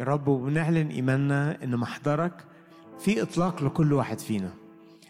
يا 0.00 0.04
رب 0.04 0.28
وبنعلن 0.28 0.88
إيماننا 0.88 1.64
إن 1.64 1.76
محضرك 1.76 2.32
في 2.98 3.22
إطلاق 3.22 3.62
لكل 3.62 3.92
واحد 3.92 4.18
فينا. 4.18 4.50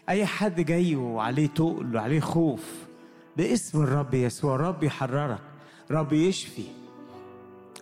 أي 0.09 0.25
حد 0.25 0.61
جاي 0.61 0.95
وعليه 0.95 1.47
تقل 1.47 1.95
وعليه 1.95 2.19
خوف 2.19 2.63
باسم 3.37 3.83
الرب 3.83 4.13
يسوع 4.13 4.55
رب 4.55 4.83
يحررك 4.83 5.41
رب 5.91 6.13
يشفي. 6.13 6.63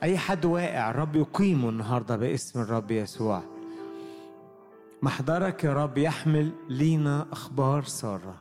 أي 0.03 0.17
حد 0.17 0.45
واقع 0.45 0.91
رب 0.91 1.15
يقيمه 1.15 1.69
النهاردة 1.69 2.15
باسم 2.15 2.61
الرب 2.61 2.91
يسوع. 2.91 3.43
محضرك 5.01 5.63
يا 5.63 5.73
رب 5.73 5.97
يحمل 5.97 6.51
لينا 6.69 7.25
أخبار 7.31 7.83
سارة. 7.83 8.35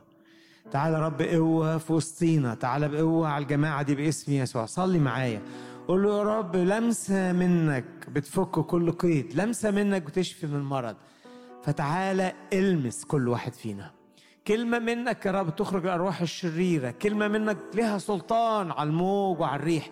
تعالى 0.71 0.95
يا 0.95 1.01
رب 1.01 1.21
قوة 1.21 1.77
في 1.77 1.93
وسطينا. 1.93 2.55
تعالى 2.55 2.87
بقوة 2.87 3.27
على 3.27 3.43
الجماعة 3.43 3.81
دي 3.81 3.95
باسم 3.95 4.31
يسوع. 4.31 4.65
صلي 4.65 4.99
معايا. 4.99 5.41
قول 5.87 6.03
له 6.03 6.17
يا 6.17 6.23
رب 6.23 6.55
لمسة 6.55 7.31
منك 7.31 7.85
بتفك 8.09 8.49
كل 8.49 8.91
قيد 8.91 9.33
لمسة 9.35 9.71
منك 9.71 10.01
بتشفي 10.01 10.47
من 10.47 10.55
المرض 10.55 10.95
فتعالى 11.63 12.33
المس 12.53 13.05
كل 13.05 13.27
واحد 13.27 13.53
فينا. 13.53 13.91
كلمة 14.47 14.79
منك 14.79 15.25
يا 15.25 15.31
رب 15.31 15.55
تخرج 15.55 15.85
الأرواح 15.85 16.21
الشريرة. 16.21 16.91
كلمة 16.91 17.27
منك 17.27 17.57
لها 17.73 17.97
سلطان 17.97 18.71
على 18.71 18.89
الموج 18.89 19.39
وعلى 19.39 19.59
الريح. 19.59 19.89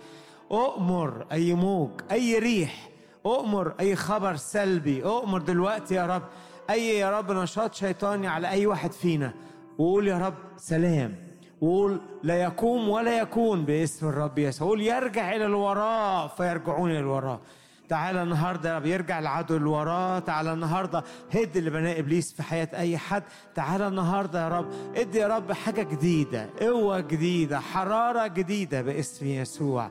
أؤمر 0.52 1.26
أي 1.32 1.54
موج 1.54 1.90
أي 2.12 2.40
ريح. 2.40 2.90
أؤمر 3.26 3.74
أي 3.80 3.96
خبر 3.96 4.36
سلبي. 4.36 5.04
أؤمر 5.04 5.42
دلوقتي 5.42 5.96
يا 5.96 6.06
رب 6.06 6.24
أي 6.70 7.00
يا 7.00 7.20
رب 7.20 7.32
نشاط 7.32 7.74
شيطاني 7.74 8.28
على 8.28 8.50
أي 8.50 8.66
واحد 8.66 8.92
فينا. 8.92 9.34
وقول 9.78 10.08
يا 10.08 10.18
رب 10.18 10.36
سلام. 10.58 11.25
وقول 11.66 12.00
لا 12.24 12.36
يقوم 12.42 12.90
ولا 12.90 13.20
يكون 13.20 13.66
باسم 13.66 14.08
الرب 14.08 14.40
يسوع. 14.40 14.68
قول 14.68 14.82
يرجع 14.82 15.36
إلى 15.36 15.46
الوراء 15.46 16.28
فيرجعون 16.28 16.92
إلى 16.92 17.00
الوراء. 17.00 17.40
تعالى 17.90 18.24
النهارده 18.24 18.70
يا 18.70 18.78
رب 18.78 18.86
يرجع 18.86 19.20
العدو 19.20 19.56
اللي 19.56 19.70
وراه 19.70 20.20
تعالى 20.20 20.54
النهارده 20.54 21.04
هد 21.32 21.58
اللي 21.58 21.70
بناه 21.70 22.00
إبليس 22.00 22.34
في 22.34 22.44
حياة 22.44 22.70
أي 22.74 22.98
حد. 22.98 23.24
تعالى 23.56 23.88
النهارده 23.88 24.44
يا 24.44 24.50
رب 24.50 24.68
ادي 24.96 25.18
يا 25.18 25.28
رب 25.28 25.52
حاجة 25.52 25.84
جديدة 25.84 26.50
قوة 26.62 27.00
جديدة 27.00 27.60
حرارة 27.60 28.28
جديدة 28.28 28.82
باسم 28.82 29.26
يسوع. 29.26 29.90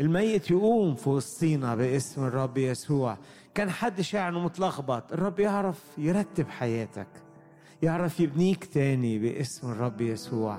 الميت 0.00 0.50
يقوم 0.50 0.94
في 0.94 1.08
وسطينا 1.08 1.74
باسم 1.74 2.26
الرب 2.26 2.58
يسوع. 2.58 3.16
كان 3.54 3.70
حد 3.70 4.00
شاعر 4.00 4.38
متلخبط. 4.38 5.12
الرب 5.12 5.40
يعرف 5.40 5.78
يرتب 5.98 6.48
حياتك 6.48 7.08
يعرف 7.82 8.20
يبنيك 8.20 8.64
تاني 8.64 9.18
باسم 9.18 9.72
الرب 9.72 10.00
يسوع. 10.00 10.58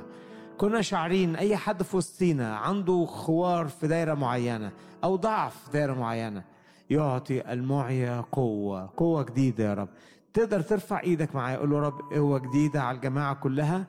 كنا 0.57 0.81
شاعرين 0.81 1.35
أي 1.35 1.57
حد 1.57 1.83
في 1.83 1.97
وسطينا 1.97 2.55
عنده 2.57 3.05
خوار 3.05 3.67
في 3.67 3.87
دايرة 3.87 4.13
معينة 4.13 4.71
أو 5.03 5.15
ضعف 5.15 5.63
في 5.65 5.71
دايرة 5.71 5.93
معينة 5.93 6.43
يعطي 6.89 7.53
المعيا 7.53 8.21
قوة 8.31 8.89
قوة 8.97 9.23
جديدة 9.23 9.63
يا 9.63 9.73
رب. 9.73 9.89
تقدر 10.33 10.61
ترفع 10.61 10.99
إيدك 11.03 11.35
معايا 11.35 11.57
قول 11.57 11.69
له 11.69 11.79
رب 11.79 11.99
قوة 12.13 12.39
جديدة 12.39 12.81
على 12.81 12.95
الجماعة 12.95 13.35
كلها 13.35 13.85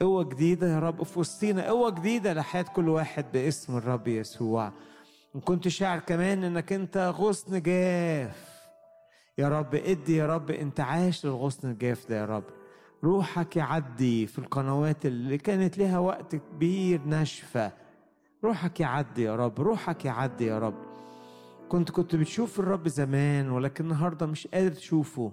قوة 0.00 0.24
جديدة 0.24 0.74
يا 0.74 0.78
رب 0.78 1.02
في 1.02 1.18
وسطينا 1.18 1.66
قوة 1.68 1.90
جديدة 1.90 2.32
لحياة 2.32 2.62
كل 2.62 2.88
واحد 2.88 3.24
باسم 3.32 3.76
الرب 3.76 4.08
يسوع. 4.08 4.72
وكنت 5.34 5.68
شاعر 5.68 5.98
كمان 5.98 6.44
إنك 6.44 6.72
أنت 6.72 7.14
غصن 7.18 7.62
جاف. 7.62 8.50
يا 9.38 9.48
رب 9.48 9.74
ادي 9.74 10.16
يا 10.16 10.26
رب 10.26 10.50
انتعاش 10.50 11.26
للغصن 11.26 11.70
الجاف 11.70 12.08
ده 12.08 12.16
يا 12.16 12.24
رب. 12.24 12.44
روحك 13.04 13.56
يعدي 13.56 14.26
في 14.26 14.38
القنوات 14.38 15.06
اللي 15.06 15.38
كانت 15.38 15.78
لها 15.78 15.98
وقت 15.98 16.36
كبير 16.36 17.00
ناشفة. 17.04 17.72
روحك 18.44 18.80
يعدي 18.80 19.22
يا 19.22 19.36
رب 19.36 19.60
روحك 19.60 20.04
يعدي 20.04 20.46
يا 20.46 20.58
رب. 20.58 20.74
كنت 21.68 21.90
كنت 21.90 22.16
بتشوف 22.16 22.60
الرب 22.60 22.88
زمان 22.88 23.50
ولكن 23.50 23.84
النهارده 23.84 24.26
مش 24.26 24.46
قادر 24.46 24.70
تشوفه. 24.74 25.32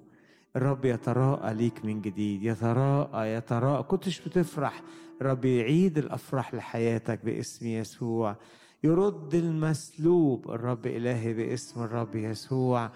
الرب 0.55 0.85
يتراءى 0.85 1.53
ليك 1.53 1.85
من 1.85 2.01
جديد. 2.01 2.43
يتراءى 2.43 3.33
يتراءى. 3.33 3.83
كنتش 3.83 4.19
بتفرح. 4.27 4.81
الرب 5.21 5.45
يعيد 5.45 5.97
الأفراح 5.97 6.53
لحياتك 6.53 7.25
باسم 7.25 7.67
يسوع. 7.67 8.35
يرد 8.83 9.35
المسلوب. 9.35 10.51
الرب 10.51 10.87
إلهي 10.87 11.33
باسم 11.33 11.83
الرب 11.83 12.15
يسوع. 12.15 12.91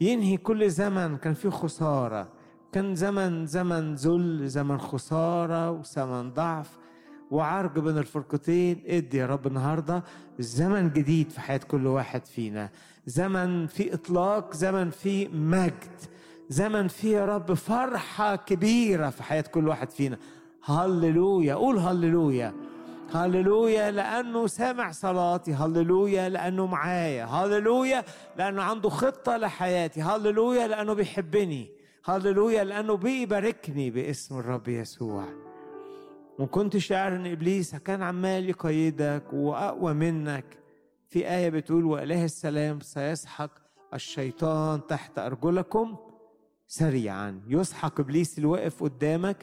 ينهي 0.00 0.36
كل 0.36 0.70
زمن. 0.70 1.16
كان 1.16 1.34
فيه 1.34 1.48
خسارة. 1.50 2.39
كان 2.72 2.94
زمن 2.94 3.46
زمن 3.46 3.94
ذل 3.94 4.48
زمن 4.48 4.78
خسارة 4.78 5.70
وزمن 5.70 6.32
ضعف 6.32 6.78
وعرج 7.30 7.78
بين 7.78 7.98
الفرقتين. 7.98 8.82
ادي 8.86 9.16
يا 9.16 9.26
رب 9.26 9.46
النهارده 9.46 10.02
زمن 10.38 10.92
جديد 10.92 11.30
في 11.30 11.40
حياة 11.40 11.58
كل 11.58 11.86
واحد 11.86 12.26
فينا. 12.26 12.70
زمن 13.06 13.66
فيه 13.66 13.94
إطلاق 13.94 14.54
زمن 14.54 14.90
فيه 14.90 15.28
مجد. 15.28 16.00
زمن 16.48 16.88
فيه 16.88 17.16
يا 17.16 17.26
رب 17.26 17.54
فرحة 17.54 18.36
كبيرة 18.36 19.10
في 19.10 19.22
حياة 19.22 19.42
كل 19.42 19.68
واحد 19.68 19.90
فينا. 19.90 20.18
هللويا 20.64 21.54
قول 21.54 21.78
هللويا. 21.78 22.54
هللويا 23.14 23.90
لأنه 23.90 24.46
سامع 24.46 24.90
صلاتي. 24.90 25.54
هللويا 25.54 26.28
لأنه 26.28 26.66
معايا. 26.66 27.24
هللويا 27.24 28.04
لأنه 28.38 28.62
عنده 28.62 28.88
خطة 28.88 29.36
لحياتي. 29.36 30.02
هللويا 30.02 30.68
لأنه 30.68 30.92
بيحبني. 30.92 31.79
هللويا 32.04 32.64
لأنه 32.64 32.96
بيباركني 32.96 33.90
باسم 33.90 34.38
الرب 34.38 34.68
يسوع. 34.68 35.24
وكنت 36.38 36.76
شاعر 36.76 37.16
إن 37.16 37.26
إبليس 37.26 37.76
كان 37.76 38.02
عمال 38.02 38.48
يقيدك 38.48 39.24
وأقوى 39.32 39.92
منك. 39.92 40.44
في 41.08 41.30
آية 41.30 41.48
بتقول 41.48 41.84
وإله 41.84 42.24
السلام 42.24 42.80
سيسحق 42.80 43.50
الشيطان 43.94 44.86
تحت 44.86 45.18
أرجلكم 45.18 45.96
سريعا. 46.68 47.40
يسحق 47.48 48.00
إبليس 48.00 48.38
اللي 48.38 48.48
واقف 48.48 48.82
قدامك 48.82 49.36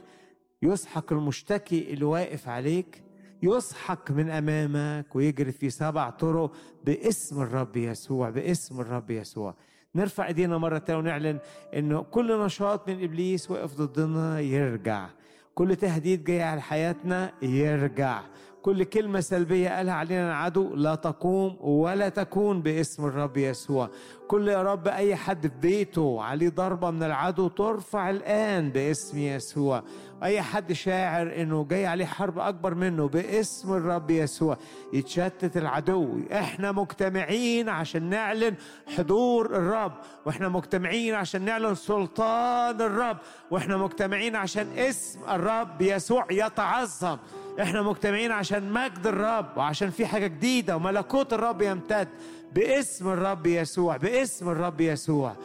يسحق 0.61 1.13
المشتكي 1.13 1.93
اللي 1.93 2.05
واقف 2.05 2.47
عليك 2.47 3.03
يسحق 3.43 4.11
من 4.11 4.29
أمامك 4.29 5.15
ويجري 5.15 5.51
في 5.51 5.69
سبع 5.69 6.09
طرق 6.09 6.51
باسم 6.85 7.41
الرب 7.41 7.77
يسوع 7.77 8.29
باسم 8.29 8.81
الرب 8.81 9.11
يسوع. 9.11 9.55
نرفع 9.97 10.27
ايدينا 10.27 10.57
مرة 10.57 10.77
تانية 10.77 10.99
ونعلن 10.99 11.39
إنه 11.73 12.01
كل 12.01 12.45
نشاط 12.45 12.89
من 12.89 13.03
إبليس 13.03 13.51
واقف 13.51 13.81
ضدنا 13.81 14.39
يرجع. 14.39 15.07
كل 15.55 15.75
تهديد 15.75 16.23
جاي 16.23 16.41
على 16.43 16.61
حياتنا 16.61 17.31
يرجع. 17.41 18.21
كل 18.67 18.83
كلمة 18.83 19.19
سلبية 19.19 19.69
قالها 19.69 19.93
علينا 19.93 20.27
العدو 20.29 20.75
لا 20.75 20.95
تقوم 20.95 21.57
ولا 21.61 22.09
تكون 22.09 22.61
باسم 22.61 23.05
الرب 23.05 23.37
يسوع. 23.37 23.89
كل 24.27 24.47
يا 24.47 24.61
رب 24.61 24.87
أي 24.87 25.15
حد 25.15 25.47
في 25.47 25.53
بيته 25.61 26.21
عليه 26.23 26.49
ضربة 26.49 26.91
من 26.91 27.03
العدو 27.03 27.47
ترفع 27.47 28.09
الآن 28.09 28.69
باسم 28.69 29.17
يسوع. 29.17 29.83
أي 30.23 30.41
حد 30.41 30.73
شاعر 30.73 31.41
إنه 31.41 31.63
جاي 31.63 31.85
عليه 31.85 32.05
حرب 32.05 32.39
أكبر 32.39 32.75
منه 32.75 33.07
باسم 33.07 33.73
الرب 33.73 34.11
يسوع. 34.11 34.57
يتشتت 34.93 35.57
العدو. 35.57 36.19
إحنا 36.31 36.71
مجتمعين 36.71 37.69
عشان 37.69 38.09
نعلن 38.09 38.55
حضور 38.97 39.45
الرب 39.45 39.93
وإحنا 40.25 40.49
مجتمعين 40.49 41.15
عشان 41.15 41.41
نعلن 41.41 41.75
سلطان 41.75 42.81
الرب 42.81 43.17
وإحنا 43.51 43.77
مجتمعين 43.77 44.35
عشان 44.35 44.67
اسم 44.77 45.19
الرب 45.29 45.81
يسوع 45.81 46.25
يتعظم. 46.31 47.17
إحنا 47.61 47.81
مجتمعين 47.81 48.31
عشان 48.31 48.71
مجد 48.71 49.07
الرب 49.07 49.57
وعشان 49.57 49.89
في 49.89 50.05
حاجة 50.05 50.27
جديدة 50.27 50.75
وملكوت 50.75 51.33
الرب 51.33 51.61
يمتد. 51.61 52.07
باسم 52.53 53.09
الرب 53.09 53.47
يسوع 53.47 53.97
باسم 53.97 54.49
الرب 54.49 54.81
يسوع. 54.81 55.35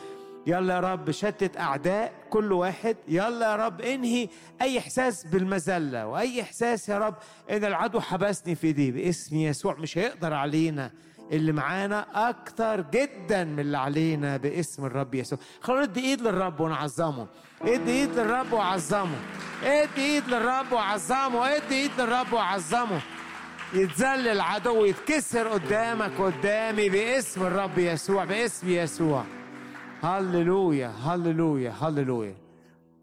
يلا 0.46 0.74
يا 0.74 0.80
رب 0.80 1.10
شتت 1.10 1.56
أعداء 1.56 2.12
كل 2.30 2.52
واحد. 2.52 2.96
يلا 3.08 3.50
يا 3.50 3.56
رب 3.56 3.80
انهي 3.80 4.28
أي 4.62 4.78
إحساس 4.78 5.26
بالمذلة 5.26 6.06
وأي 6.06 6.42
إحساس 6.42 6.88
يا 6.88 6.98
رب 6.98 7.14
إن 7.50 7.64
العدو 7.64 8.00
حبسني 8.00 8.54
في 8.54 8.72
دي 8.72 8.90
باسم 8.90 9.36
يسوع 9.36 9.74
مش 9.74 9.98
هيقدر 9.98 10.32
علينا. 10.32 10.90
اللي 11.32 11.52
معانا 11.52 12.28
أكتر 12.30 12.80
جدا 12.80 13.44
من 13.44 13.60
اللي 13.60 13.78
علينا 13.78 14.36
باسم 14.36 14.84
الرب 14.84 15.14
يسوع. 15.14 15.38
خلونا 15.60 15.86
ندي 15.86 16.00
إيد 16.00 16.20
للرب 16.20 16.60
ونعظمه. 16.60 17.26
إدي 17.62 17.90
إيد 17.90 18.10
للرب 18.10 18.52
وعظمه. 18.52 19.16
إدي 19.62 20.00
إيد 20.00 20.28
للرب 20.28 20.72
وعظمه. 20.72 21.56
إدي 21.56 21.74
إيد 21.74 21.90
للرب 21.98 22.32
وعظمه. 22.32 23.00
يتذل 23.74 24.28
العدو 24.28 24.84
يتكسر 24.84 25.48
قدامك 25.48 26.20
قدامي 26.20 26.88
باسم 26.88 27.42
الرب 27.42 27.78
يسوع 27.78 28.24
باسم 28.24 28.68
يسوع. 28.68 29.24
هللويا 30.02 30.88
هللويا 30.88 31.70
هللويا. 31.70 32.36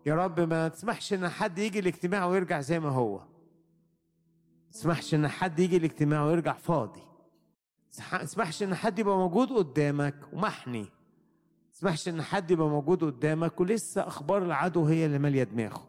يا 0.05 0.15
رب 0.15 0.39
ما 0.39 0.67
تسمحش 0.67 1.13
إن 1.13 1.29
حد 1.29 1.59
يجي 1.59 1.79
الاجتماع 1.79 2.25
ويرجع 2.25 2.61
زي 2.61 2.79
ما 2.79 2.89
هو. 2.89 3.17
ما 3.17 4.71
تسمحش 4.71 5.13
إن 5.13 5.27
حد 5.27 5.59
يجي 5.59 5.77
الاجتماع 5.77 6.23
ويرجع 6.23 6.53
فاضي. 6.53 7.08
ما 8.11 8.23
تسمحش 8.23 8.63
إن 8.63 8.75
حد 8.75 8.99
يبقى 8.99 9.17
موجود 9.17 9.51
قدامك 9.51 10.15
ومحني. 10.33 10.81
ما 10.81 11.71
تسمحش 11.73 12.09
إن 12.09 12.21
حد 12.21 12.51
يبقى 12.51 12.67
موجود 12.69 13.03
قدامك 13.03 13.59
ولسه 13.59 14.07
أخبار 14.07 14.43
العدو 14.43 14.85
هي 14.85 15.05
اللي 15.05 15.19
مالية 15.19 15.43
دماغه. 15.43 15.87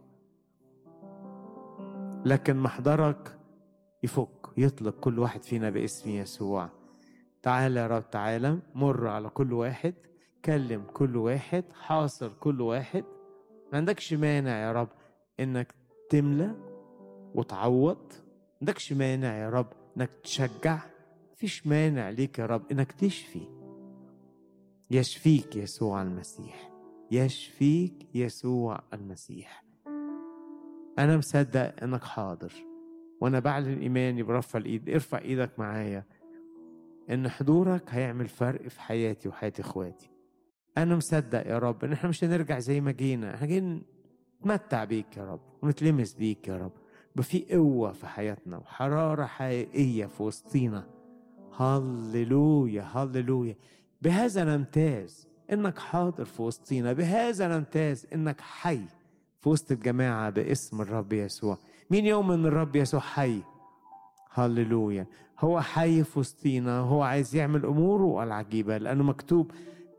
لكن 2.25 2.57
محضرك 2.57 3.39
يفك 4.03 4.29
يطلق 4.57 4.95
كل 5.01 5.19
واحد 5.19 5.43
فينا 5.43 5.71
باسم 5.71 6.11
يسوع. 6.11 6.69
تعالى 7.43 7.81
يا 7.81 7.87
رب 7.87 8.11
تعالى 8.11 8.59
مر 8.75 9.09
على 9.09 9.29
كل 9.29 9.53
واحد 9.53 9.95
كلم 10.45 10.85
كل 10.93 11.17
واحد 11.17 11.65
حاصر 11.73 12.29
كل 12.41 12.61
واحد. 12.61 13.05
ما 13.73 13.79
عندكش 13.79 14.13
مانع 14.13 14.57
يا 14.57 14.73
رب 14.73 14.89
إنك 15.41 15.75
تملى 16.11 16.55
وتعوض. 17.35 18.13
ما 18.13 18.59
عندكش 18.61 18.93
مانع 18.93 19.37
يا 19.37 19.51
رب 19.51 19.67
إنك 19.97 20.11
تشجع. 20.23 20.90
مفيش 21.41 21.67
مانع 21.67 22.11
ليك 22.11 22.39
يا 22.39 22.47
رب 22.47 22.63
إنك 22.73 22.93
تشفي. 22.93 23.49
يشفيك 24.91 25.57
يسوع 25.57 26.03
المسيح. 26.03 26.71
يشفيك 27.11 28.07
يسوع 28.15 28.81
المسيح. 28.95 29.65
أنا 30.99 31.17
مصدق 31.17 31.83
إنك 31.83 32.05
حاضر 32.05 32.53
وأنا 33.21 33.39
بعلن 33.39 33.79
إيماني 33.79 34.23
برفع 34.23 34.59
الإيد. 34.59 34.91
ارفع 34.91 35.19
إيدك 35.19 35.59
معايا. 35.59 36.05
إن 37.11 37.29
حضورك 37.29 37.85
هيعمل 37.89 38.29
فرق 38.29 38.69
في 38.69 38.81
حياتي 38.81 39.29
وحياة 39.29 39.53
إخواتي. 39.61 40.11
أنا 40.79 40.97
مصدق 40.97 41.47
يا 41.47 41.59
رب 41.59 41.85
إن 41.85 41.93
إحنا 41.93 42.09
مش 42.09 42.25
هنرجع 42.25 42.59
زي 42.59 42.81
ما 42.81 42.91
جينا. 42.91 43.35
إحنا 43.35 43.47
جايين 43.47 43.83
نتمتع 44.41 44.85
بيك 44.85 45.17
يا 45.17 45.25
رب 45.25 45.41
ونتلمس 45.63 46.15
بيك 46.15 46.49
يا 46.49 46.57
رب. 46.57 46.73
بفي 47.17 47.47
قوة 47.55 47.93
في 47.93 48.07
حياتنا 48.07 48.57
وحرارة 48.57 49.25
حقيقية 49.25 50.07
في 50.07 50.23
وسطينا. 50.23 51.00
هللويا 51.57 52.83
هللويا. 52.83 53.57
بهذا 54.03 54.45
نمتاز 54.45 55.29
إنك 55.53 55.79
حاضر 55.79 56.25
في 56.25 56.43
وسطينا 56.43 56.93
بهذا 56.93 57.59
نمتاز 57.59 58.07
إنك 58.15 58.41
حي 58.41 58.81
في 59.41 59.49
وسط 59.49 59.73
الجماعة 59.73 60.31
باسم 60.31 60.81
الرب 60.81 61.13
يسوع. 61.13 61.59
مين 61.91 62.07
يوم 62.07 62.31
إن 62.31 62.47
الرب 62.47 62.77
يسوع 62.77 63.01
حي؟ 63.01 63.43
هللويا. 64.33 65.07
هو 65.39 65.61
حي 65.61 66.05
في 66.05 66.19
وسطينا 66.19 66.79
هو 66.79 67.03
عايز 67.03 67.37
يعمل 67.37 67.67
أموره 67.67 68.25
العجيبة 68.25 68.79
لأنه 68.79 69.05
مكتوب 69.05 69.53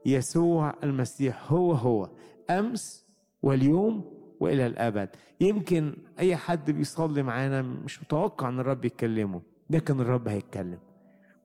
يسوع 0.06 0.74
المسيح 0.84 1.52
هو 1.52 1.72
هو 1.72 2.10
أمس 2.50 3.06
واليوم 3.44 4.06
وإلى 4.40 4.68
الأبد. 4.68 5.10
يمكن 5.42 5.94
أي 6.20 6.36
حد 6.36 6.72
بيصلي 6.72 7.24
معانا 7.24 7.62
مش 7.62 8.04
متوقع 8.04 8.50
إن 8.50 8.60
الرب 8.60 8.86
يتكلمه 8.86 9.42
لكن 9.70 10.00
الرب 10.00 10.28
هيتكلم. 10.28 10.80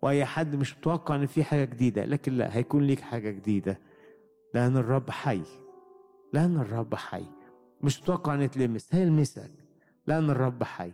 وأي 0.07 0.25
حد 0.25 0.57
مش 0.57 0.79
متوقع 0.79 1.15
إن 1.15 1.27
في 1.27 1.45
حاجة 1.45 1.65
جديدة 1.65 2.05
لكن 2.05 2.33
لا 2.33 2.57
هيكون 2.57 2.83
ليك 2.83 3.01
حاجة 3.01 3.31
جديدة. 3.31 3.79
لأن 4.55 4.77
الرب 4.77 5.11
حي. 5.11 5.43
لأن 6.33 6.57
الرب 6.57 6.95
حي. 6.95 7.25
مش 7.83 8.03
متوقع 8.03 8.35
إن 8.35 8.43
يتلمس. 8.43 8.95
هيلمسك. 8.95 9.51
لأن 10.07 10.31
الرب 10.31 10.63
حي. 10.63 10.93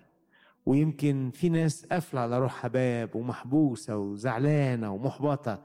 ويمكن 0.67 1.31
في 1.35 1.49
ناس 1.49 1.87
قافلة 1.87 2.21
على 2.21 2.39
روحها 2.39 2.69
باب 2.69 3.17
ومحبوسة 3.17 3.97
وزعلانة 3.97 4.93
ومحبطة. 4.93 5.63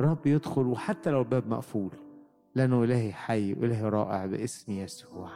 رب 0.00 0.26
يدخل 0.26 0.66
وحتى 0.66 1.10
لو 1.10 1.20
الباب 1.20 1.48
مقفول. 1.48 1.90
لأنه 2.54 2.84
إلهي 2.84 3.12
حي 3.12 3.52
وإلهي 3.52 3.88
رائع 3.88 4.26
باسم 4.26 4.72
يسوع. 4.72 5.30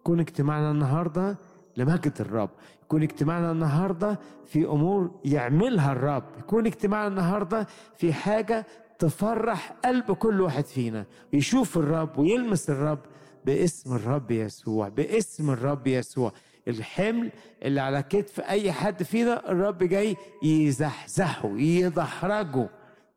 يكون 0.00 0.20
اجتماعنا 0.20 0.70
النهارده 0.70 1.36
لمجد 1.76 2.12
الرب. 2.20 2.50
يكون 2.82 3.02
اجتماعنا 3.02 3.52
النهارده 3.52 4.18
في 4.46 4.64
أمور 4.64 5.20
يعملها 5.24 5.92
الرب. 5.92 6.24
يكون 6.38 6.66
اجتماعنا 6.66 7.08
النهارده 7.08 7.66
في 7.96 8.12
حاجة 8.12 8.66
تفرح 8.98 9.72
قلب 9.84 10.12
كل 10.12 10.40
واحد 10.40 10.64
فينا. 10.64 11.06
يشوف 11.32 11.78
الرب 11.78 12.18
ويلمس 12.18 12.70
الرب 12.70 12.98
باسم 13.44 13.94
الرب 13.96 14.30
يسوع 14.30 14.88
باسم 14.88 15.50
الرب 15.50 15.86
يسوع. 15.86 16.32
الحمل 16.68 17.30
اللي 17.62 17.80
على 17.80 18.02
كتف 18.02 18.40
أي 18.40 18.72
حد 18.72 19.02
فينا 19.02 19.50
الرب 19.50 19.78
جاي 19.78 20.16
يزحزحه 20.42 21.52
يدحرجه 21.56 22.68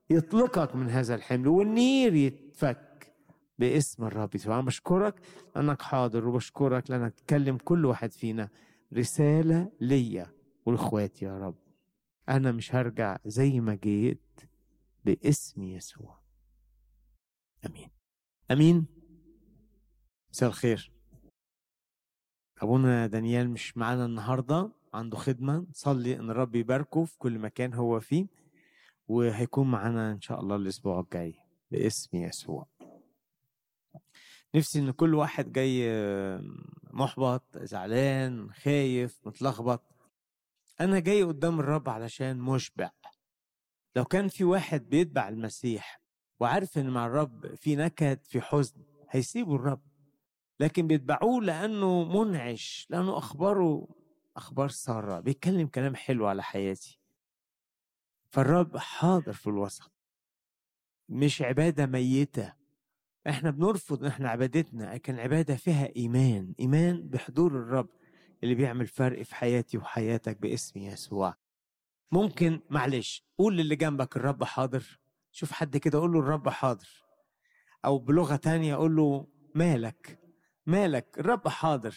يطلقك 0.09 0.75
من 0.75 0.89
هذا 0.89 1.15
الحمل 1.15 1.47
والنير 1.47 2.15
يتفك. 2.15 2.77
باسم 3.59 4.03
الرب. 4.03 4.35
يسوع 4.35 4.61
بشكرك 4.61 5.21
لأنك 5.55 5.81
حاضر 5.81 6.27
وبشكرك 6.27 6.91
لأنك 6.91 7.13
تكلم 7.13 7.57
كل 7.57 7.85
واحد 7.85 8.11
فينا. 8.11 8.49
رسالة 8.93 9.71
ليا 9.81 10.33
ولاخواتي 10.65 11.25
يا 11.25 11.37
رب. 11.37 11.55
أنا 12.29 12.51
مش 12.51 12.75
هرجع 12.75 13.17
زي 13.25 13.59
ما 13.59 13.75
جيت 13.75 14.41
باسم 15.05 15.63
يسوع. 15.63 16.19
آمين. 17.65 17.89
آمين. 18.51 18.85
مساء 20.31 20.49
الخير. 20.49 20.91
أبونا 22.61 23.07
دانيال 23.07 23.49
مش 23.49 23.77
معانا 23.77 24.05
النهارده 24.05 24.71
عنده 24.93 25.17
خدمة. 25.17 25.65
نصلي 25.69 26.19
إن 26.19 26.29
الرب 26.29 26.55
يباركه 26.55 27.05
في 27.05 27.17
كل 27.17 27.39
مكان 27.39 27.73
هو 27.73 27.99
فيه 27.99 28.27
وهيكون 29.07 29.71
معانا 29.71 30.11
إن 30.11 30.21
شاء 30.21 30.39
الله 30.39 30.55
الأسبوع 30.55 30.99
الجاي 30.99 31.35
باسم 31.71 32.17
يسوع. 32.17 32.67
نفسي 34.55 34.79
إن 34.79 34.91
كل 34.91 35.15
واحد 35.15 35.51
جاي 35.51 35.89
محبط 36.83 37.57
زعلان 37.57 38.51
خايف 38.53 39.27
متلخبط. 39.27 39.83
أنا 40.81 40.99
جاي 40.99 41.23
قدام 41.23 41.59
الرب 41.59 41.89
علشان 41.89 42.39
مشبع. 42.39 42.91
لو 43.95 44.05
كان 44.05 44.27
في 44.27 44.43
واحد 44.43 44.89
بيتبع 44.89 45.29
المسيح 45.29 46.01
وعارف 46.39 46.77
إن 46.77 46.89
مع 46.89 47.05
الرب 47.05 47.55
في 47.55 47.75
نكد 47.75 48.19
في 48.23 48.41
حزن 48.41 48.83
هيسيبوا 49.09 49.55
الرب. 49.55 49.81
لكن 50.59 50.87
بيتبعوه 50.87 51.41
لأنه 51.41 52.03
منعش 52.03 52.87
لأنه 52.89 53.17
أخباره 53.17 53.87
أخبار 54.37 54.69
سارة. 54.69 55.19
بيتكلم 55.19 55.67
كلام 55.67 55.95
حلو 55.95 56.27
على 56.27 56.43
حياتي. 56.43 56.99
فالرب 58.29 58.77
حاضر 58.77 59.33
في 59.33 59.47
الوسط. 59.47 59.91
مش 61.09 61.41
عبادة 61.41 61.85
ميتة. 61.85 62.62
إحنا 63.29 63.51
بنرفض 63.51 64.05
إحنا 64.05 64.29
عبادتنا 64.29 64.93
لكن 64.93 65.19
عبادة 65.19 65.55
فيها 65.55 65.95
إيمان 65.95 66.53
إيمان 66.59 67.07
بحضور 67.09 67.51
الرب 67.51 67.89
اللي 68.43 68.55
بيعمل 68.55 68.87
فرق 68.87 69.21
في 69.23 69.35
حياتي 69.35 69.77
وحياتك 69.77 70.41
باسم 70.41 70.79
يسوع. 70.79 71.35
ممكن 72.11 72.59
معلش 72.69 73.25
قول 73.37 73.57
للي 73.57 73.75
جنبك 73.75 74.17
الرب 74.17 74.43
حاضر. 74.43 74.99
شوف 75.31 75.51
حد 75.51 75.77
كده 75.77 75.99
قول 75.99 76.13
له 76.13 76.19
الرب 76.19 76.49
حاضر. 76.49 77.03
أو 77.85 77.97
بلغة 77.99 78.35
تانية 78.35 78.75
قول 78.75 78.95
له 78.95 79.27
مالك؟ 79.55 80.19
مالك 80.65 81.19
الرب 81.19 81.47
حاضر. 81.47 81.95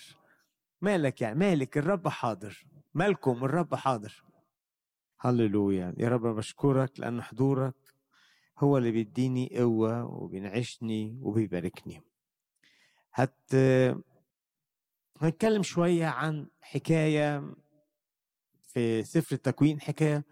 مالك 0.80 1.20
يعني 1.20 1.38
مالك 1.38 1.78
الرب 1.78 2.08
حاضر. 2.08 2.66
مالكم 2.94 3.44
الرب 3.44 3.74
حاضر. 3.74 4.24
هللويا. 5.20 5.94
يا 5.98 6.08
رب 6.08 6.26
بشكرك 6.26 7.00
لأن 7.00 7.22
حضورك 7.22 7.85
هو 8.58 8.78
اللي 8.78 8.90
بيديني 8.90 9.58
قوة 9.58 10.04
وبينعشني 10.04 11.18
وبيباركني. 11.22 12.02
هت 13.12 13.54
هنتكلم 15.20 15.62
شوية 15.62 16.06
عن 16.06 16.48
حكاية 16.60 17.54
في 18.62 19.02
سفر 19.02 19.34
التكوين 19.34 19.80
حكاية 19.80 20.24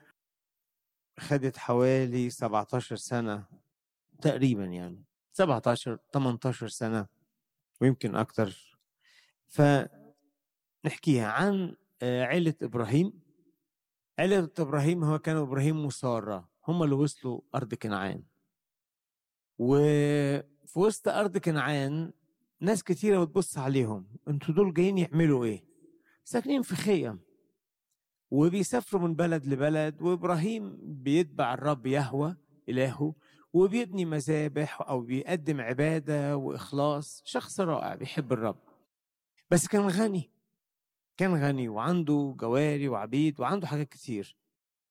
خدت 1.19 1.57
حوالي 1.57 2.31
17 2.31 2.97
سنة 2.97 3.47
تقريبا 4.23 4.65
يعني 4.65 5.05
17 5.33 5.99
18 6.13 6.69
سنة 6.69 7.07
ويمكن 7.81 8.17
أكتر. 8.17 8.79
فنحكيها 9.49 11.29
عن 11.29 11.77
عيلة 12.03 12.55
إبراهيم. 12.63 13.13
عيلة 14.19 14.51
إبراهيم 14.59 15.05
هو 15.05 15.19
كانوا 15.19 15.43
إبراهيم 15.43 15.85
وسارة 15.85 16.54
هم 16.69 16.83
اللي 16.83 16.95
وصلوا 16.95 17.41
أرض 17.55 17.75
كنعان. 17.75 18.23
وفي 19.59 20.79
وسط 20.79 21.09
أرض 21.09 21.39
كنعان 21.39 22.13
ناس 22.61 22.83
كتيرة 22.83 23.25
بتبص 23.25 23.59
عليهم. 23.59 24.07
أنتوا 24.29 24.55
دول 24.55 24.75
جايين 24.75 24.99
يعملوا 24.99 25.45
إيه؟ 25.45 25.65
ساكنين 26.25 26.63
في 26.63 26.77
خيم. 26.77 27.21
وبيسافروا 28.31 29.03
من 29.03 29.15
بلد 29.15 29.47
لبلد 29.47 30.03
وإبراهيم 30.03 30.79
بيتبع 30.83 31.55
الرب 31.55 31.87
يهوى 31.87 32.37
إلهه 32.69 33.15
وبيبني 33.53 34.05
مذابح 34.05 34.81
أو 34.81 35.01
بيقدم 35.01 35.61
عبادة 35.61 36.37
وإخلاص. 36.37 37.23
شخص 37.25 37.61
رائع 37.61 37.95
بيحب 37.95 38.33
الرب. 38.33 38.59
بس 39.51 39.69
كان 39.69 39.89
غني. 39.89 40.31
كان 41.17 41.35
غني 41.35 41.69
وعنده 41.69 42.35
جواري 42.39 42.89
وعبيد 42.89 43.41
وعنده 43.41 43.67
حاجات 43.67 43.89
كتير. 43.89 44.37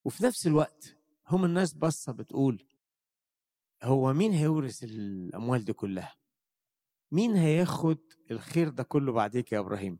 وفي 0.04 0.24
نفس 0.24 0.46
الوقت 0.46 0.96
هم 1.28 1.44
الناس 1.44 1.74
بصة 1.74 2.12
بتقول 2.12 2.66
هو 3.82 4.12
مين 4.12 4.32
هيورث 4.32 4.84
الأموال 4.84 5.64
دي 5.64 5.72
كلها؟ 5.72 6.14
مين 7.10 7.36
هياخد 7.36 7.98
الخير 8.30 8.68
ده 8.68 8.82
كله 8.82 9.12
بعديك 9.12 9.52
يا 9.52 9.58
إبراهيم؟ 9.58 9.98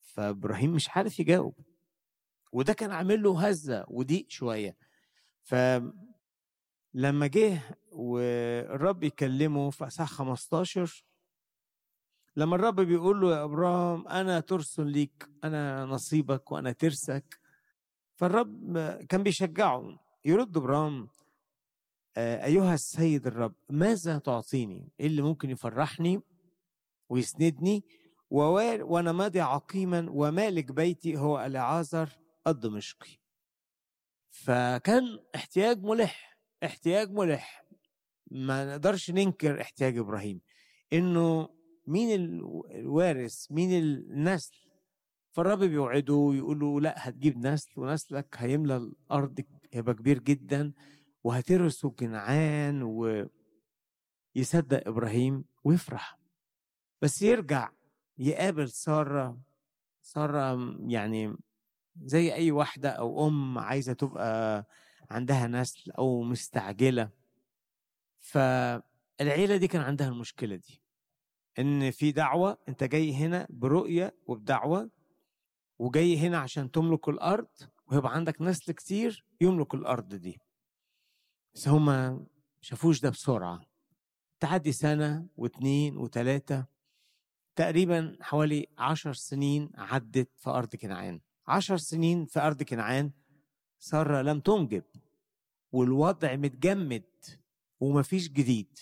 فإبراهيم 0.00 0.72
مش 0.72 0.88
عارف 0.90 1.20
يجاوب 1.20 1.54
وده 2.52 2.72
كان 2.72 2.90
عامل 2.90 3.22
له 3.22 3.48
هزة 3.48 3.84
وضيق 3.88 4.26
شوية. 4.28 4.76
فلما 5.42 5.92
جه 7.26 7.60
والرب 7.92 9.02
يكلمه 9.04 9.70
في 9.70 9.86
أصحاح 9.86 10.08
15 10.10 11.04
لما 12.36 12.56
الرب 12.56 12.80
بيقول 12.80 13.20
له 13.20 13.36
يا 13.36 13.44
إبراهيم 13.44 14.08
أنا 14.08 14.40
ترس 14.40 14.80
ليك 14.80 15.28
أنا 15.44 15.84
نصيبك 15.84 16.52
وأنا 16.52 16.72
ترسك 16.72 17.40
فالرب 18.14 18.78
كان 19.08 19.22
بيشجعه. 19.22 19.98
يرد 20.24 20.56
إبراهيم 20.56 21.08
آه، 22.16 22.44
أيها 22.44 22.74
السيد 22.74 23.26
الرب 23.26 23.54
ماذا 23.70 24.18
تعطيني؟ 24.18 24.92
إيه 25.00 25.06
اللي 25.06 25.22
ممكن 25.22 25.50
يفرحني 25.50 26.20
ويسندني؟ 27.08 27.84
وأنا 28.30 29.12
ماضي 29.12 29.40
عقيما 29.40 30.06
ومالك 30.10 30.72
بيتي 30.72 31.16
هو 31.16 31.44
العازر 31.44 32.08
الدمشقي. 32.46 33.18
فكان 34.30 35.18
احتياج 35.34 35.82
ملح 35.82 36.38
احتياج 36.64 37.10
ملح. 37.10 37.64
ما 38.30 38.70
نقدرش 38.70 39.10
ننكر 39.10 39.60
احتياج 39.60 39.98
إبراهيم. 39.98 40.40
إنه 40.92 41.48
مين 41.86 42.40
الوارث 42.70 43.46
مين 43.50 43.82
النسل؟ 43.82 44.56
فالرب 45.32 45.58
بيوعده 45.58 46.14
ويقول 46.14 46.58
له 46.60 46.80
لا 46.80 47.08
هتجيب 47.08 47.46
نسل 47.46 47.80
ونسلك 47.80 48.34
هيملى 48.38 48.76
الأرض 48.76 49.40
هيبقى 49.72 49.94
كبير 49.94 50.18
جدا 50.18 50.72
وهترثوا 51.24 51.90
كنعان 51.90 52.82
ويصدق 52.82 53.28
إبراهيم 54.88 55.44
ويفرح. 55.64 56.18
بس 57.02 57.22
يرجع 57.22 57.70
يقابل 58.18 58.68
سارة 58.70 59.40
سارة 60.02 60.76
يعني 60.86 61.36
زي 62.02 62.34
أي 62.34 62.50
واحدة 62.50 62.88
أو 62.90 63.26
أم 63.28 63.58
عايزة 63.58 63.92
تبقى 63.92 64.66
عندها 65.10 65.46
نسل 65.46 65.90
أو 65.90 66.22
مستعجلة. 66.22 67.10
فالعيلة 68.18 69.56
دي 69.56 69.68
كان 69.68 69.82
عندها 69.82 70.08
المشكلة 70.08 70.56
دي 70.56 70.82
إن 71.58 71.90
في 71.90 72.12
دعوة 72.12 72.58
أنت 72.68 72.84
جاي 72.84 73.14
هنا 73.14 73.46
برؤية 73.50 74.16
وبدعوة 74.26 74.90
وجاي 75.78 76.16
هنا 76.18 76.38
عشان 76.38 76.70
تملك 76.70 77.08
الأرض 77.08 77.48
ويبقى 77.90 78.14
عندك 78.14 78.42
نسل 78.42 78.72
كتير 78.72 79.24
يملك 79.40 79.74
الأرض 79.74 80.14
دي. 80.14 80.40
بس 81.54 81.68
هما 81.68 82.26
شافوش 82.60 83.00
ده 83.00 83.10
بسرعة. 83.10 83.60
تعدي 84.40 84.72
سنة 84.72 85.26
واتنين 85.36 85.96
وتلاتة 85.96 86.64
تقريبا 87.56 88.16
حوالي 88.20 88.66
عشر 88.78 89.12
سنين 89.12 89.70
عدت 89.74 90.30
في 90.36 90.50
أرض 90.50 90.76
كنعان. 90.76 91.20
عشر 91.46 91.76
سنين 91.76 92.24
في 92.26 92.40
أرض 92.40 92.62
كنعان 92.62 93.10
سارة 93.78 94.22
لم 94.22 94.40
تنجب 94.40 94.84
والوضع 95.72 96.36
متجمد 96.36 97.04
ومفيش 97.80 98.28
جديد. 98.28 98.78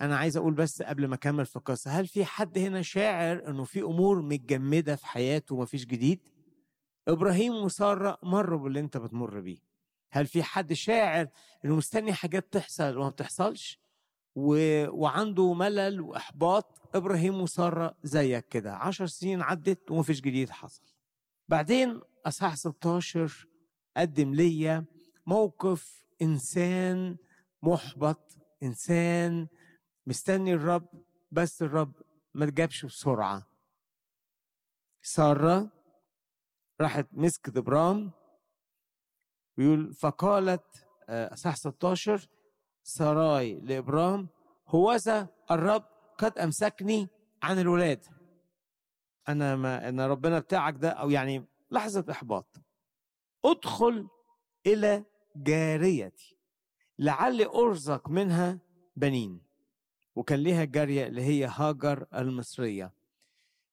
أنا 0.00 0.16
عايز 0.16 0.36
أقول 0.36 0.54
بس 0.54 0.82
قبل 0.82 1.06
ما 1.06 1.14
أكمل 1.14 1.46
في 1.46 1.56
القصة 1.56 1.90
هل 1.90 2.06
في 2.06 2.24
حد 2.24 2.58
هنا 2.58 2.82
شاعر 2.82 3.50
إنه 3.50 3.64
في 3.64 3.80
أمور 3.82 4.22
متجمدة 4.22 4.96
في 4.96 5.06
حياته 5.06 5.54
ومفيش 5.54 5.86
جديد؟ 5.86 6.28
إبراهيم 7.08 7.54
وسارة 7.54 8.18
مروا 8.22 8.58
باللي 8.58 8.80
أنت 8.80 8.96
بتمر 8.96 9.40
بيه. 9.40 9.58
هل 10.12 10.26
في 10.26 10.42
حد 10.42 10.72
شاعر 10.72 11.28
إنه 11.64 11.76
مستني 11.76 12.12
حاجات 12.12 12.52
تحصل 12.52 12.96
وما 12.96 13.08
بتحصلش؟ 13.08 13.80
و... 14.34 14.54
وعنده 14.90 15.52
ملل 15.52 16.00
وإحباط 16.00 16.96
إبراهيم 16.96 17.40
وسارة 17.40 17.94
زيك 18.02 18.48
كده. 18.48 18.76
عشر 18.76 19.06
سنين 19.06 19.42
عدت 19.42 19.90
ومفيش 19.90 20.20
جديد 20.20 20.50
حصل. 20.50 20.82
بعدين 21.48 22.00
أصحاح 22.26 22.56
16 22.56 23.48
قدم 23.96 24.34
ليا 24.34 24.84
موقف 25.26 26.04
إنسان 26.22 27.16
محبط 27.62 28.36
إنسان 28.62 29.48
مستني 30.06 30.52
الرب 30.54 30.88
بس 31.30 31.62
الرب 31.62 31.92
ما 32.34 32.46
جابش 32.46 32.84
بسرعة. 32.84 33.46
سارة 35.02 35.77
راحت 36.80 37.06
مسكت 37.12 37.56
ابرام 37.56 38.10
ويقول 39.58 39.94
فقالت 39.94 40.86
آه، 41.08 41.34
صح 41.34 41.56
16 41.56 42.28
سراي 42.82 43.60
لابرام 43.60 44.28
هوذا 44.68 45.28
الرب 45.50 45.84
قد 46.18 46.38
أمسكني 46.38 47.08
عن 47.42 47.58
الولاد. 47.58 48.04
أنا 49.28 49.56
ما 49.56 49.88
ان 49.88 50.00
ربنا 50.00 50.38
بتاعك 50.38 50.74
ده 50.74 50.88
أو 50.90 51.10
يعني 51.10 51.44
لحظة 51.70 52.04
إحباط. 52.10 52.56
ادخل 53.44 54.08
إلى 54.66 55.04
جاريتي 55.36 56.36
لعلي 56.98 57.46
أرزق 57.46 58.08
منها 58.08 58.58
بنين. 58.96 59.40
وكان 60.14 60.38
ليها 60.38 60.64
جارية 60.64 61.06
اللي 61.06 61.22
هي 61.22 61.44
هاجر 61.46 62.06
المصرية. 62.14 62.92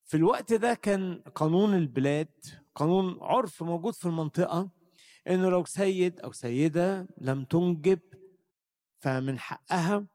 في 0.04 0.18
الوقت 0.18 0.54
ده 0.54 0.74
كان 0.74 1.22
قانون 1.36 1.74
البلاد 1.74 2.46
قانون 2.76 3.18
عرف 3.22 3.64
موجود 3.64 3.94
في 3.94 4.06
المنطقة 4.06 4.70
إنه 5.28 5.50
لو 5.50 5.66
سيد 5.66 6.20
أو 6.20 6.32
سيدة 6.32 7.08
لم 7.18 7.44
تنجب 7.46 8.00
فمن 9.00 9.40
حقها 9.40 10.08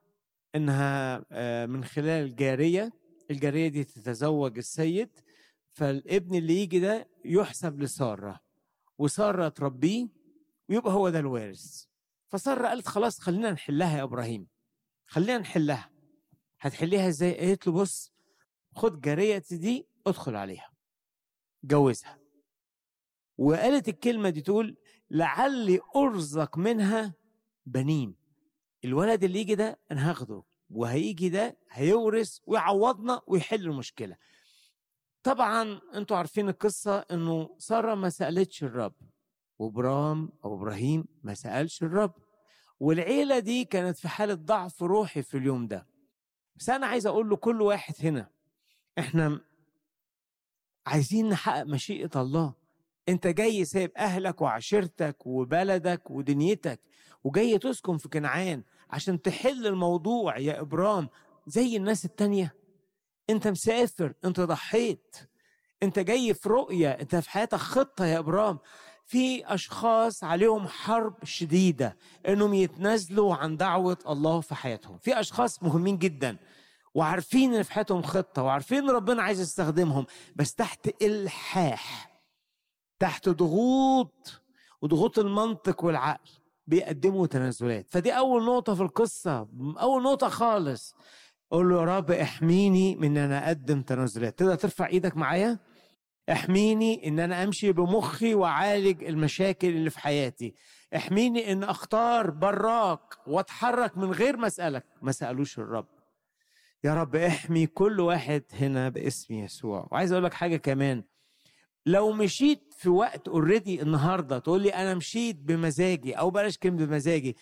إنها 0.55 1.25
آه، 1.33 1.67
من 1.67 1.85
خلال 1.85 2.37
جارية 2.37 2.93
الجارية 3.31 3.69
دي 3.69 3.85
تتزوج 3.85 4.59
السيد 4.59 5.11
فالابن 5.69 6.35
اللي 6.35 6.63
يجي 6.63 6.81
ده 6.81 7.09
يحسب 7.25 7.81
لسارة 7.81 8.41
وسارة 8.99 9.49
تربيه 9.49 10.09
ويبقى 10.69 10.93
هو 10.93 11.09
ده 11.09 11.19
الوارث. 11.19 11.85
فسارة 12.29 12.69
قالت 12.69 12.89
خلاص 12.89 13.21
خلينا 13.21 13.51
نحلها 13.51 13.99
يا 13.99 14.03
إبراهيم 14.03 14.47
خلينا 15.07 15.39
نحلها. 15.39 15.91
هتحليها 16.61 17.09
إزاي؟ 17.09 17.39
قالت 17.39 17.67
له 17.67 17.73
بص 17.73 18.13
خد 18.77 19.01
جاريتي 19.01 19.57
دي 19.57 19.87
ادخل 20.07 20.37
عليها 20.37 20.71
جوزها. 21.65 22.20
وقالت 23.41 23.89
الكلمة 23.89 24.31
دي 24.31 24.41
تقول 24.41 24.77
لعلي 25.11 25.81
أرزق 25.97 26.59
منها 26.59 27.15
بنين. 27.67 28.17
الولد 28.85 29.25
اللي 29.25 29.41
يجي 29.41 29.55
ده 29.55 29.79
أنا 29.91 30.11
هاخده 30.11 30.43
وهيجي 30.71 31.29
ده 31.29 31.59
هيورث 31.71 32.39
ويعوضنا 32.47 33.21
ويحل 33.27 33.65
المشكلة. 33.67 34.17
طبعا 35.23 35.81
أنتوا 35.95 36.17
عارفين 36.17 36.49
القصة 36.49 36.99
إنه 36.99 37.57
سارة 37.59 37.95
ما 37.95 38.09
سألتش 38.11 38.65
الرب 38.65 38.95
وابرام 39.59 40.33
أو 40.45 40.55
إبراهيم 40.55 41.05
ما 41.23 41.35
سألش 41.35 41.83
الرب. 41.83 42.15
والعيلة 42.81 43.39
دي 43.39 43.65
كانت 43.65 43.99
في 43.99 44.09
حالة 44.09 44.35
ضعف 44.35 44.83
روحي 44.83 45.23
في 45.23 45.37
اليوم 45.37 45.67
ده. 45.67 45.87
بس 46.57 46.71
أنا 46.71 46.87
عايز 46.87 47.07
أقول 47.07 47.31
لكل 47.31 47.63
واحد 47.63 47.95
هنا 48.01 48.31
إحنا 48.99 49.41
عايزين 50.87 51.29
نحقق 51.29 51.63
مشيئة 51.63 52.11
الله. 52.23 52.60
انت 53.11 53.27
جاي 53.27 53.65
سايب 53.65 53.93
اهلك 53.97 54.41
وعشيرتك 54.41 55.27
وبلدك 55.27 56.11
ودنيتك 56.11 56.81
وجاي 57.25 57.59
تسكن 57.59 57.97
في 57.99 58.09
كنعان 58.09 58.63
عشان 58.91 59.23
تحل 59.23 59.67
الموضوع 59.67 60.39
يا 60.39 60.61
إبرام 60.61 61.09
زي 61.47 61.77
الناس 61.77 62.05
التانية. 62.05 62.55
انت 63.31 63.49
مسافر 63.49 64.13
انت 64.25 64.41
ضحيت 64.41 65.17
انت 65.83 65.99
جاي 65.99 66.35
في 66.35 66.49
رؤية 66.49 66.91
انت 66.91 67.17
في 67.17 67.31
حياتك 67.31 67.59
خطة 67.59 68.07
يا 68.07 68.19
إبرام. 68.19 68.59
في 69.07 69.55
أشخاص 69.55 70.25
عليهم 70.25 70.69
حرب 70.69 71.25
شديدة 71.25 71.97
إنهم 72.29 72.55
يتنازلوا 72.55 73.35
عن 73.35 73.57
دعوة 73.57 73.99
الله 74.09 74.41
في 74.41 74.55
حياتهم. 74.55 74.99
في 74.99 75.21
أشخاص 75.21 75.63
مهمين 75.63 75.99
جدا 75.99 76.37
وعارفين 76.95 77.55
إن 77.55 77.63
في 77.63 77.73
حياتهم 77.73 78.03
خطة 78.03 78.43
وعارفين 78.43 78.91
ربنا 78.91 79.23
عايز 79.23 79.41
يستخدمهم 79.41 80.07
بس 80.37 80.55
تحت 80.55 80.91
إلحاح. 81.03 82.10
تحت 83.01 83.29
ضغوط 83.29 84.43
وضغوط 84.83 85.19
المنطق 85.19 85.85
والعقل 85.85 86.31
بيقدموا 86.67 87.27
تنازلات. 87.27 87.91
فدي 87.91 88.13
أول 88.13 88.45
نقطة 88.45 88.75
في 88.75 88.83
القصة 88.83 89.49
أول 89.81 90.03
نقطة 90.03 90.29
خالص. 90.29 90.95
قول 91.51 91.71
له 91.71 91.81
يا 91.81 91.85
رب 91.85 92.11
احميني 92.11 92.97
من 92.97 93.05
إن 93.05 93.17
أنا 93.17 93.47
أقدم 93.47 93.83
تنازلات. 93.83 94.39
تقدر 94.39 94.55
ترفع 94.55 94.87
إيدك 94.87 95.17
معايا؟ 95.17 95.59
احميني 96.33 97.09
إن 97.09 97.21
أنا 97.21 97.45
أمشي 97.45 97.73
بمخي 97.73 98.35
وأعالج 98.35 99.05
المشاكل 99.05 99.69
اللي 99.69 99.91
في 99.91 100.01
حياتي. 100.01 100.55
احميني 100.97 101.53
إن 101.53 101.65
أختار 101.65 102.31
براك 102.31 103.15
وأتحرك 103.27 103.99
من 103.99 104.13
غير 104.13 104.37
ما 104.37 104.47
أسألك. 104.47 104.85
ما 105.03 105.13
سألوش 105.13 105.59
الرب. 105.59 105.87
يا 106.85 106.95
رب 106.95 107.17
احمي 107.17 107.67
كل 107.67 108.01
واحد 108.01 108.43
هنا 108.53 108.89
باسم 108.89 109.35
يسوع. 109.35 109.89
وعايز 109.93 110.13
أقول 110.13 110.25
لك 110.25 110.35
حاجة 110.35 110.57
كمان. 110.57 111.05
لو 111.87 112.13
مشيت 112.13 112.75
في 112.79 112.89
وقت 112.89 113.29
اوريدي 113.29 113.83
النهارده 113.83 114.39
تقول 114.39 114.63
لي 114.63 114.69
أنا 114.75 114.95
مشيت 114.95 115.37
بمزاجي 115.37 116.13
أو 116.15 116.31
بلاش 116.31 116.59
كلمة 116.59 116.87
بمزاجي 116.87 117.37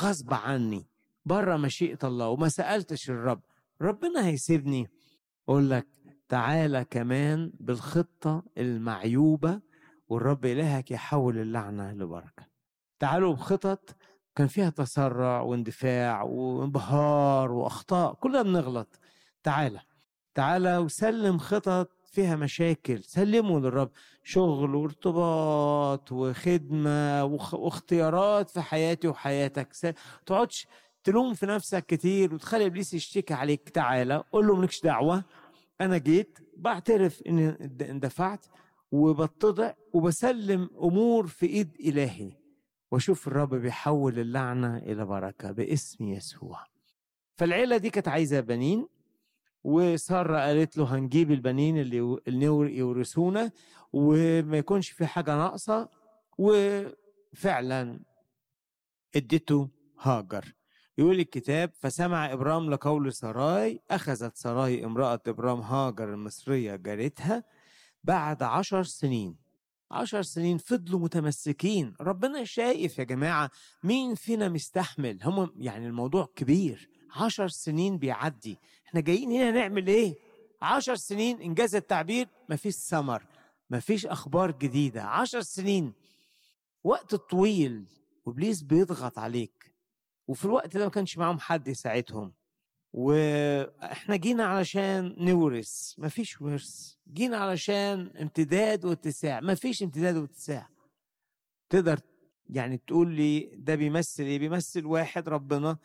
غصب 0.00 0.34
عني 0.34 0.86
بره 1.24 1.56
مشيئه 1.56 1.98
الله 2.04 2.28
وما 2.28 2.48
سألتش 2.48 3.10
الرب 3.10 3.40
ربنا 3.82 4.26
هيسيبني؟ 4.26 4.90
أقول 5.48 5.70
لك 5.70 5.86
تعالى 6.28 6.84
كمان 6.84 7.52
بالخطة 7.60 8.42
المعيوبة 8.58 9.60
والرب 10.08 10.46
إلهك 10.46 10.90
يحول 10.90 11.38
اللعنة 11.38 11.92
لبركة. 11.92 12.46
تعالوا 12.98 13.34
بخطط 13.34 13.96
كان 14.36 14.46
فيها 14.46 14.70
تسرع 14.70 15.40
واندفاع 15.40 16.22
وانبهار 16.22 17.52
وأخطاء 17.52 18.14
كلنا 18.14 18.42
بنغلط. 18.42 19.00
تعالى 19.42 19.80
تعالى 20.34 20.78
وسلم 20.78 21.38
خطط 21.38 21.97
فيها 22.18 22.36
مشاكل 22.36 23.04
سلموا 23.04 23.60
للرب. 23.60 23.90
شغل 24.22 24.74
وارتباط 24.74 26.12
وخدمة 26.12 27.24
واختيارات 27.52 28.50
في 28.50 28.60
حياتي 28.60 29.08
وحياتك. 29.08 29.68
تقعدش 30.26 30.66
تلوم 31.04 31.34
في 31.34 31.46
نفسك 31.46 31.86
كتير 31.86 32.34
وتخلي 32.34 32.66
إبليس 32.66 32.94
يشتكي 32.94 33.34
عليك. 33.34 33.68
تعالى 33.68 34.24
قول 34.32 34.46
له 34.46 34.56
مالكش 34.56 34.80
دعوة. 34.80 35.24
أنا 35.80 35.98
جيت 35.98 36.38
بعترف 36.56 37.22
إني 37.22 37.48
اندفعت 37.90 38.46
وبتضع 38.92 39.72
وبسلم 39.92 40.70
أمور 40.82 41.26
في 41.26 41.46
إيد 41.46 41.76
إلهي. 41.80 42.32
وأشوف 42.90 43.28
الرب 43.28 43.54
بيحول 43.54 44.18
اللعنة 44.18 44.76
إلى 44.76 45.04
بركة 45.04 45.52
باسم 45.52 46.08
يسوع. 46.08 46.64
فالعيلة 47.36 47.76
دي 47.76 47.90
كانت 47.90 48.08
عايزة 48.08 48.40
بنين. 48.40 48.88
وسارة 49.64 50.38
قالت 50.38 50.76
له 50.76 50.94
هنجيب 50.96 51.30
البنين 51.32 51.78
اللي 51.78 52.76
يورثونا 52.76 53.50
وما 53.92 54.58
يكونش 54.58 54.90
في 54.90 55.06
حاجة 55.06 55.36
ناقصة. 55.36 55.88
وفعلا 56.38 58.00
اديته 59.16 59.68
هاجر. 60.00 60.54
يقول 60.98 61.20
الكتاب 61.20 61.72
فسمع 61.74 62.32
إبرام 62.32 62.70
لقول 62.70 63.12
سراي 63.12 63.82
أخذت 63.90 64.36
سراي 64.36 64.84
امرأة 64.84 65.20
إبرام 65.26 65.60
هاجر 65.60 66.14
المصرية 66.14 66.76
جارتها 66.76 67.44
بعد 68.04 68.42
عشر 68.42 68.82
سنين. 68.82 69.36
عشر 69.90 70.22
سنين 70.22 70.58
فضلوا 70.58 71.00
متمسكين. 71.00 71.94
ربنا 72.00 72.44
شايف 72.44 72.98
يا 72.98 73.04
جماعة 73.04 73.50
مين 73.84 74.14
فينا 74.14 74.48
مستحمل. 74.48 75.18
هم 75.22 75.52
يعني 75.56 75.86
الموضوع 75.86 76.28
كبير. 76.36 76.90
عشر 77.16 77.48
سنين 77.48 77.98
بيعدي. 77.98 78.58
إحنا 78.88 79.00
جايين 79.00 79.30
هنا 79.32 79.50
نعمل 79.50 79.86
إيه؟ 79.86 80.14
عشر 80.62 80.94
سنين 80.94 81.40
إنجاز 81.40 81.74
التعبير. 81.74 82.28
مفيش 82.48 82.74
ثمر 82.74 83.26
مفيش 83.70 84.06
أخبار 84.06 84.50
جديدة. 84.50 85.02
عشر 85.02 85.40
سنين. 85.40 85.92
وقت 86.84 87.14
طويل 87.14 87.84
وإبليس 88.26 88.62
بيضغط 88.62 89.18
عليك. 89.18 89.74
وفي 90.28 90.44
الوقت 90.44 90.76
ده 90.76 90.84
ما 90.84 90.90
كانش 90.90 91.18
معاهم 91.18 91.38
حد 91.38 91.68
يساعدهم. 91.68 92.32
وإحنا 92.92 94.16
جينا 94.16 94.44
علشان 94.44 95.14
نورث. 95.18 95.94
مفيش 95.98 96.40
ورث. 96.40 96.94
جينا 97.12 97.36
علشان 97.36 98.16
امتداد 98.20 98.84
واتساع. 98.84 99.40
مفيش 99.40 99.82
امتداد 99.82 100.16
واتساع. 100.16 100.68
تقدر 101.70 102.00
يعني 102.50 102.78
تقول 102.86 103.12
لي 103.14 103.40
ده 103.56 103.74
بيمثل 103.74 104.22
إيه؟ 104.22 104.38
بيمثل 104.38 104.86
واحد 104.86 105.28
ربنا 105.28 105.78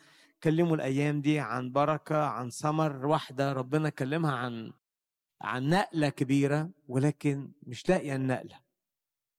كلمه 0.44 0.74
الأيام 0.74 1.20
دي 1.20 1.40
عن 1.40 1.72
بركة 1.72 2.24
عن 2.24 2.50
ثمر 2.50 3.06
واحدة 3.06 3.52
ربنا 3.52 3.88
كلمها 3.88 4.32
عن 4.32 4.72
عن 5.40 5.68
نقلة 5.68 6.08
كبيرة 6.08 6.70
ولكن 6.88 7.52
مش 7.62 7.88
لاقية 7.88 8.16
النقلة. 8.16 8.60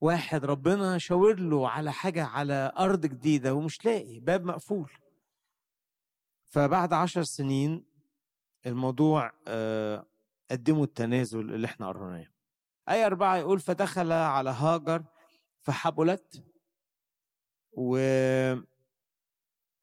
واحد 0.01 0.45
ربنا 0.45 0.97
شاور 0.97 1.39
له 1.39 1.69
على 1.69 1.93
حاجة 1.93 2.25
على 2.25 2.71
أرض 2.77 3.05
جديدة 3.05 3.53
ومش 3.53 3.85
لاقي 3.85 4.19
باب 4.19 4.45
مقفول. 4.45 4.91
فبعد 6.45 6.93
عشر 6.93 7.23
سنين 7.23 7.85
الموضوع 8.65 9.31
آه، 9.47 10.05
قدموا 10.51 10.83
التنازل 10.83 11.39
اللي 11.39 11.67
إحنا 11.67 11.87
قرناه 11.87 12.27
أي 12.89 13.05
أربعة 13.05 13.37
يقول 13.37 13.59
فدخل 13.59 14.11
على 14.11 14.49
هاجر 14.49 15.03
فحبلت 15.61 16.43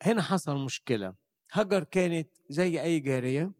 وهنا 0.03 0.23
حصل 0.23 0.57
مشكلة. 0.57 1.15
هاجر 1.53 1.85
كانت 1.85 2.29
زي 2.51 2.83
أي 2.83 3.01
جارية 3.01 3.53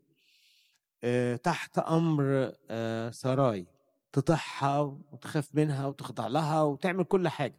آه، 1.05 1.37
تحت 1.37 1.79
أمر 1.79 2.53
آه، 2.71 3.11
سراي. 3.11 3.67
تطيعها 4.13 4.79
وتخاف 4.81 5.55
منها 5.55 5.87
وتخضع 5.87 6.27
لها 6.27 6.63
وتعمل 6.63 7.05
كل 7.05 7.29
حاجة 7.29 7.59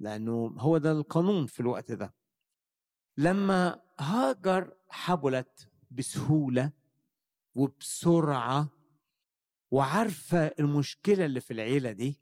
لأنه 0.00 0.54
هو 0.58 0.78
ده 0.78 0.92
القانون 0.92 1.46
في 1.46 1.60
الوقت 1.60 1.92
ده. 1.92 2.14
لما 3.16 3.80
هاجر 4.00 4.76
حبلت 4.88 5.68
بسهولة 5.90 6.72
وبسرعة 7.54 8.68
وعارفة 9.70 10.46
المشكلة 10.46 11.24
اللي 11.24 11.40
في 11.40 11.52
العيلة 11.52 11.92
دي 11.92 12.20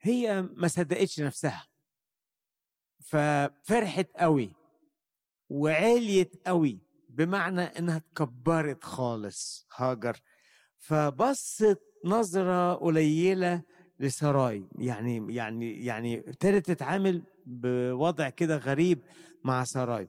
هي 0.00 0.42
ما 0.42 0.68
صدقتش 0.68 1.20
نفسها. 1.20 1.66
ففرحت 3.00 4.08
قوي. 4.16 4.55
وعليت 5.48 6.42
قوي 6.46 6.80
بمعنى 7.08 7.60
إنها 7.62 7.96
اتكبرت 7.96 8.84
خالص 8.84 9.66
هاجر. 9.76 10.16
فبصت 10.78 11.80
نظرة 12.04 12.74
قليلة 12.74 13.62
لسراي. 14.00 14.68
يعني 14.78 15.34
يعني 15.34 15.84
يعني 15.84 16.18
ابتدت 16.18 16.66
تتعامل 16.66 17.22
بوضع 17.46 18.28
كده 18.28 18.56
غريب 18.56 19.02
مع 19.44 19.64
سراي. 19.64 20.08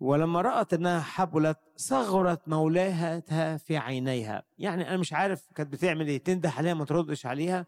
ولما 0.00 0.40
رأت 0.40 0.74
إنها 0.74 1.00
حبلت 1.00 1.58
صغرت 1.76 2.48
مولاها 2.48 3.20
في 3.56 3.76
عينيها. 3.76 4.42
يعني 4.58 4.88
أنا 4.88 4.96
مش 4.96 5.12
عارف 5.12 5.42
كانت 5.54 5.72
بتعمل 5.72 6.08
إيه 6.08 6.18
تنده 6.18 6.50
عليها 6.50 6.74
ما 6.74 6.84
تردش 6.84 7.26
عليها 7.26 7.66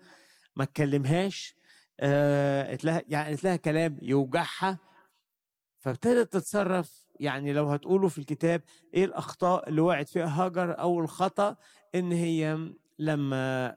ما 0.56 0.64
تكلمهاش 0.64 1.54
آه 2.00 2.70
قلت 2.70 2.84
لها 2.84 3.02
يعني 3.08 3.30
قلت 3.32 3.44
لها 3.44 3.56
كلام 3.56 3.98
يوجعها. 4.02 4.78
فابتدت 5.78 6.32
تتصرف. 6.32 7.08
يعني 7.20 7.52
لو 7.52 7.68
هتقولوا 7.68 8.08
في 8.08 8.18
الكتاب 8.18 8.62
إيه 8.94 9.04
الأخطاء 9.04 9.68
اللي 9.68 9.80
وقعت 9.80 10.08
فيها 10.08 10.26
هاجر 10.44 10.80
أو 10.80 11.00
الخطأ 11.00 11.56
إن 11.94 12.12
هي 12.12 12.70
لما 12.98 13.76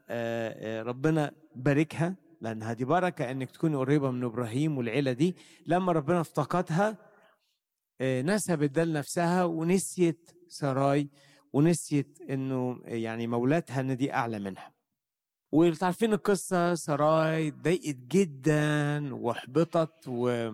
ربنا 0.81 1.31
باركها 1.55 2.15
لانها 2.41 2.73
دي 2.73 2.85
بركة 2.85 3.31
إنك 3.31 3.51
تكوني 3.51 3.75
قريبة 3.75 4.11
من 4.11 4.23
إبراهيم 4.23 4.77
والعيلة 4.77 5.11
دي. 5.11 5.35
لما 5.67 5.91
ربنا 5.91 6.21
افتقدها 6.21 6.97
نسبت 8.01 8.69
ده 8.69 8.83
لنفسها 8.83 9.43
ونسيت 9.43 10.31
سراي 10.47 11.09
ونسيت 11.53 12.17
إنه 12.29 12.81
يعني 12.85 13.27
مولاتها 13.27 13.79
إن 13.81 13.97
دي 13.97 14.13
أعلى 14.13 14.39
منها. 14.39 14.71
وعارفين 15.51 16.13
القصة 16.13 16.75
سراي 16.75 17.51
ضايقت 17.51 17.95
جدا 17.95 19.15
واحبطت 19.15 20.07
و 20.07 20.51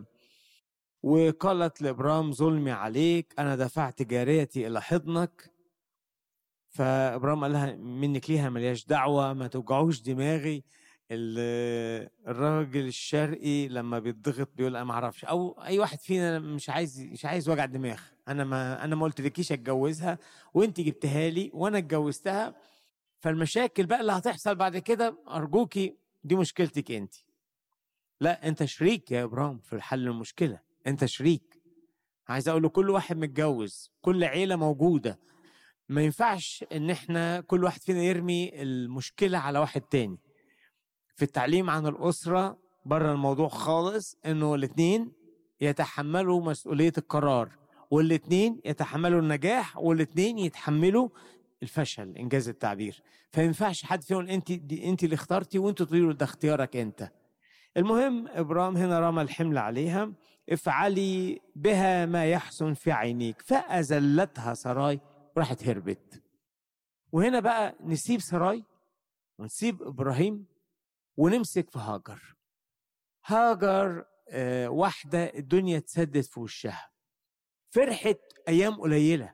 وقالت 1.08 1.82
لابرام 1.82 2.32
ظلمي 2.32 2.72
عليك 2.72 3.34
أنا 3.40 3.56
دفعت 3.56 4.02
جاريتي 4.02 4.68
إلى 4.68 4.82
حضنك. 4.82 5.54
فإبراهيم 6.70 7.42
قال 7.44 7.52
لها 7.54 7.76
منك 7.76 8.30
ليها 8.30 8.50
ملياش 8.50 8.86
دعوة 8.86 9.34
ما 9.34 9.48
توجعوش 9.48 10.02
دماغي. 10.02 10.64
الراجل 11.12 12.88
الشرقي 12.88 13.68
لما 13.68 14.00
بيتضغط 14.00 14.50
بيقول 14.56 14.76
أنا 14.76 14.86
ما 14.86 14.94
أعرفش. 14.94 15.26
أو 15.26 15.64
أي 15.64 15.80
واحد 15.80 16.00
فينا 16.00 16.40
مش 16.40 16.70
عايز 16.70 17.02
مش 17.02 17.26
عايز 17.26 17.50
وجع 17.50 17.66
دماغ. 17.66 18.02
أنا 18.28 18.44
ما 18.44 18.84
أنا 18.84 18.96
ما 18.96 19.04
قلتلكيش 19.04 19.52
أتجوزها 19.52 20.18
وانت 20.54 20.82
جبتها 20.82 21.30
لي 21.30 21.52
وأنا 21.54 21.78
اتجوزتها. 21.78 22.56
فالمشاكل 23.20 23.86
بقى 23.86 24.02
اللي 24.02 24.12
هتحصل 24.12 24.56
بعد 24.56 24.78
كده 24.78 25.18
أرجوكي 25.28 25.98
دي 26.24 26.36
مشكلتك 26.36 26.92
انت 26.92 27.14
لا 28.22 28.48
أنت 28.48 28.64
شريك 28.66 29.12
يا 29.12 29.24
إبراهيم 29.24 29.60
في 29.60 29.82
حل 29.82 30.08
المشكلة. 30.08 30.67
انت 30.88 31.06
شريك. 31.06 31.62
عايز 32.28 32.50
أقول 32.50 32.64
له 32.64 32.70
كل 32.70 32.90
واحد 32.90 33.18
متجوز 33.18 33.92
كل 34.02 34.24
عيلة 34.24 34.56
موجودة. 34.56 35.20
ما 35.90 36.02
ينفعش 36.02 36.66
ان 36.72 36.90
إحنا 36.90 37.42
كل 37.42 37.64
واحد 37.64 37.82
فينا 37.82 38.04
يرمي 38.04 38.62
المشكلة 38.62 39.38
على 39.38 39.60
واحد 39.60 39.82
تاني. 39.82 40.18
في 41.16 41.24
التعليم 41.24 41.70
عن 41.70 41.88
الأسرة 41.88 42.58
بره 42.86 43.12
الموضوع 43.12 43.48
خالص 43.48 44.18
انه 44.26 44.56
الاثنين 44.56 45.12
يتحملوا 45.62 46.42
مسؤولية 46.42 46.94
القرار 46.98 47.50
والاثنين 47.92 48.62
يتحملوا 48.66 49.22
النجاح 49.22 49.78
والاثنين 49.78 50.38
يتحملوا 50.40 51.10
الفشل 51.64 52.18
إنجاز 52.18 52.50
التعبير. 52.50 53.02
فما 53.32 53.44
ينفعش 53.46 53.84
حد 53.84 54.04
فيهم 54.04 54.28
انت 54.28 54.52
انت 54.72 55.04
اللي 55.04 55.16
اخترتي 55.16 55.60
وانت 55.60 55.82
تقولوا 55.84 56.14
ده 56.14 56.26
اختيارك 56.26 56.76
انت. 56.76 57.12
المهم 57.78 58.28
ابرام 58.28 58.78
هنا 58.78 59.00
رمى 59.00 59.22
الحمل 59.22 59.58
عليها. 59.58 60.14
افعلي 60.50 61.42
بها 61.56 62.06
ما 62.06 62.26
يحسن 62.32 62.74
في 62.74 62.92
عينيك. 62.92 63.42
فأزلتها 63.42 64.54
سراي 64.54 65.00
وراحت 65.36 65.64
هربت. 65.64 66.24
وهنا 67.12 67.40
بقى 67.40 67.76
نسيب 67.82 68.20
سراي 68.20 68.64
ونسيب 69.40 69.84
إبراهيم 69.84 70.46
ونمسك 71.18 71.70
في 71.70 71.80
هاجر. 71.80 72.36
هاجر 73.26 74.06
آه 74.30 74.70
واحدة 74.70 75.24
الدنيا 75.24 75.80
تسدد 75.80 76.22
في 76.22 76.40
وشها. 76.40 76.90
فرحت 77.70 78.20
أيام 78.48 78.82
قليلة. 78.82 79.34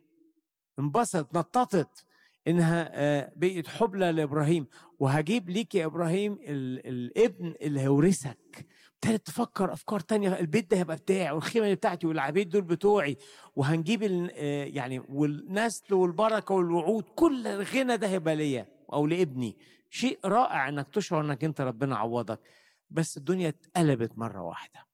انبسط 0.79 1.37
نططت 1.37 2.05
إنها 2.47 3.31
بقت 3.35 3.67
حبلى 3.67 4.11
لإبراهيم. 4.11 4.67
وهجيب 4.99 5.49
ليك 5.49 5.75
يا 5.75 5.85
إبراهيم 5.85 6.37
الابن 6.41 7.55
اللي 7.61 7.79
هيورثك 7.79 8.67
ابتدت 9.03 9.27
تفكر 9.27 9.73
أفكار 9.73 9.99
تانية 9.99 10.39
البيت 10.39 10.71
ده 10.71 10.77
هيبقى 10.77 10.95
بتاعي 10.95 11.31
والخيمة 11.31 11.65
اللي 11.65 11.75
بتاعتي 11.75 12.07
والعبيد 12.07 12.49
دول 12.49 12.61
بتوعي 12.61 13.17
وهنجيب 13.55 14.01
يعني 14.73 14.99
والنسل 14.99 15.93
والبركة 15.93 16.55
والوعود 16.55 17.03
كل 17.03 17.47
الغنى 17.47 17.97
ده 17.97 18.07
هيبقى 18.07 18.35
ليا 18.35 18.67
أو 18.93 19.07
لابني. 19.07 19.57
شيء 19.89 20.19
رائع 20.25 20.69
إنك 20.69 20.87
تشعر 20.89 21.21
إنك 21.21 21.43
أنت 21.43 21.61
ربنا 21.61 21.95
عوضك. 21.97 22.39
بس 22.89 23.17
الدنيا 23.17 23.49
اتقلبت 23.49 24.17
مرة 24.17 24.41
واحدة 24.41 24.87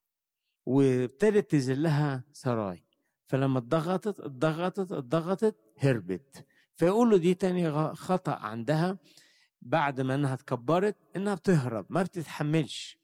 وابتدت 0.65 1.52
تذلها 1.52 2.24
سراي. 2.34 2.84
فلما 3.28 3.60
اتضغطت 3.60 4.19
اتضغطت 4.19 4.91
اتضغطت 4.91 5.56
هربت. 5.78 6.45
فيقولوا 6.76 7.17
دي 7.17 7.34
تاني 7.34 7.93
خطأ 7.95 8.32
عندها 8.32 8.98
بعد 9.62 10.02
ما 10.02 10.15
إنها 10.15 10.34
اتكبرت 10.34 10.95
إنها 11.15 11.36
بتهرب 11.36 11.86
ما 11.89 12.04
بتتحملش. 12.04 12.99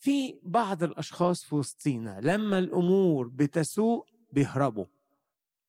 في 0.00 0.38
بعض 0.42 0.82
الأشخاص 0.82 1.44
في 1.44 1.54
وسطينا 1.54 2.20
لما 2.22 2.58
الأمور 2.58 3.28
بتسوء 3.28 4.06
بيهربوا. 4.32 4.86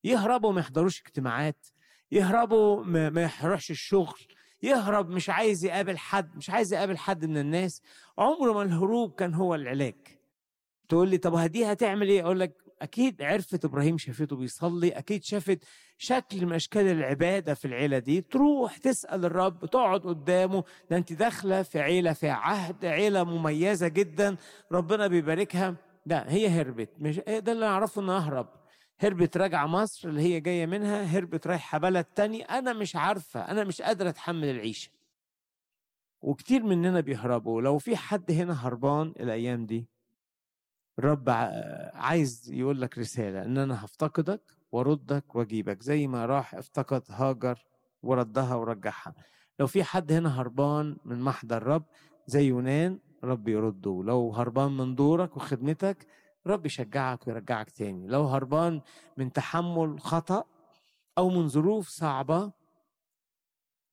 يهربوا 0.04 0.52
ما 0.52 0.60
يحضروش 0.60 1.00
اجتماعات 1.00 1.66
يهربوا 2.12 2.84
ما 2.84 3.30
يروحش 3.42 3.70
الشغل 3.70 4.20
يهرب 4.62 5.10
مش 5.10 5.30
عايز 5.30 5.64
يقابل 5.64 5.98
حد 5.98 6.36
مش 6.36 6.50
عايز 6.50 6.72
يقابل 6.72 6.98
حد 6.98 7.24
من 7.24 7.36
الناس. 7.36 7.82
عمره 8.18 8.52
ما 8.52 8.62
الهروب 8.62 9.14
كان 9.14 9.34
هو 9.34 9.54
العلاج. 9.54 9.94
تقول 10.88 11.08
لي 11.08 11.18
طب 11.18 11.34
هدي 11.34 11.72
هتعمل 11.72 12.08
إيه؟ 12.08 12.22
أقول 12.22 12.40
لك 12.40 12.56
أكيد 12.82 13.22
عرفت 13.22 13.64
إبراهيم 13.64 13.98
شافته 13.98 14.36
بيصلي 14.36 14.88
أكيد 14.88 15.24
شافت 15.24 15.64
شكل 16.02 16.46
من 16.46 16.52
أشكال 16.52 16.86
العبادة 16.86 17.54
في 17.54 17.64
العيلة 17.64 17.98
دي 17.98 18.20
تروح 18.20 18.76
تسأل 18.76 19.24
الرب 19.24 19.66
تقعد 19.66 20.00
قدامه. 20.00 20.64
ده 20.90 20.96
أنت 20.96 21.12
داخلة 21.12 21.62
في 21.62 21.80
عيلة 21.80 22.12
في 22.12 22.28
عهد 22.28 22.84
عيلة 22.84 23.24
مميزة 23.24 23.88
جدا. 23.88 24.36
ربنا 24.72 25.06
بيباركها. 25.06 25.74
لا 26.06 26.32
هي 26.32 26.48
هربت. 26.48 26.90
مش 26.98 27.16
ده 27.18 27.52
اللي 27.52 27.66
أعرفه 27.66 28.02
انها 28.02 28.16
اهرب 28.18 28.48
هربت 29.00 29.36
راجعة 29.36 29.66
مصر 29.66 30.08
اللي 30.08 30.20
هي 30.22 30.40
جاية 30.40 30.66
منها 30.66 31.02
هربت 31.04 31.46
رايحة 31.46 31.78
بلد 31.78 32.04
تاني. 32.04 32.42
أنا 32.42 32.72
مش 32.72 32.96
عارفة 32.96 33.40
أنا 33.40 33.64
مش 33.64 33.82
قادرة 33.82 34.08
أتحمل 34.08 34.44
العيشة. 34.44 34.90
وكتير 36.22 36.62
مننا 36.62 37.00
بيهربوا. 37.00 37.62
لو 37.62 37.78
في 37.78 37.96
حد 37.96 38.30
هنا 38.30 38.66
هربان 38.66 39.14
الأيام 39.20 39.66
دي 39.66 39.86
الرب 40.98 41.24
عايز 41.94 42.50
يقول 42.52 42.80
لك 42.80 42.98
رسالة 42.98 43.42
إن 43.44 43.58
أنا 43.58 43.84
هفتقدك 43.84 44.61
وأردك 44.72 45.34
وأجيبك 45.36 45.82
زي 45.82 46.06
ما 46.06 46.26
راح 46.26 46.54
افتقد 46.54 47.02
هاجر 47.08 47.64
وردها 48.02 48.54
ورجعها. 48.54 49.14
لو 49.60 49.66
في 49.66 49.84
حد 49.84 50.12
هنا 50.12 50.40
هربان 50.40 50.96
من 51.04 51.20
محضر 51.20 51.56
الرب 51.56 51.84
زي 52.26 52.46
يونان 52.46 52.98
رب 53.24 53.48
يرده. 53.48 54.02
لو 54.04 54.32
هربان 54.32 54.76
من 54.76 54.94
دورك 54.94 55.36
وخدمتك 55.36 56.06
رب 56.46 56.66
يشجعك 56.66 57.26
ويرجعك 57.26 57.70
تاني. 57.70 58.06
لو 58.06 58.24
هربان 58.24 58.80
من 59.16 59.32
تحمل 59.32 60.00
خطأ 60.00 60.44
أو 61.18 61.30
من 61.30 61.48
ظروف 61.48 61.88
صعبة 61.88 62.52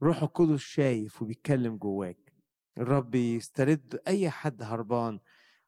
روح 0.04 0.24
القدس 0.24 0.60
شايف 0.60 1.22
وبيتكلم 1.22 1.78
جواك. 1.78 2.34
الرب 2.78 3.16
يسترد 3.16 4.02
أي 4.08 4.30
حد 4.30 4.64
هربان. 4.64 5.20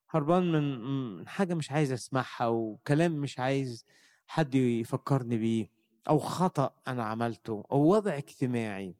هربان 0.09 0.51
من 0.51 1.27
حاجة 1.27 1.53
مش 1.53 1.71
عايز 1.71 1.91
أسمعها 1.91 2.47
وكلام 2.47 3.11
مش 3.11 3.39
عايز 3.39 3.85
حد 4.33 4.55
يفكرني 4.55 5.37
بيه 5.37 5.69
أو 6.09 6.19
خطأ 6.19 6.73
أنا 6.87 7.03
عملته 7.03 7.63
أو 7.71 7.79
وضع 7.79 8.17
اجتماعي. 8.17 8.95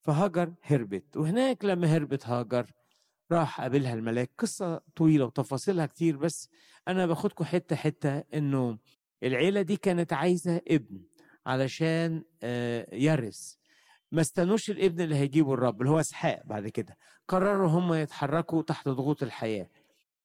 فهاجر 0.00 0.52
هربت 0.62 1.16
وهناك 1.16 1.64
لما 1.64 1.96
هربت 1.96 2.26
هاجر 2.26 2.72
راح 3.32 3.60
قابلها 3.60 3.94
الملاك. 3.94 4.30
قصة 4.38 4.80
طويلة 4.96 5.24
وتفاصيلها 5.24 5.86
كتير 5.86 6.16
بس 6.16 6.48
أنا 6.88 7.06
باخدكم 7.06 7.44
حتة 7.44 7.76
حتة 7.76 8.18
إنه 8.18 8.78
العيلة 9.22 9.62
دي 9.62 9.76
كانت 9.76 10.12
عايزة 10.12 10.60
ابن 10.68 11.02
علشان 11.46 12.24
يرث. 12.92 13.54
ما 14.12 14.20
استنوش 14.20 14.70
الابن 14.70 15.00
اللي 15.00 15.16
هيجيبه 15.16 15.54
الرب 15.54 15.80
اللي 15.80 15.90
هو 15.92 16.00
إسحاق 16.00 16.42
بعد 16.46 16.68
كده. 16.68 16.96
قرروا 17.28 17.68
هم 17.68 17.94
يتحركوا 17.94 18.62
تحت 18.62 18.88
ضغوط 18.88 19.22
الحياة. 19.22 19.68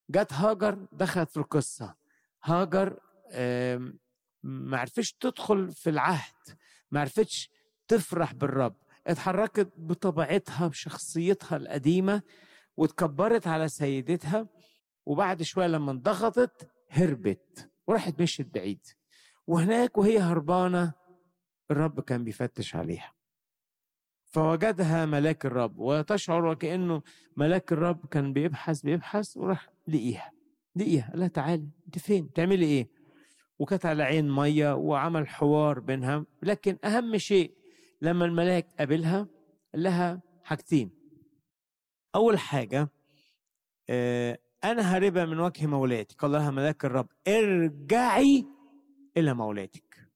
جت 0.10 0.34
هاجر 0.34 0.88
دخلت 0.92 1.30
في 1.30 1.38
القصة. 1.38 1.96
هاجر 2.44 3.00
ما 4.46 4.78
عرفتش 4.78 5.14
تدخل 5.14 5.72
في 5.72 5.90
العهد 5.90 6.34
ما 6.92 7.00
عرفتش 7.00 7.50
تفرح 7.88 8.34
بالرب. 8.34 8.76
اتحركت 9.08 9.74
بطبيعتها 9.78 10.68
بشخصيتها 10.68 11.58
القديمة 11.58 12.22
واتكبرت 12.78 13.48
على 13.48 13.68
سيدتها 13.68 14.48
وبعد 15.06 15.44
شوية 15.44 15.68
لما 15.68 15.92
انضغطت 15.92 16.70
هربت 16.90 17.70
وراحت 17.88 18.22
مشيت 18.22 18.54
بعيد. 18.54 18.88
وهناك 19.48 19.98
وهي 19.98 20.20
هربانة 20.20 20.94
الرب 21.72 22.00
كان 22.00 22.24
بيفتش 22.24 22.76
عليها. 22.76 23.14
فوجدها 24.26 25.06
ملاك 25.06 25.46
الرب 25.46 25.80
وتشعر 25.80 26.46
وكأنه 26.46 27.02
ملاك 27.38 27.72
الرب 27.74 28.06
كان 28.06 28.34
بيبحث 28.34 28.82
بيبحث 28.82 29.38
وراح 29.38 29.70
لقيها. 29.88 30.32
لقيها 30.76 31.10
قال 31.10 31.20
لها 31.20 31.28
تعالي 31.28 31.70
أنت 31.86 32.00
فين؟ 32.00 32.26
بتعملي 32.26 32.66
إيه؟ 32.66 32.95
وكانت 33.60 33.86
على 33.86 34.04
عين 34.04 34.32
مية 34.32 34.76
وعمل 34.76 35.28
حوار 35.28 35.80
بينها 35.80 36.26
لكن 36.44 36.78
أهم 36.84 37.18
شيء 37.18 37.56
لما 38.02 38.26
الملاك 38.26 38.68
قابلها 38.80 39.28
لها 39.74 40.22
حاجتين. 40.44 40.92
أول 42.16 42.40
حاجة 42.40 42.90
آه 43.90 44.38
أنا 44.64 44.96
هاربه 44.96 45.26
من 45.26 45.40
وجه 45.40 45.66
مولاتي 45.66 46.16
قال 46.16 46.32
لها 46.32 46.52
ملاك 46.52 46.86
الرب 46.86 47.08
ارجعي 47.28 48.46
إلى 49.18 49.34
مولاتك. 49.34 50.10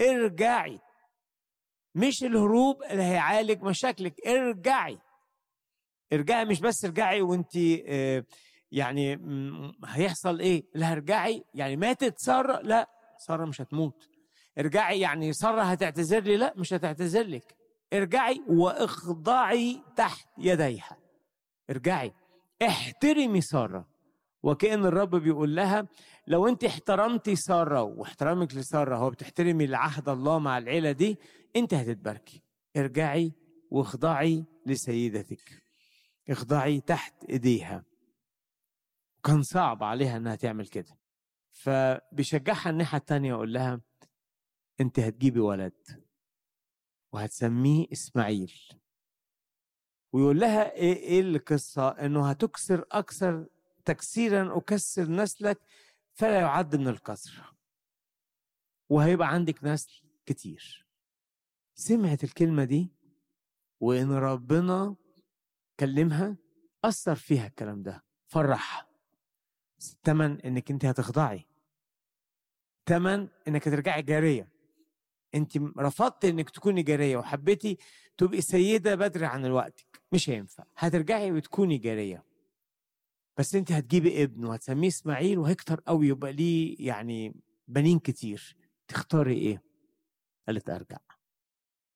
ارجعي. 0.00 0.80
مش 1.94 2.24
الهروب 2.24 2.82
اللي 2.82 3.02
هيعالج 3.02 3.62
مشاكلك 3.62 4.26
ارجعي. 4.26 4.98
ارجعي 6.12 6.44
مش 6.44 6.60
بس 6.60 6.84
ارجعي 6.84 7.22
وانت 7.22 7.56
آه 7.86 8.24
يعني 8.74 9.18
هيحصل 9.84 10.40
إيه؟ 10.40 10.64
لا 10.74 10.92
ارجعي 10.92 11.44
يعني 11.54 11.76
ماتت 11.76 12.18
سارة 12.18 12.60
لا 12.62 12.88
سارة 13.18 13.44
مش 13.44 13.60
هتموت. 13.60 14.08
ارجعي 14.58 15.00
يعني 15.00 15.32
سارة 15.32 15.62
هتعتذر 15.62 16.20
لي 16.20 16.36
لا 16.36 16.54
مش 16.56 16.72
هتعتذر 16.72 17.26
لك. 17.26 17.56
ارجعي 17.92 18.42
واخضعي 18.48 19.82
تحت 19.96 20.28
يديها. 20.38 20.96
ارجعي. 21.70 22.12
احترمي 22.62 23.40
سارة. 23.40 23.88
وكأن 24.42 24.86
الرب 24.86 25.16
بيقول 25.16 25.56
لها 25.56 25.86
لو 26.26 26.48
أنت 26.48 26.64
احترمتي 26.64 27.36
سارة 27.36 27.82
واحترامك 27.82 28.54
لسارة 28.54 28.96
هو 28.96 29.10
بتحترمي 29.10 29.64
العهد 29.64 30.08
الله 30.08 30.38
مع 30.38 30.58
العيلة 30.58 30.92
دي 30.92 31.18
أنت 31.56 31.74
هتتباركي. 31.74 32.42
ارجعي 32.76 33.32
واخضعي 33.70 34.44
لسيدتك. 34.66 35.62
اخضعي 36.30 36.80
تحت 36.80 37.24
إيديها. 37.30 37.84
كان 39.24 39.42
صعب 39.42 39.82
عليها 39.82 40.16
إنها 40.16 40.34
تعمل 40.36 40.66
كده. 40.66 40.98
فبيشجعها 41.52 42.70
الناحية 42.70 42.98
التانية 42.98 43.28
يقول 43.28 43.52
لها 43.52 43.80
أنت 44.80 44.98
هتجيبي 45.00 45.40
ولد 45.40 46.04
وهتسميه 47.12 47.86
إسماعيل. 47.92 48.52
ويقول 50.12 50.40
لها 50.40 50.72
إيه 50.72 50.96
إيه 50.96 51.20
القصة؟ 51.20 51.88
إنه 51.88 52.30
هتكسر 52.30 52.84
أكثر 52.92 53.46
تكسيرا 53.84 54.58
أكسر 54.58 55.10
نسلك 55.10 55.60
فلا 56.14 56.40
يعد 56.40 56.76
من 56.76 56.88
الكسر 56.88 57.54
وهيبقى 58.88 59.28
عندك 59.28 59.64
نسل 59.64 60.02
كتير. 60.26 60.86
سمعت 61.74 62.24
الكلمة 62.24 62.64
دي 62.64 62.92
وإن 63.80 64.12
ربنا 64.12 64.96
كلمها 65.80 66.36
أثر 66.84 67.14
فيها 67.14 67.46
الكلام 67.46 67.82
ده 67.82 68.04
فرحها. 68.26 68.93
تمن 70.02 70.40
إنك 70.40 70.70
أنت 70.70 70.84
هتخضعي. 70.84 71.46
تمن 72.86 73.28
إنك 73.48 73.68
هترجعي 73.68 74.02
جارية. 74.02 74.48
أنت 75.34 75.56
رفضت 75.56 76.24
إنك 76.24 76.50
تكوني 76.50 76.82
جارية 76.82 77.16
وحبيتي 77.16 77.78
تبقي 78.16 78.40
سيدة 78.40 78.94
بدري 78.94 79.26
عن 79.26 79.50
وقتك. 79.50 80.02
مش 80.12 80.30
هينفع. 80.30 80.64
هترجعي 80.76 81.32
وتكوني 81.32 81.78
جارية. 81.78 82.24
بس 83.38 83.54
أنت 83.54 83.72
هتجيبي 83.72 84.22
ابن 84.22 84.44
وهتسميه 84.44 84.88
إسماعيل 84.88 85.38
وهيكتر 85.38 85.80
قوي 85.80 86.08
يبقى 86.08 86.32
ليه 86.32 86.76
يعني 86.78 87.34
بنين 87.68 87.98
كتير. 87.98 88.56
تختاري 88.88 89.34
إيه؟ 89.34 89.62
قالت 90.46 90.70
أرجع. 90.70 90.98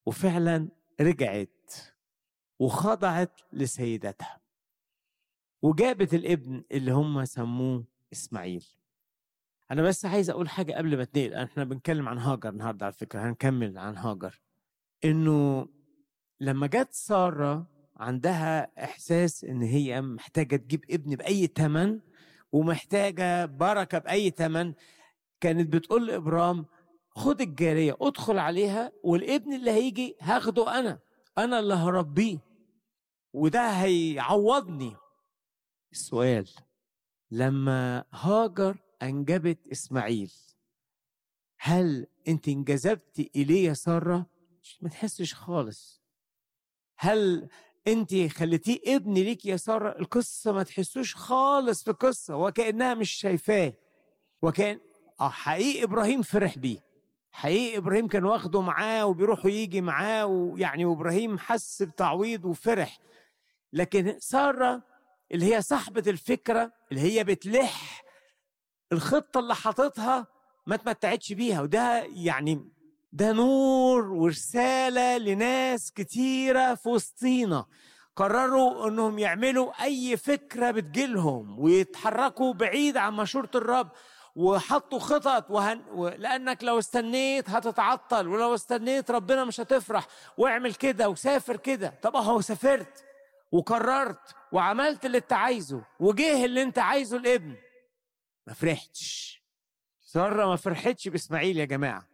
وفعلا 0.07 0.69
رجعت 1.01 1.75
وخضعت 2.59 3.41
لسيدتها. 3.53 4.41
وجابت 5.63 6.15
الابن 6.15 6.65
اللي 6.73 6.93
هم 6.93 7.25
سموه 7.25 7.85
إسماعيل. 8.13 8.67
أنا 9.71 9.83
بس 9.83 10.05
عايز 10.07 10.31
أقول 10.31 10.49
حاجة 10.49 10.73
قبل 10.73 10.97
ما 10.97 11.03
اتنقل 11.03 11.35
إحنا 11.35 11.65
بنتكلم 11.65 12.09
عن 12.09 12.19
هاجر 12.19 12.49
النهارده 12.49 12.87
على 12.87 12.93
فكرة 12.93 13.21
هنكمل 13.29 13.79
عن 13.79 13.97
هاجر. 13.97 14.41
إنه 15.05 15.69
لما 16.41 16.67
جت 16.67 16.89
سارة 16.93 17.67
عندها 17.97 18.85
إحساس 18.85 19.45
إن 19.45 19.63
هي 19.63 20.01
محتاجة 20.03 20.57
تجيب 20.57 20.85
ابن 20.91 21.17
بأي 21.17 21.47
ثمن 21.47 22.01
ومحتاجة 22.53 23.47
بركة 23.47 23.99
بأي 23.99 24.31
ثمن 24.31 24.75
كانت 25.41 25.73
بتقول 25.73 26.07
لابرام 26.07 26.67
خد 27.11 27.41
الجارية 27.41 27.97
ادخل 28.01 28.39
عليها 28.39 28.93
والابن 29.03 29.53
اللي 29.53 29.71
هيجي 29.71 30.17
هاخده 30.21 30.79
أنا 30.79 30.99
أنا 31.39 31.59
اللي 31.59 31.75
هربيه 31.75 32.39
وده 33.33 33.69
هيعوضني. 33.71 34.97
السؤال 35.93 36.49
لما 37.31 38.05
هاجر 38.13 38.77
أنجبت 39.03 39.69
إسماعيل 39.73 40.33
هل 41.59 42.07
أنت 42.29 42.49
انجذبتي 42.49 43.31
إليه 43.37 43.69
يا 43.69 43.75
سارة؟ 43.75 44.27
ما 44.81 44.89
تحسش 44.89 45.35
خالص. 45.35 46.03
هل 46.99 47.49
أنت 47.89 48.15
خليتيه 48.15 48.97
ابن 48.97 49.15
ليك 49.15 49.47
يا 49.47 49.57
سارة؟ 49.57 49.99
القصة 49.99 50.53
ما 50.53 50.63
تحسوش 50.63 51.15
خالص 51.15 51.85
في 51.85 51.91
القصة 51.91 52.37
وكأنها 52.37 52.95
مش 52.95 53.11
شايفاه. 53.11 53.73
وكأن 54.43 54.81
آه 55.21 55.29
حقيقي 55.29 55.85
إبراهيم 55.85 56.23
فرح 56.23 56.59
بيه. 56.59 56.79
حقيقي 57.33 57.79
إبراهيم 57.79 58.09
كان 58.09 58.25
واخده 58.25 58.61
معاه 58.61 59.07
وبيروح 59.07 59.45
ويجي 59.45 59.81
معاه 59.81 60.27
ويعني 60.27 60.85
وابراهيم 60.85 61.39
حس 61.39 61.83
بتعويض 61.83 62.45
وفرح. 62.45 62.99
لكن 63.73 64.17
سارة 64.19 64.83
اللي 65.33 65.55
هي 65.55 65.63
صاحبة 65.63 66.03
الفكرة 66.07 66.73
اللي 66.93 67.01
هي 67.03 67.25
بتلح 67.25 68.05
الخطة 68.93 69.41
اللي 69.41 69.55
حاططها 69.55 70.27
ما 70.67 70.77
تمتعتش 70.77 71.33
بيها. 71.33 71.63
وده 71.63 72.05
يعني 72.05 72.69
ده 73.13 73.33
نور 73.33 74.13
ورسالة 74.13 75.19
لناس 75.19 75.93
كتيرة 75.93 76.75
في 76.75 76.89
وسطينا. 76.89 77.67
قرروا 78.17 78.89
إنهم 78.89 79.19
يعملوا 79.19 79.83
أي 79.85 80.17
فكرة 80.17 80.71
بتجيلهم 80.71 81.59
ويتحركوا 81.61 82.53
بعيد 82.55 82.97
عن 82.97 83.13
مشورة 83.17 83.51
الرب 83.55 83.89
وحطوا 84.37 84.99
خطط. 84.99 85.51
وهن... 85.51 85.83
و... 85.93 86.09
لأنك 86.09 86.65
لو 86.65 86.79
استنيت 86.79 87.51
هتتعطل 87.51 88.29
ولو 88.29 88.55
استنيت 88.55 89.11
ربنا 89.11 89.45
مش 89.45 89.61
هتفرح. 89.61 90.07
واعمل 90.39 90.75
كده 90.75 91.09
وسافر 91.09 91.57
كده. 91.57 91.95
طب 92.03 92.17
أهو 92.17 92.41
سافرت. 92.41 93.05
وقررت 93.53 94.35
وعملت 94.53 95.07
اللي 95.07 95.19
انت 95.19 95.33
عايزه 95.33 95.85
وجه 96.01 96.45
اللي 96.45 96.63
انت 96.63 96.79
عايزه 96.79 97.17
الابن 97.17 97.57
ما 98.47 98.53
فرحتش. 98.55 99.39
سارة 100.01 100.47
ما 100.47 100.57
فرحتش 100.57 101.09
بإسماعيل 101.09 101.57
يا 101.57 101.65
جماعة. 101.65 102.09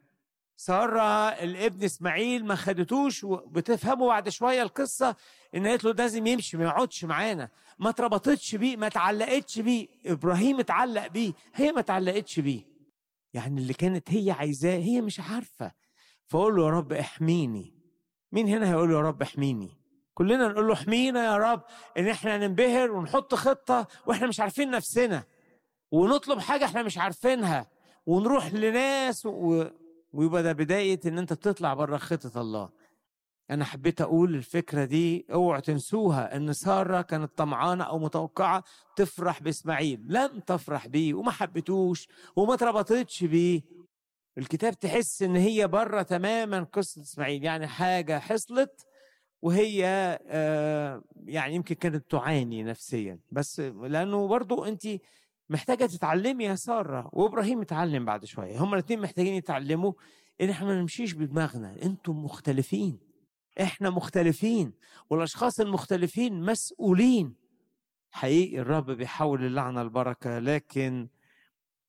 سارة 0.56 1.28
الابن 1.28 1.84
إسماعيل 1.84 2.44
ما 2.46 2.54
خدتوش 2.54 3.24
وبتفهموا 3.24 4.08
بعد 4.08 4.28
شوية 4.28 4.62
القصة 4.62 5.16
إن 5.54 5.66
قالت 5.66 5.84
له 5.84 5.92
لازم 5.92 6.26
يمشي 6.26 6.56
ما 6.56 6.64
يقعدش 6.64 7.04
معانا. 7.04 7.48
ما 7.78 7.90
اتربطتش 7.90 8.54
بيه 8.54 8.76
ما 8.76 8.86
اتعلقتش 8.86 9.58
بيه. 9.58 9.88
إبراهيم 10.06 10.60
اتعلق 10.60 11.06
بيه. 11.06 11.32
هي 11.54 11.72
ما 11.72 11.80
اتعلقتش 11.80 12.40
بيه. 12.40 12.62
يعني 13.34 13.60
اللي 13.60 13.74
كانت 13.74 14.10
هي 14.10 14.30
عايزاه 14.30 14.76
هي 14.76 15.00
مش 15.00 15.20
عارفة. 15.20 15.72
فقول 16.26 16.56
له 16.56 16.64
يا 16.64 16.70
رب 16.70 16.92
احميني. 16.92 17.74
مين 18.32 18.48
هنا 18.48 18.70
هيقول 18.70 18.88
له 18.90 18.96
يا 18.96 19.02
رب 19.02 19.22
احميني؟ 19.22 19.70
كلنا 20.14 20.48
نقول 20.48 20.66
له 20.68 20.72
احمينا 20.72 21.24
يا 21.24 21.36
رب 21.36 21.62
إن 21.98 22.08
إحنا 22.08 22.38
ننبهر 22.38 22.90
ونحط 22.92 23.34
خطة 23.34 23.86
وإحنا 24.06 24.26
مش 24.26 24.40
عارفين 24.40 24.70
نفسنا 24.70 25.24
ونطلب 25.90 26.38
حاجة 26.38 26.64
إحنا 26.64 26.82
مش 26.82 26.98
عارفينها 26.98 27.66
ونروح 28.06 28.52
لناس 28.54 29.26
و... 29.26 29.64
ويبقى 30.12 30.42
ده 30.42 30.52
بداية 30.52 31.00
إن 31.06 31.18
أنت 31.18 31.32
بتطلع 31.32 31.74
بره 31.74 31.96
خطة 31.96 32.40
الله. 32.40 32.68
أنا 33.50 33.64
حبيت 33.64 34.00
أقول 34.00 34.34
الفكرة 34.34 34.84
دي 34.84 35.26
اوعوا 35.32 35.60
تنسوها 35.60 36.36
إن 36.36 36.52
سارة 36.52 37.02
كانت 37.02 37.38
طمعانة 37.38 37.84
أو 37.84 37.98
متوقعة 37.98 38.64
تفرح 38.96 39.42
بإسماعيل. 39.42 40.04
لم 40.08 40.40
تفرح 40.40 40.86
بيه 40.86 41.14
وما 41.14 41.30
حبتوش 41.30 42.08
وما 42.36 42.54
اتربطتش 42.54 43.24
بيه. 43.24 43.62
الكتاب 44.38 44.78
تحس 44.78 45.22
إن 45.22 45.36
هي 45.36 45.68
بره 45.68 46.02
تماما 46.02 46.62
قصة 46.72 47.02
إسماعيل 47.02 47.44
يعني 47.44 47.66
حاجة 47.66 48.18
حصلت 48.18 48.86
وهي 49.44 49.84
آه 50.26 51.02
يعني 51.24 51.54
يمكن 51.54 51.74
كانت 51.74 52.10
تعاني 52.10 52.62
نفسيا. 52.62 53.18
بس 53.32 53.60
لأنه 53.60 54.28
برضو 54.28 54.64
أنت 54.64 54.82
محتاجة 55.50 55.86
تتعلمي 55.86 56.44
يا 56.44 56.54
سارة 56.54 57.10
وإبراهيم 57.12 57.60
اتعلم 57.60 58.04
بعد 58.04 58.24
شوية. 58.24 58.58
هما 58.58 58.74
الاثنين 58.74 59.00
محتاجين 59.00 59.34
يتعلموا 59.34 59.92
إن 60.40 60.50
إحنا 60.50 60.66
ما 60.66 60.80
نمشيش 60.80 61.12
بدماغنا. 61.12 61.82
أنتم 61.82 62.24
مختلفين. 62.24 62.98
إحنا 63.60 63.90
مختلفين. 63.90 64.72
والأشخاص 65.10 65.60
المختلفين 65.60 66.42
مسؤولين. 66.42 67.34
حقيقي 68.10 68.58
الرب 68.58 68.90
بيحول 68.90 69.44
اللعنة 69.44 69.82
البركة 69.82 70.38
لكن 70.38 71.08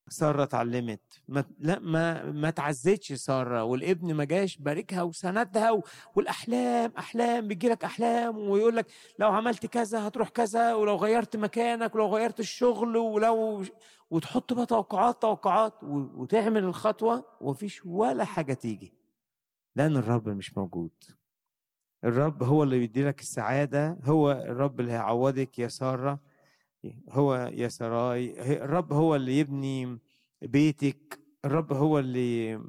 سارة 0.09 0.43
اتعلمت. 0.43 1.21
ما 1.27 1.43
لا 1.59 1.79
ما 1.79 2.31
ما 2.31 2.49
تعزتش 2.49 3.13
سارة 3.13 3.63
والابن 3.63 4.13
ما 4.13 4.23
جاش 4.23 4.57
باركها 4.57 5.03
وسندها 5.03 5.71
و... 5.71 5.83
والأحلام 6.15 6.91
أحلام 6.97 7.47
بيجي 7.47 7.69
لك 7.69 7.83
أحلام 7.83 8.37
ويقول 8.37 8.75
لك 8.75 8.85
لو 9.19 9.27
عملت 9.31 9.65
كذا 9.65 10.07
هتروح 10.07 10.29
كذا 10.29 10.73
ولو 10.73 10.95
غيرت 10.95 11.35
مكانك 11.35 11.95
ولو 11.95 12.07
غيرت 12.15 12.39
الشغل 12.39 12.97
ولو 12.97 13.63
وتحط 14.09 14.53
بقى 14.53 14.65
توقعات 14.65 15.21
توقعات 15.21 15.83
و... 15.83 15.87
وتعمل 16.21 16.63
الخطوة 16.63 17.25
ومفيش 17.41 17.85
ولا 17.85 18.23
حاجة 18.25 18.53
تيجي. 18.53 18.93
لأن 19.75 19.97
الرب 19.97 20.29
مش 20.29 20.57
موجود. 20.57 20.91
الرب 22.03 22.43
هو 22.43 22.63
اللي 22.63 22.79
بيدي 22.79 23.03
لك 23.03 23.19
السعادة 23.21 23.97
هو 24.03 24.31
الرب 24.31 24.79
اللي 24.79 24.91
هيعوضك 24.91 25.59
يا 25.59 25.67
سارة. 25.67 26.19
هو 27.09 27.35
يا 27.53 27.67
سراي 27.67 28.41
الرب 28.63 28.93
هو 28.93 29.15
اللي 29.15 29.39
يبني 29.39 29.99
بيتك 30.41 31.19
الرب 31.45 31.73
هو 31.73 31.99
اللي 31.99 32.61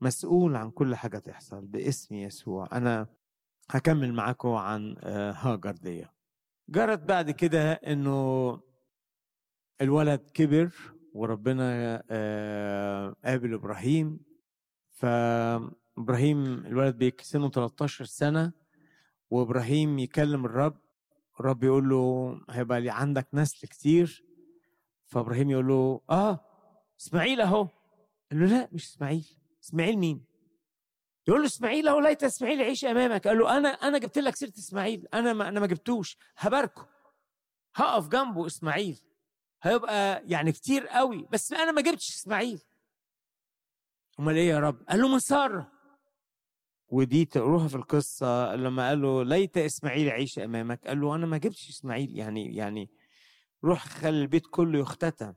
مسؤول 0.00 0.56
عن 0.56 0.70
كل 0.70 0.94
حاجة 0.94 1.18
تحصل 1.18 1.66
باسم 1.66 2.14
يسوع. 2.14 2.68
أنا 2.72 3.06
هكمل 3.70 4.14
معاكم 4.14 4.48
عن 4.48 4.96
هاجر 5.36 5.70
دي. 5.70 6.06
جرت 6.68 6.98
بعد 6.98 7.30
كده 7.30 7.72
إنه 7.72 8.60
الولد 9.80 10.30
كبر 10.34 10.70
وربنا 11.12 11.96
قابل 13.24 13.54
إبراهيم. 13.54 14.20
فإبراهيم 14.90 16.66
الولد 16.66 16.96
بيكسنه 16.98 17.50
13 17.50 18.04
سنة 18.04 18.52
وإبراهيم 19.30 19.98
يكلم 19.98 20.44
الرب 20.44 20.76
الرب 21.40 21.64
يقول 21.64 21.88
له 21.88 22.40
هيبقى 22.50 22.80
لي 22.80 22.90
عندك 22.90 23.28
نسل 23.34 23.68
كتير. 23.68 24.24
فابراهيم 25.06 25.50
يقول 25.50 25.68
له 25.68 26.00
آه 26.10 26.40
إسماعيل 27.00 27.40
أهو. 27.40 27.68
قال 28.30 28.40
له 28.40 28.46
لا 28.46 28.68
مش 28.72 28.84
إسماعيل. 28.84 29.38
إسماعيل 29.64 29.98
مين؟ 29.98 30.24
يقول 31.28 31.40
له 31.40 31.46
إسماعيل 31.46 31.88
أهو 31.88 32.00
ليت 32.00 32.24
إسماعيل 32.24 32.60
يعيش 32.60 32.84
أمامك. 32.84 33.28
قال 33.28 33.38
له 33.38 33.56
أنا 33.56 33.68
أنا 33.68 33.98
جبت 33.98 34.18
لك 34.18 34.36
سيرة 34.36 34.52
إسماعيل. 34.58 35.08
أنا 35.14 35.32
ما 35.32 35.48
أنا 35.48 35.60
ما 35.60 35.66
جبتوش. 35.66 36.16
هباركه. 36.36 36.88
هقف 37.74 38.08
جنبه 38.08 38.46
إسماعيل. 38.46 39.00
هيبقى 39.62 40.22
يعني 40.26 40.52
كتير 40.52 40.86
قوي. 40.86 41.28
بس 41.32 41.52
أنا 41.52 41.72
ما 41.72 41.80
جبتش 41.80 42.08
إسماعيل. 42.08 42.62
أمال 44.20 44.36
إيه 44.36 44.48
يا 44.48 44.58
رب؟ 44.60 44.82
قال 44.88 45.00
له 45.00 45.08
من 45.08 45.18
سارة. 45.18 45.72
ودي 46.88 47.24
تقروها 47.24 47.68
في 47.68 47.74
القصة 47.74 48.54
لما 48.56 48.88
قال 48.88 49.02
له 49.02 49.22
ليت 49.24 49.58
إسماعيل 49.58 50.06
يعيش 50.06 50.38
أمامك 50.38 50.86
قال 50.86 51.00
له 51.00 51.14
أنا 51.14 51.26
ما 51.26 51.38
جبتش 51.38 51.68
إسماعيل 51.68 52.18
يعني 52.18 52.56
يعني 52.56 52.90
روح 53.64 53.84
خلي 53.86 54.22
البيت 54.22 54.46
كله 54.50 54.78
يختتم 54.78 55.34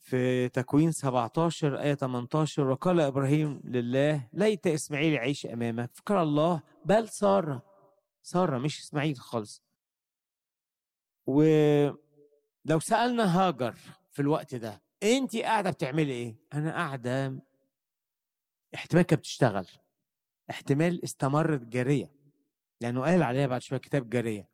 في 0.00 0.48
تكوين 0.48 0.92
17 0.92 1.78
آية 1.80 1.94
18 1.94 2.68
وقال 2.68 3.00
إبراهيم 3.00 3.60
لله 3.64 4.28
ليت 4.32 4.66
إسماعيل 4.66 5.12
يعيش 5.12 5.46
أمامك. 5.46 5.90
فكر 5.94 6.22
الله 6.22 6.62
بل 6.84 7.08
سارة 7.08 7.62
سارة 8.22 8.58
مش 8.58 8.80
إسماعيل 8.80 9.16
خالص. 9.18 9.62
ولو 11.26 12.80
سألنا 12.80 13.38
هاجر 13.48 13.74
في 14.12 14.22
الوقت 14.22 14.54
ده 14.54 14.82
أنت 15.02 15.36
قاعدة 15.36 15.70
بتعملي 15.70 16.12
إيه؟ 16.12 16.36
أنا 16.54 16.72
قاعدة 16.72 17.38
احتمال 18.74 19.02
كانت 19.02 19.20
بتشتغل. 19.20 19.66
احتمال 20.50 21.04
استمرت 21.04 21.60
جارية 21.60 22.10
لأنه 22.80 23.02
قال 23.02 23.22
عليها 23.22 23.46
بعد 23.46 23.62
شوية 23.62 23.80
كتاب 23.80 24.10
جارية. 24.10 24.48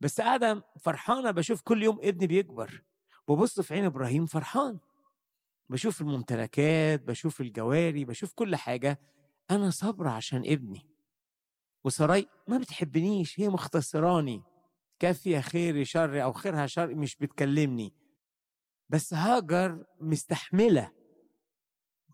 بس 0.00 0.20
قاعدة 0.20 0.64
فرحانة 0.80 1.30
بشوف 1.30 1.60
كل 1.62 1.82
يوم 1.82 1.98
ابني 2.02 2.26
بيكبر. 2.26 2.82
ببص 3.28 3.60
في 3.60 3.74
عين 3.74 3.84
إبراهيم 3.84 4.26
فرحان. 4.26 4.78
بشوف 5.68 6.00
الممتلكات 6.00 7.02
بشوف 7.02 7.40
الجواري 7.40 8.04
بشوف 8.04 8.32
كل 8.32 8.56
حاجة. 8.56 9.00
أنا 9.50 9.70
صابرة 9.70 10.10
عشان 10.10 10.42
ابني. 10.46 10.86
وسراي 11.84 12.28
ما 12.48 12.58
بتحبنيش 12.58 13.40
هي 13.40 13.48
مختصراني. 13.48 14.42
كافية 14.98 15.40
خيري 15.40 15.84
شر 15.84 16.22
أو 16.22 16.32
خيرها 16.32 16.66
شر 16.66 16.94
مش 16.94 17.16
بتكلمني. 17.16 17.92
بس 18.88 19.14
هاجر 19.14 19.84
مستحملة. 20.00 20.92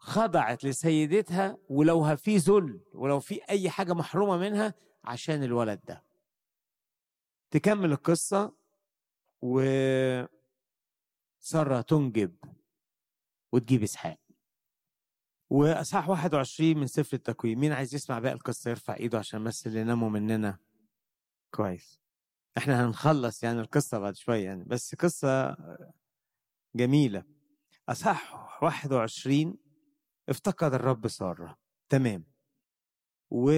خضعت 0.06 0.64
لسيدتها 0.64 1.58
ولو 1.68 2.16
في 2.16 2.36
ذل 2.36 2.80
ولو 2.94 3.20
في 3.20 3.40
أي 3.50 3.70
حاجة 3.70 3.92
محرومة 3.92 4.36
منها 4.36 4.74
عشان 5.04 5.42
الولد 5.42 5.80
ده. 5.84 6.04
تكمل 7.50 7.92
القصة 7.92 8.56
و 9.42 9.60
ساره 11.38 11.80
تنجب 11.80 12.36
وتجيب 13.52 13.82
إسحاق. 13.82 14.18
وأصحاح 15.50 16.08
21 16.08 16.76
من 16.78 16.86
سفر 16.86 17.16
التكوين 17.16 17.58
مين 17.58 17.72
عايز 17.72 17.94
يسمع 17.94 18.18
باقي 18.18 18.34
القصة 18.34 18.70
يرفع 18.70 18.94
إيده 18.96 19.18
عشان 19.18 19.44
بس 19.44 19.66
اللي 19.66 19.84
ناموا 19.84 20.10
مننا. 20.10 20.58
كويس. 21.54 22.00
إحنا 22.58 22.86
هنخلص 22.86 23.42
يعني 23.44 23.60
القصة 23.60 23.98
بعد 23.98 24.16
شوية 24.16 24.44
يعني. 24.44 24.64
بس 24.64 24.94
قصة 24.94 25.56
جميلة. 26.76 27.24
أصح 27.88 28.62
21 28.62 29.65
افتقد 30.28 30.74
الرب 30.74 31.08
سارة. 31.08 31.58
تمام. 31.88 32.24
و 33.30 33.52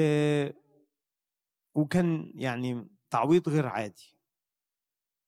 وكان 1.74 2.32
يعني 2.34 2.88
تعويض 3.10 3.48
غير 3.48 3.66
عادي. 3.66 4.18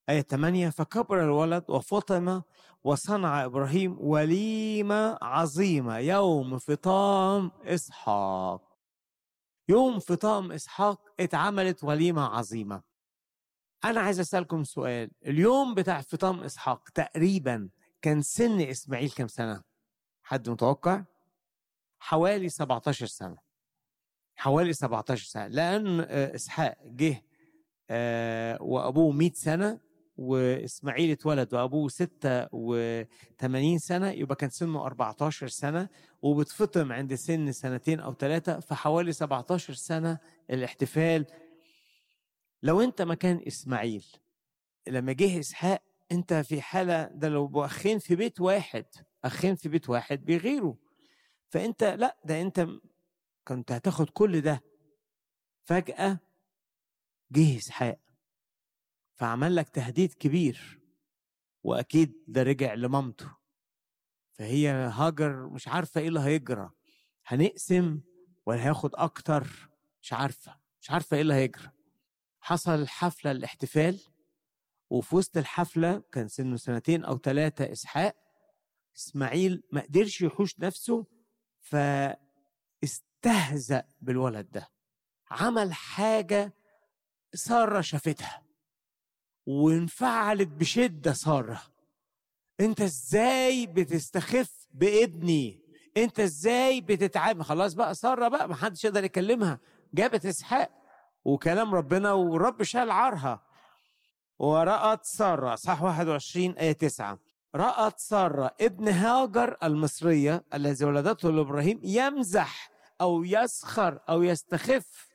آية 0.08 0.20
8 0.20 0.70
فكبر 0.70 1.24
الولد 1.24 1.70
وفطم 1.70 2.42
وصنع 2.84 3.44
إبراهيم 3.44 3.96
وليمة 4.00 5.18
عظيمة. 5.22 5.98
يوم 5.98 6.58
فطام 6.58 7.50
إسحاق. 7.64 8.78
يوم 9.68 9.98
فطام 9.98 10.52
إسحاق 10.52 11.20
اتعملت 11.20 11.84
وليمة 11.84 12.22
عظيمة. 12.22 12.82
أنا 13.84 14.00
عايز 14.00 14.20
أسألكم 14.20 14.64
سؤال. 14.64 15.10
اليوم 15.26 15.74
بتاع 15.74 16.00
فطام 16.00 16.40
إسحاق 16.40 16.88
تقريبا 16.88 17.70
كان 18.02 18.22
سن 18.22 18.60
إسماعيل 18.60 19.10
كم 19.10 19.28
سنة؟ 19.28 19.62
حد 20.22 20.48
متوقع؟ 20.48 21.04
حوالي 22.00 22.48
17 22.48 23.06
سنة. 23.06 23.36
حوالي 24.36 24.72
17 24.72 25.24
سنة. 25.24 25.46
لأن 25.46 26.00
إسحاق 26.10 26.76
جه 26.84 27.22
وأبوه 28.60 29.12
100 29.12 29.32
سنة 29.34 29.80
وإسماعيل 30.16 31.10
اتولد 31.10 31.54
وأبوه 31.54 31.88
86 31.88 33.78
سنة 33.78 34.10
يبقى 34.10 34.36
كان 34.36 34.50
سنه 34.50 34.86
14 34.86 35.48
سنة 35.48 35.88
وبتفطم 36.22 36.92
عند 36.92 37.14
سن 37.14 37.52
سنتين 37.52 38.00
أو 38.00 38.14
ثلاثة 38.14 38.60
فحوالي 38.60 39.12
17 39.12 39.74
سنة 39.74 40.18
الاحتفال. 40.50 41.26
لو 42.62 42.80
أنت 42.80 43.02
مكان 43.02 43.40
إسماعيل 43.46 44.06
لما 44.88 45.12
جه 45.12 45.40
إسحاق 45.40 45.82
أنت 46.12 46.34
في 46.34 46.60
حالة 46.62 47.04
ده 47.04 47.28
لو 47.28 47.64
أخين 47.64 47.98
في 47.98 48.16
بيت 48.16 48.40
واحد 48.40 48.84
أخين 49.24 49.54
في 49.54 49.68
بيت 49.68 49.90
واحد 49.90 50.24
بيغيروا. 50.24 50.74
فأنت 51.50 51.84
لأ 51.84 52.16
ده 52.24 52.40
أنت 52.42 52.66
كنت 53.48 53.72
هتاخد 53.72 54.10
كل 54.10 54.40
ده. 54.40 54.62
فجأة 55.64 56.18
جه 57.32 57.58
إسحاق 57.58 58.00
فعمل 59.14 59.56
لك 59.56 59.68
تهديد 59.68 60.12
كبير. 60.14 60.80
وأكيد 61.62 62.24
ده 62.28 62.42
رجع 62.42 62.74
لمامته. 62.74 63.36
فهي 64.32 64.68
هاجر 64.68 65.48
مش 65.48 65.68
عارفة 65.68 66.00
إيه 66.00 66.08
اللي 66.08 66.20
هيجرى. 66.20 66.70
هنقسم 67.26 68.00
ولا 68.46 68.64
هياخد 68.66 68.94
أكتر؟ 68.94 69.70
مش 70.02 70.12
عارفة. 70.12 70.60
مش 70.80 70.90
عارفة 70.90 71.14
إيه 71.14 71.20
اللي 71.22 71.34
هيجرى. 71.34 71.70
حصل 72.40 72.88
حفلة 72.88 73.30
الاحتفال 73.30 74.00
وفي 74.90 75.16
وسط 75.16 75.36
الحفلة 75.36 76.02
كان 76.12 76.28
سنه 76.28 76.56
سنتين 76.56 77.04
أو 77.04 77.18
ثلاثة 77.18 77.72
إسحاق 77.72 78.16
إسماعيل 78.96 79.62
ما 79.72 79.80
قدرش 79.80 80.22
يحوش 80.22 80.58
نفسه 80.60 81.06
فاستهزأ 82.82 83.84
بالولد 84.00 84.50
ده. 84.50 84.68
عمل 85.30 85.72
حاجة 85.72 86.52
سارة 87.34 87.80
شافتها 87.80 88.42
وانفعلت 89.46 90.48
بشدة 90.48 91.12
سارة. 91.12 91.62
انت 92.60 92.80
إزاي 92.80 93.66
بتستخف 93.66 94.66
بابني؟ 94.70 95.60
انت 95.96 96.20
إزاي 96.20 96.80
بتتعامل 96.80 97.44
خلاص 97.44 97.74
بقى 97.74 97.94
سارة 97.94 98.28
بقى 98.28 98.48
ما 98.48 98.54
حدش 98.54 98.84
يقدر 98.84 99.04
يكلمها. 99.04 99.60
جابت 99.94 100.26
إسحاق 100.26 100.70
وكلام 101.24 101.74
ربنا 101.74 102.12
والرب 102.12 102.62
شال 102.62 102.90
عارها 102.90 103.42
ورأت 104.38 105.04
سارة 105.04 105.54
صح 105.54 105.82
21 105.82 106.50
آية 106.50 106.72
9 106.72 107.18
رأت 107.54 107.98
سارة 107.98 108.54
ابن 108.60 108.88
هاجر 108.88 109.56
المصرية 109.62 110.44
الذي 110.54 110.84
ولدته 110.84 111.30
لإبراهيم 111.30 111.80
يمزح 111.82 112.70
أو 113.00 113.24
يسخر 113.24 114.00
أو 114.08 114.22
يستخف 114.22 115.08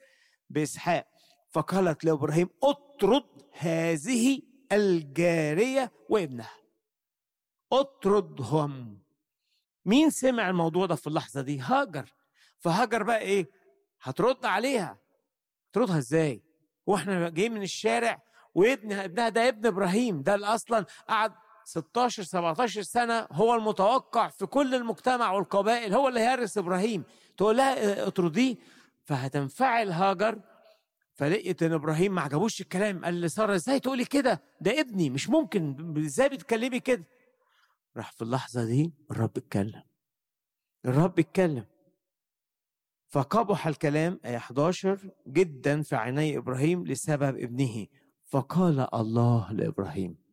بإسحاق. 0.50 1.06
فقالت 1.50 2.04
لإبراهيم 2.04 2.48
أطرد 2.62 3.24
هذه 3.58 4.42
الجارية 4.72 5.92
وابنها. 6.08 6.50
أطردهم. 7.72 9.02
مين 9.84 10.10
سمع 10.10 10.50
الموضوع 10.50 10.86
ده 10.86 10.94
في 10.94 11.06
اللحظة 11.06 11.40
دي؟ 11.40 11.58
هاجر. 11.60 12.14
فهاجر 12.58 13.02
بقى 13.02 13.18
إيه؟ 13.18 13.50
هترد 14.02 14.46
عليها. 14.46 14.98
تردها 15.72 15.98
إزاي؟ 15.98 16.42
وإحنا 16.86 17.28
جايين 17.28 17.52
من 17.54 17.62
الشارع 17.62 18.22
وابنها 18.54 19.04
ابنها 19.04 19.28
ده 19.28 19.48
ابن 19.48 19.66
إبراهيم. 19.66 20.22
ده 20.22 20.34
اللي 20.34 20.46
أصلا 20.46 20.86
قعد 21.08 21.32
16 21.66 22.22
17 22.22 22.82
سنة 22.82 23.26
هو 23.32 23.54
المتوقع 23.54 24.28
في 24.28 24.46
كل 24.46 24.74
المجتمع 24.74 25.32
والقبائل 25.32 25.94
هو 25.94 26.08
اللي 26.08 26.20
هيرث 26.20 26.58
إبراهيم. 26.58 27.04
تقول 27.36 27.56
لها 27.56 28.06
اطرديه. 28.06 28.56
فهتنفعل 29.04 29.90
هاجر. 29.90 30.40
فلقيت 31.14 31.62
إن 31.62 31.72
إبراهيم 31.72 32.14
ما 32.14 32.20
عجبوش 32.20 32.60
الكلام. 32.60 33.04
قال 33.04 33.20
لساره 33.20 33.54
إزاي 33.54 33.80
تقولي 33.80 34.04
كده؟ 34.04 34.42
ده 34.60 34.80
ابني 34.80 35.10
مش 35.10 35.28
ممكن. 35.28 35.94
إزاي 36.04 36.28
بتكلمي 36.28 36.80
كده؟ 36.80 37.04
راح 37.96 38.12
في 38.12 38.22
اللحظة 38.22 38.64
دي 38.64 38.92
الرب 39.10 39.36
اتكلم. 39.36 39.82
الرب 40.84 41.18
اتكلم. 41.18 41.64
فقبح 43.08 43.66
الكلام 43.66 44.20
آية 44.24 44.36
11 44.36 45.10
جدا 45.28 45.82
في 45.82 45.96
عيني 45.96 46.38
إبراهيم 46.38 46.86
لسبب 46.86 47.36
ابنه. 47.38 47.86
فقال 48.24 48.94
الله 48.94 49.52
لإبراهيم 49.52 50.25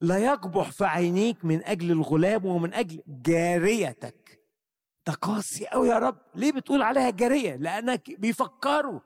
لا 0.00 0.18
يقبح 0.18 0.70
في 0.70 0.84
عينيك 0.84 1.44
من 1.44 1.64
أجل 1.64 1.90
الغلام 1.90 2.46
ومن 2.46 2.74
أجل 2.74 3.02
جاريتك. 3.06 4.40
ده 5.06 5.12
قاسي 5.12 5.66
قوي 5.66 5.88
يا 5.88 5.98
رب. 5.98 6.18
ليه 6.34 6.52
بتقول 6.52 6.82
عليها 6.82 7.10
جارية؟ 7.10 7.56
لأنك 7.56 8.20
بيفكروا. 8.20 9.00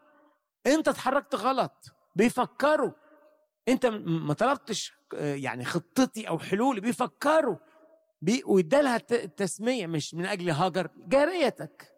أنت 0.66 0.88
اتحركت 0.88 1.34
غلط. 1.34 1.94
بيفكروا. 2.16 2.92
أنت 3.68 3.86
ما 3.86 4.34
طلبتش 4.34 4.92
يعني 5.12 5.64
خطتي 5.64 6.28
أو 6.28 6.38
حلولي. 6.38 6.80
بيفكروا. 6.80 7.56
بي 8.22 8.42
وادالها 8.46 8.96
التسمية 8.96 9.86
مش 9.86 10.14
من 10.14 10.26
أجل 10.26 10.50
هاجر 10.50 10.88
جاريتك. 10.96 11.90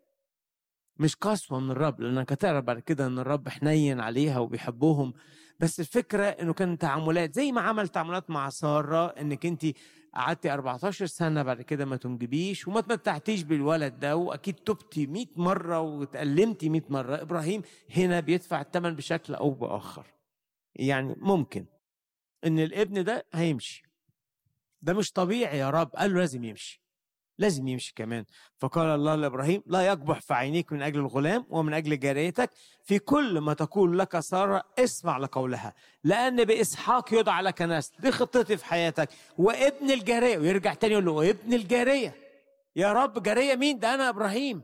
مش 0.97 1.17
قسوة 1.17 1.61
من 1.61 1.71
الرب 1.71 2.01
لأنك 2.01 2.33
هتعرف 2.33 2.65
بعد 2.65 2.79
كده 2.79 3.07
إن 3.07 3.19
الرب 3.19 3.49
حنين 3.49 4.01
عليها 4.01 4.39
وبيحبهم. 4.39 5.15
بس 5.61 5.81
الفكرة 5.81 6.25
إنه 6.25 6.53
كان 6.53 6.79
تعاملات 6.79 7.35
زي 7.35 7.53
ما 7.53 7.61
عمل 7.61 7.89
تعاملات 7.89 8.31
مع 8.31 8.49
سارة 8.49 9.07
إنك 9.07 9.47
أنت 9.47 9.67
قعدتي 10.15 10.53
14 10.53 11.07
سنة 11.07 11.43
بعد 11.43 11.63
كده 11.63 11.85
ما 11.85 11.97
تنجبيش 11.97 12.69
وما 12.69 12.81
تمتعتيش 12.81 13.43
بالولد 13.43 13.99
ده 13.99 14.17
وأكيد 14.17 14.55
تبتي 14.55 15.07
100 15.07 15.27
مرة 15.37 15.81
وتألمتي 15.81 16.69
100 16.69 16.83
مرة. 16.89 17.23
إبراهيم 17.23 17.63
هنا 17.97 18.21
بيدفع 18.21 18.61
الثمن 18.61 18.95
بشكل 18.95 19.35
أو 19.35 19.51
بآخر. 19.51 20.07
يعني 20.75 21.17
ممكن 21.19 21.67
إن 22.45 22.59
الابن 22.59 23.05
ده 23.05 23.27
هيمشي. 23.35 23.83
ده 24.83 24.95
مش 24.95 25.13
طبيعي 25.13 25.59
يا 25.59 25.71
رب. 25.71 25.89
قال 25.97 26.15
له 26.15 26.21
لازم 26.21 26.45
يمشي. 26.45 26.86
لازم 27.39 27.69
يمشي 27.69 27.93
كمان. 27.97 28.25
فقال 28.59 28.87
الله 28.87 29.15
لإبراهيم 29.15 29.63
لا 29.67 29.81
يقبح 29.81 30.21
في 30.21 30.35
عينيك 30.35 30.73
من 30.73 30.83
أجل 30.83 30.99
الغلام 31.01 31.47
ومن 31.51 31.75
أجل 31.75 31.99
جاريتك 31.99 32.51
في 32.85 32.99
كل 32.99 33.39
ما 33.39 33.55
تقول 33.55 33.99
لك 33.99 34.21
سارة 34.21 34.63
اسمع 34.79 35.19
لقولها 35.19 35.75
لأن 36.05 36.45
بإسحاق 36.45 37.15
يدعى 37.15 37.43
لك 37.43 37.63
نسل 37.63 37.93
دي 37.99 38.11
خطتي 38.13 38.57
في 38.57 38.65
حياتك 38.65 39.09
وابن 39.39 39.91
الجارية. 39.91 40.39
ويرجع 40.39 40.75
تاني 40.75 40.93
يقول 40.93 41.05
له 41.05 41.31
ابن 41.31 41.55
الجارية. 41.55 42.15
يا 42.77 42.93
رب 42.93 43.23
جارية 43.23 43.55
مين؟ 43.55 43.79
ده 43.79 43.95
أنا 43.95 44.09
إبراهيم. 44.09 44.63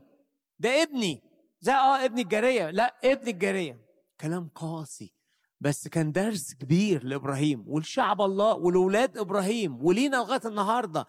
ده 0.59 0.83
ابني. 0.83 1.21
ده 1.61 1.73
آه 1.73 2.05
ابن 2.05 2.19
الجارية. 2.19 2.69
لا 2.69 2.95
ابن 3.03 3.27
الجارية. 3.27 3.77
كلام 4.21 4.49
قاسي 4.55 5.13
بس 5.61 5.87
كان 5.87 6.11
درس 6.11 6.53
كبير 6.53 7.03
لإبراهيم 7.03 7.63
ولشعب 7.67 8.21
الله 8.21 8.53
ولولاد 8.53 9.17
إبراهيم 9.17 9.85
ولينا 9.85 10.17
لغاية 10.17 10.41
النهارده. 10.45 11.07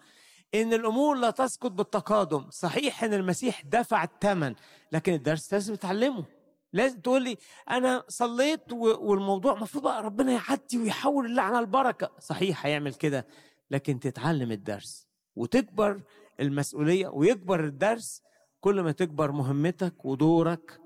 إن 0.53 0.73
الأمور 0.73 1.15
لا 1.15 1.29
تسقط 1.29 1.71
بالتقادم. 1.71 2.49
صحيح 2.49 3.03
إن 3.03 3.13
المسيح 3.13 3.61
دفع 3.61 4.03
الثمن 4.03 4.55
لكن 4.91 5.13
الدرس 5.13 5.53
لازم 5.53 5.75
تتعلمه 5.75 6.25
لازم 6.73 6.99
تقول 6.99 7.23
لي 7.23 7.37
أنا 7.69 8.03
صليت 8.07 8.73
والموضوع 8.73 9.53
المفروض 9.53 9.83
بقى 9.83 10.03
ربنا 10.03 10.31
يعدي 10.31 10.77
ويحول 10.77 11.25
اللعنه 11.25 11.59
البركة. 11.59 12.11
صحيح 12.19 12.65
هيعمل 12.65 12.93
كده 12.93 13.27
لكن 13.71 13.99
تتعلم 13.99 14.51
الدرس 14.51 15.07
وتكبر 15.35 16.01
المسؤولية 16.39 17.07
ويكبر 17.07 17.63
الدرس. 17.65 18.21
كل 18.59 18.81
ما 18.81 18.91
تكبر 18.91 19.31
مهمتك 19.31 20.05
ودورك 20.05 20.81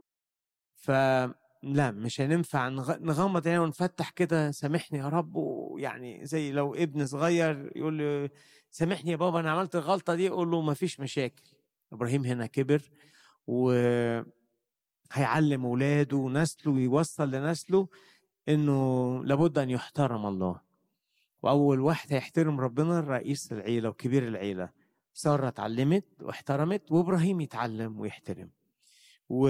ف 0.76 0.92
لا 1.64 1.92
مش 1.92 2.22
هينفع 2.22 2.68
نغمض 2.70 3.48
عينينا 3.48 3.64
ونفتح 3.64 4.10
كده. 4.10 4.52
سامحني 4.52 5.00
يا 5.00 5.10
رب 5.10 5.36
يعني 5.78 6.26
زي 6.26 6.52
لو 6.52 6.76
ابن 6.76 7.06
صغير 7.06 7.72
يقول 7.76 7.94
لي 7.94 8.30
سامحني 8.72 9.12
يا 9.12 9.16
بابا 9.16 9.40
أنا 9.40 9.52
عملت 9.52 9.76
الغلطة 9.76 10.16
دي 10.16 10.30
أقول 10.30 10.52
له 10.52 10.62
ما 10.62 10.74
فيش 10.74 11.00
مشاكل. 11.00 11.44
إبراهيم 11.94 12.26
هنا 12.26 12.46
كبر 12.46 12.82
و 13.48 13.72
هيعلم 15.12 15.66
اولاده 15.66 16.18
ونسله 16.18 16.74
ويوصل 16.74 17.32
لنسله 17.32 17.88
إنه 18.50 19.22
لابد 19.26 19.58
أن 19.58 19.70
يحترم 19.70 20.26
الله. 20.26 20.62
وأول 21.44 21.80
واحد 21.80 22.14
هيحترم 22.14 22.60
ربنا 22.60 23.00
رئيس 23.00 23.52
العيلة 23.52 23.90
وكبير 23.90 24.28
العيلة. 24.28 24.70
سارة 25.14 25.48
اتعلمت 25.48 26.06
واحترمت 26.22 26.92
وإبراهيم 26.92 27.42
يتعلم 27.42 28.00
ويحترم. 28.00 28.52
و 29.30 29.48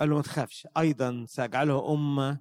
قال 0.00 0.10
له 0.10 0.16
ما 0.16 0.22
تخافش 0.22 0.68
أيضا 0.78 1.24
سأجعله 1.28 1.92
أمة 1.94 2.40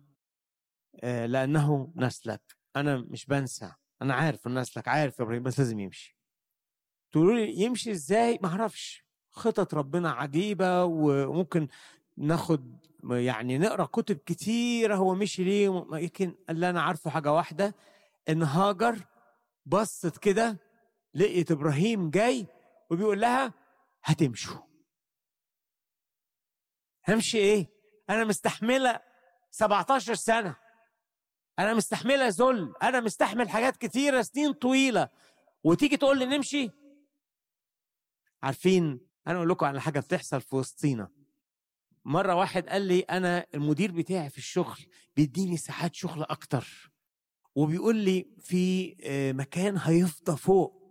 آه، 1.03 1.25
لأنه 1.25 1.93
نسلك. 1.95 2.41
أنا 2.75 2.97
مش 2.97 3.25
بنسى. 3.25 3.71
أنا 4.01 4.13
عارف 4.13 4.47
ان 4.47 4.59
نسلك 4.59 4.87
عارف 4.87 5.19
يا 5.19 5.23
إبراهيم 5.23 5.43
بس 5.43 5.59
لازم 5.59 5.79
يمشي. 5.79 6.17
تقولوا 7.11 7.33
لي 7.35 7.53
يمشي 7.61 7.91
إزاي؟ 7.91 8.39
ما 8.43 8.49
أعرفش. 8.49 9.05
خطط 9.31 9.73
ربنا 9.73 10.11
عجيبة 10.11 10.83
وممكن 10.83 11.67
ناخد 12.17 12.77
يعني 13.03 13.57
نقرأ 13.57 13.85
كتب 13.85 14.17
كتيرة 14.17 14.95
هو 14.95 15.15
مشي 15.15 15.43
ليه 15.43 15.85
لكن 15.91 16.35
اللي 16.49 16.69
أنا 16.69 16.81
عارفه 16.81 17.09
حاجة 17.09 17.33
واحدة 17.33 17.75
إن 18.29 18.43
هاجر 18.43 19.05
بصت 19.65 20.17
كده 20.17 20.57
لقيت 21.13 21.51
إبراهيم 21.51 22.09
جاي 22.09 22.45
وبيقول 22.89 23.21
لها 23.21 23.53
هتمشوا. 24.03 24.57
همشي 27.07 27.37
إيه؟ 27.37 27.67
أنا 28.09 28.23
مستحملة 28.23 28.99
17 29.51 30.13
سنة. 30.13 30.55
أنا 31.61 31.73
مستحمله 31.73 32.27
ذل. 32.27 32.73
أنا 32.83 32.99
مستحمل 32.99 33.49
حاجات 33.49 33.77
كتيرة 33.77 34.21
سنين 34.21 34.53
طويلة. 34.53 35.09
وتيجي 35.63 35.97
تقول 35.97 36.19
لي 36.19 36.25
نمشي؟ 36.25 36.69
عارفين 38.43 38.99
أنا 39.27 39.37
أقول 39.37 39.49
لكم 39.49 39.65
على 39.65 39.81
حاجة 39.81 39.99
بتحصل 39.99 40.41
في 40.41 40.55
وسطينا. 40.55 41.09
مرة 42.05 42.35
واحد 42.35 42.69
قال 42.69 42.81
لي 42.81 42.99
أنا 42.99 43.45
المدير 43.53 43.91
بتاعي 43.91 44.29
في 44.29 44.37
الشغل 44.37 44.77
بيديني 45.15 45.57
ساعات 45.57 45.95
شغل 45.95 46.23
أكتر. 46.23 46.91
وبيقول 47.55 47.95
لي 47.95 48.27
في 48.39 48.95
آه، 49.03 49.31
مكان 49.31 49.77
هيفضى 49.77 50.37
فوق. 50.37 50.81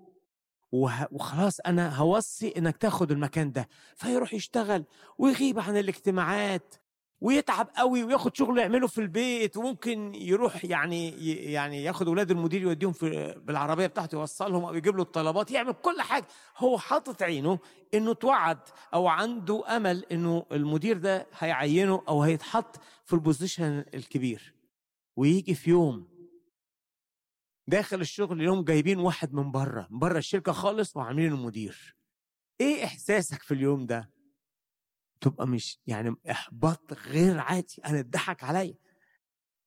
وخلاص 1.10 1.60
أنا 1.60 1.96
هوصي 1.96 2.48
إنك 2.56 2.76
تاخد 2.76 3.12
المكان 3.12 3.52
ده. 3.52 3.68
فيروح 3.96 4.34
يشتغل 4.34 4.84
ويغيب 5.18 5.58
عن 5.58 5.76
الاجتماعات. 5.76 6.74
ويتعب 7.20 7.68
قوي 7.76 8.04
وياخد 8.04 8.36
شغل 8.36 8.58
يعمله 8.58 8.86
في 8.86 9.00
البيت 9.00 9.56
وممكن 9.56 10.14
يروح 10.14 10.64
يعني 10.64 11.26
يعني 11.52 11.84
ياخد 11.84 12.08
أولاد 12.08 12.30
المدير 12.30 12.62
يوديهم 12.62 12.92
في 12.92 13.34
بالعربية 13.44 13.86
بتاعته 13.86 14.16
يوصلهم 14.16 14.64
أو 14.64 14.74
يجيب 14.74 14.96
له 14.96 15.02
الطلبات 15.02 15.50
يعمل 15.50 15.72
كل 15.72 16.00
حاجة. 16.00 16.26
هو 16.56 16.78
حاطط 16.78 17.22
عينه 17.22 17.58
إنه 17.94 18.12
توعد 18.12 18.58
أو 18.94 19.08
عنده 19.08 19.76
أمل 19.76 20.04
إنه 20.12 20.46
المدير 20.52 20.98
ده 20.98 21.26
هيعينه 21.38 22.02
أو 22.08 22.22
هيتحط 22.22 22.76
في 23.04 23.12
البوزيشن 23.12 23.84
الكبير. 23.94 24.54
ويجي 25.16 25.54
في 25.54 25.70
يوم 25.70 26.08
داخل 27.66 28.00
الشغل 28.00 28.40
اليوم 28.40 28.64
جايبين 28.64 28.98
واحد 28.98 29.34
من 29.34 29.50
بره 29.50 29.86
من 29.90 29.98
بره 29.98 30.18
الشركة 30.18 30.52
خالص 30.52 30.96
وعاملينه 30.96 31.36
مدير 31.36 31.96
إيه 32.60 32.84
إحساسك 32.84 33.42
في 33.42 33.54
اليوم 33.54 33.86
ده؟ 33.86 34.10
تبقى 35.20 35.46
مش 35.46 35.78
يعني 35.86 36.16
إحباط 36.30 36.92
غير 36.92 37.38
عادي. 37.38 37.76
أنا 37.86 38.00
اتضحك 38.00 38.44
عليا. 38.44 38.74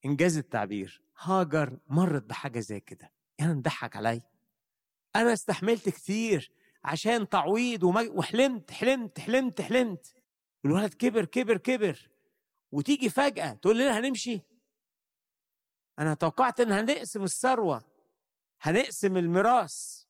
إنجاز 0.06 0.38
التعبير. 0.38 1.04
هاجر. 1.20 1.80
مرت 1.88 2.24
بحاجه 2.24 2.60
زي 2.60 2.80
كده. 2.80 3.12
يعني 3.40 3.52
انضحك 3.52 3.96
عليا. 3.96 4.30
أنا 5.16 5.34
استحملت 5.34 5.90
كتير 5.90 6.52
عشان 6.84 7.30
تعويض 7.30 7.84
وحلمت 7.84 8.72
حلمت 8.72 9.20
حلمت 9.20 9.62
حلمت. 9.62 10.14
الولد 10.66 10.94
كبر 10.94 11.26
كبر 11.26 11.58
كبر. 11.58 12.10
وتيجي 12.72 13.10
فجأة 13.10 13.54
تقول 13.54 13.80
لنا 13.80 14.00
هنمشي. 14.00 14.42
أنا 16.00 16.14
توقعت 16.14 16.60
إن 16.60 16.72
هنقسم 16.72 17.24
الثروة. 17.24 17.86
هنقسم 18.62 19.18
الميراث. 19.18 20.04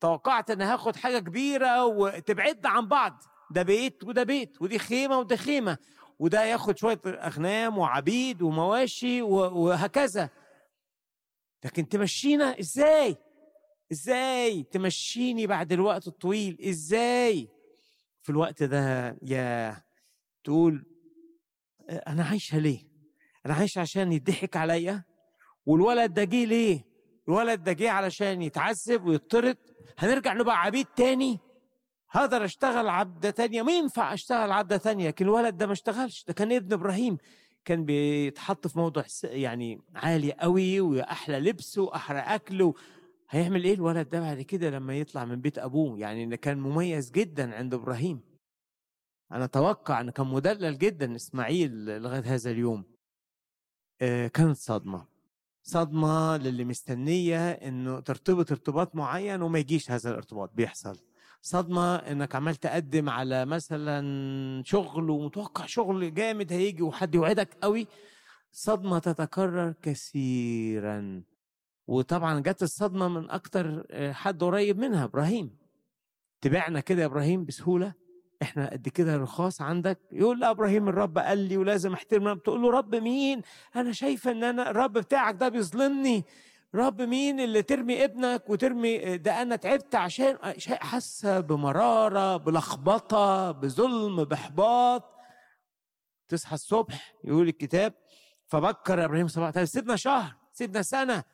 توقعت 0.00 0.50
إن 0.50 0.62
هاخد 0.62 0.96
حاجة 0.96 1.18
كبيرة 1.18 1.84
وتبعدنا 1.84 2.68
عن 2.68 2.88
بعض. 2.88 3.22
ده 3.50 3.62
بيت 3.62 4.04
وده 4.04 4.22
بيت 4.22 4.62
ودي 4.62 4.78
خيمة 4.78 5.18
وده 5.18 5.36
خيمة 5.36 5.78
وده 6.18 6.44
ياخد 6.44 6.78
شوية 6.78 7.00
أغنام 7.06 7.78
وعبيد 7.78 8.42
ومواشي 8.42 9.22
وهكذا. 9.22 10.30
لكن 11.64 11.88
تمشينا 11.88 12.60
إزاي؟ 12.60 13.16
إزاي 13.92 14.62
تمشيني 14.62 15.46
بعد 15.46 15.72
الوقت 15.72 16.06
الطويل؟ 16.06 16.58
إزاي؟ 16.68 17.48
في 18.22 18.30
الوقت 18.30 18.62
ده 18.62 19.16
يا 19.22 19.82
تقول 20.44 20.86
أنا 21.90 22.24
عايشه 22.24 22.58
ليه؟ 22.58 22.80
أنا 23.46 23.54
عايش 23.54 23.78
عشان 23.78 24.12
يضحك 24.12 24.56
عليا؟ 24.56 25.04
والولد 25.66 26.14
ده 26.14 26.24
جه 26.24 26.44
ليه؟ 26.44 26.84
الولد 27.28 27.64
ده 27.64 27.72
جه 27.72 27.90
علشان 27.90 28.42
يتعذب 28.42 29.06
ويطرد؟ 29.06 29.56
هنرجع 29.98 30.32
نبقى 30.32 30.60
عبيد 30.62 30.86
تاني؟ 30.86 31.38
هقدر 32.10 32.44
أشتغل 32.44 32.88
عبدة 32.88 33.30
تانية 33.30 33.62
ما 33.62 33.72
ينفع 33.72 34.14
أشتغل 34.14 34.52
عبدة 34.52 34.76
تانية 34.76 35.08
لكن 35.08 35.24
الولد 35.24 35.56
ده 35.56 35.66
ما 35.66 35.72
اشتغلش. 35.72 36.24
ده 36.24 36.32
كان 36.32 36.52
ابن 36.52 36.72
إبراهيم. 36.72 37.18
كان 37.64 37.84
بيتحط 37.84 38.66
في 38.66 38.78
موضوع 38.78 39.04
يعني 39.24 39.80
عالي 39.94 40.32
قوي 40.32 40.80
وأحلى 40.80 41.40
لبس 41.40 41.78
وأحلى 41.78 42.18
اكل 42.18 42.72
هيعمل 43.30 43.64
إيه 43.64 43.74
الولد 43.74 44.08
ده 44.08 44.20
بعد 44.20 44.40
كده 44.40 44.70
لما 44.70 44.98
يطلع 44.98 45.24
من 45.24 45.40
بيت 45.40 45.58
أبوه؟ 45.58 45.98
يعني 45.98 46.36
كان 46.36 46.58
مميز 46.60 47.10
جدا 47.10 47.54
عند 47.54 47.74
إبراهيم. 47.74 48.20
أنا 49.32 49.44
أتوقع 49.44 50.00
انه 50.00 50.12
كان 50.12 50.26
مدلل 50.26 50.78
جدا 50.78 51.16
إسماعيل 51.16 52.02
لغاية 52.02 52.34
هذا 52.34 52.50
اليوم. 52.50 52.84
آه 54.00 54.26
كانت 54.26 54.56
صدمة. 54.56 55.06
صدمة 55.62 56.36
للي 56.36 56.64
مستنية 56.64 57.50
إنه 57.50 58.00
ترتبط 58.00 58.50
ارتباط 58.50 58.94
معين 58.94 59.42
وما 59.42 59.58
يجيش 59.58 59.90
هذا 59.90 60.10
الارتباط. 60.10 60.50
بيحصل. 60.54 60.98
صدمة 61.42 61.96
إنك 61.96 62.34
عمال 62.34 62.56
تقدم 62.56 63.10
على 63.10 63.44
مثلا 63.44 64.62
شغل 64.64 65.10
ومتوقع 65.10 65.66
شغل 65.66 66.14
جامد 66.14 66.52
هيجي 66.52 66.82
وحد 66.82 67.14
يوعدك 67.14 67.48
قوي 67.62 67.86
صدمة 68.52 68.98
تتكرر 68.98 69.74
كثيرا. 69.82 71.22
وطبعا 71.86 72.40
جت 72.40 72.62
الصدمة 72.62 73.08
من 73.08 73.30
أكتر 73.30 73.86
آه، 73.90 74.12
حد 74.12 74.44
قريب 74.44 74.78
منها 74.78 75.04
إبراهيم. 75.04 75.50
تبعنا 76.40 76.80
كده 76.80 77.00
يا 77.02 77.06
إبراهيم 77.06 77.44
بسهولة. 77.44 77.92
إحنا 78.42 78.70
قد 78.70 78.88
كده 78.88 79.16
رخاص 79.16 79.62
عندك. 79.62 79.98
يقول 80.12 80.40
لا 80.40 80.50
إبراهيم 80.50 80.88
الرب 80.88 81.18
قال 81.18 81.38
لي 81.38 81.56
ولازم 81.56 81.92
أحترم 81.92 82.38
تقول 82.38 82.62
له 82.62 82.70
رب 82.70 82.94
مين؟ 82.94 83.42
أنا 83.76 83.92
شايفه 83.92 84.30
إن 84.30 84.44
أنا 84.44 84.70
الرب 84.70 84.92
بتاعك 84.92 85.34
ده 85.34 85.48
بيظلمني. 85.48 86.24
رب 86.76 87.02
مين 87.02 87.40
اللي 87.40 87.62
ترمي 87.62 88.04
ابنك 88.04 88.50
وترمي 88.50 89.16
ده 89.16 89.42
أنا 89.42 89.56
تعبت 89.56 89.94
عشان 89.94 90.38
حاسة 90.70 91.40
بمرارة 91.40 92.36
بلخبطة 92.36 93.50
بظلم 93.50 94.24
بإحباط. 94.24 95.02
تصحى 96.28 96.54
الصبح 96.54 97.14
يقول 97.24 97.48
الكتاب 97.48 97.92
فبكر 98.46 99.04
إبراهيم 99.04 99.28
صباح 99.28 99.50
طيب 99.50 99.64
سيبنا 99.64 99.96
شهر 99.96 100.34
سيبنا 100.52 100.82
سنة 100.82 101.24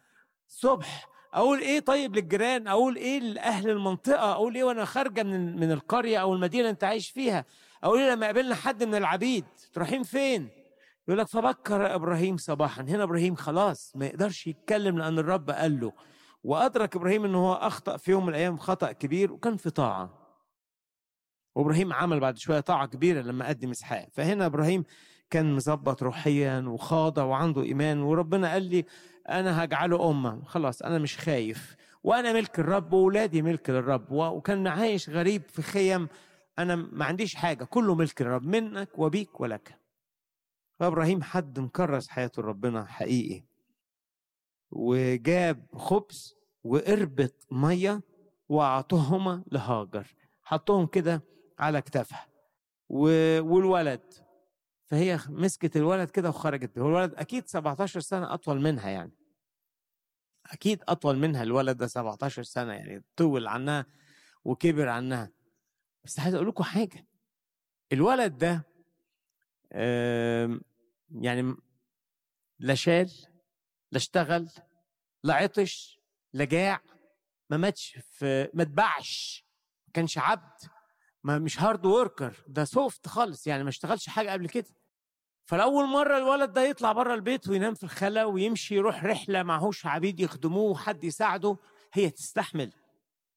صبح. 0.49 1.09
أقول 1.35 1.61
إيه 1.61 1.81
طيب 1.81 2.17
للجيران؟ 2.17 2.69
أقول 2.69 2.97
إيه 2.97 3.21
لأهل 3.21 3.71
المنطقة؟ 3.71 4.33
أقول 4.33 4.55
إيه 4.55 4.65
وأنا 4.65 4.85
خارجة 4.85 5.23
من 5.23 5.57
من 5.61 5.73
القرية 5.73 6.19
أو 6.19 6.35
المدينة 6.35 6.71
أنت 6.71 6.85
عايش 6.85 7.11
فيها؟ 7.11 7.45
أقول 7.85 7.99
إيه 8.01 8.11
لما 8.13 8.27
قابلنا 8.27 8.55
حد 8.55 8.85
من 8.85 8.95
العبيد؟ 8.95 9.45
رايحين 9.77 10.03
فين؟ 10.03 10.49
يقول 11.09 11.19
لك 11.19 11.29
فبكر 11.29 11.95
إبراهيم 11.95 12.37
صباحا. 12.37 12.83
هنا 12.83 13.03
إبراهيم 13.03 13.35
خلاص 13.35 13.93
ما 13.97 14.07
يقدرش 14.07 14.47
يتكلم 14.47 14.99
لأن 14.99 15.19
الرب 15.19 15.51
قال 15.51 15.81
له 15.81 15.93
وأدرك 16.45 16.97
إبراهيم 16.97 17.25
إن 17.25 17.35
هو 17.35 17.53
أخطأ 17.53 17.97
في 17.97 18.11
يوم 18.11 18.23
من 18.23 18.29
الأيام 18.29 18.57
خطأ 18.59 18.93
كبير 18.93 19.33
وكان 19.33 19.57
في 19.57 19.71
طاعة. 19.71 20.19
وإبراهيم 21.55 21.93
عمل 21.93 22.21
بعد 22.21 22.39
شوية 22.39 22.61
طاعة 22.61 22.87
كبيرة 22.87 23.21
لما 23.23 23.49
قدم 23.49 23.71
إسحاق. 23.71 24.09
فهنا 24.13 24.47
إبراهيم 24.47 24.85
كان 25.31 25.55
مظبط 25.55 26.03
روحيا 26.03 26.65
وخاضع 26.69 27.25
وعنده 27.25 27.63
إيمان 27.63 28.01
وربنا 28.03 28.53
قال 28.53 28.63
لي 28.63 28.85
أنا 29.29 29.65
هجعله 29.65 30.11
أمة. 30.11 30.45
خلاص 30.45 30.83
أنا 30.83 30.99
مش 30.99 31.19
خايف. 31.19 31.77
وأنا 32.05 32.33
ملك 32.33 32.61
الرب 32.61 32.93
واولادي 32.93 33.43
ملك 33.43 33.71
للرب 33.71 34.11
وكان 34.11 34.67
عايش 34.67 35.11
غريب 35.11 35.43
في 35.49 35.63
خيم. 35.63 36.09
أنا 36.59 36.77
ما 36.77 37.05
عنديش 37.05 37.35
حاجة. 37.35 37.65
كله 37.65 37.95
ملك 37.95 38.21
الرب 38.23 38.43
منك 38.47 38.99
وبيك 38.99 39.41
ولك. 39.41 39.82
فابراهيم 40.79 41.23
حد 41.23 41.59
مكرس 41.59 42.09
حياته 42.09 42.43
لربنا 42.43 42.85
حقيقي. 42.85 43.45
وجاب 44.71 45.67
خبز 45.75 46.35
وقربة 46.65 47.31
مية 47.51 48.03
وأعطوهما 48.49 49.45
لهاجر. 49.53 50.15
حطهم 50.43 50.87
كده 50.87 51.23
على 51.59 51.83
كتافها. 51.83 52.29
والولد. 52.89 54.15
فهي 54.91 55.19
مسكت 55.29 55.77
الولد 55.77 56.11
كده 56.11 56.29
وخرجت. 56.29 56.77
به 56.77 56.87
الولد 56.87 57.15
أكيد 57.15 57.49
17 57.49 58.01
سنة 58.01 58.35
أطول 58.35 58.61
منها 58.61 58.91
يعني. 58.91 59.13
أكيد 60.47 60.83
أطول 60.89 61.19
منها 61.19 61.43
الولد 61.43 61.77
ده 61.77 61.87
17 61.87 62.43
سنة 62.43 62.73
يعني 62.73 63.05
طول 63.17 63.47
عنها 63.47 63.87
وكبر 64.45 64.89
عنها. 64.89 65.33
بس 66.05 66.21
عايز 66.21 66.35
أقول 66.35 66.49
لكم 66.49 66.65
حاجة. 66.65 67.07
الولد 67.93 68.39
ده 68.39 68.67
يعني 71.11 71.57
لا 72.59 72.75
شال 72.75 73.11
لا 73.93 73.97
اشتغل 73.97 74.49
لا 75.23 75.35
عطش 75.35 76.01
لا 76.33 76.45
جاع 76.45 76.81
ما 77.51 77.57
ماتش 77.57 77.99
في 78.11 78.49
ما 78.55 78.63
اتباعش 78.63 79.47
ما 79.87 79.93
كانش 79.93 80.19
عبد 80.19 80.61
ما 81.25 81.39
مش 81.39 81.61
hard 81.61 81.87
worker 81.87 82.45
ده 82.49 82.65
soft 82.65 83.09
خالص 83.09 83.47
يعني 83.47 83.63
ما 83.63 83.69
اشتغلش 83.69 84.09
حاجة 84.09 84.31
قبل 84.31 84.49
كده. 84.49 84.69
فلأول 85.45 85.87
مرة 85.89 86.19
الولد 86.19 86.53
ده 86.53 86.63
يطلع 86.63 86.93
بره 86.93 87.15
البيت 87.15 87.49
وينام 87.49 87.75
في 87.75 87.83
الخلا 87.83 88.25
ويمشي 88.25 88.75
يروح 88.75 89.05
رحلة 89.05 89.43
معهوش 89.43 89.87
عبيد 89.87 90.21
يخدموه 90.21 90.71
وحد 90.71 91.05
يساعده 91.05 91.57
هي 91.93 92.11
تستحمل 92.11 92.73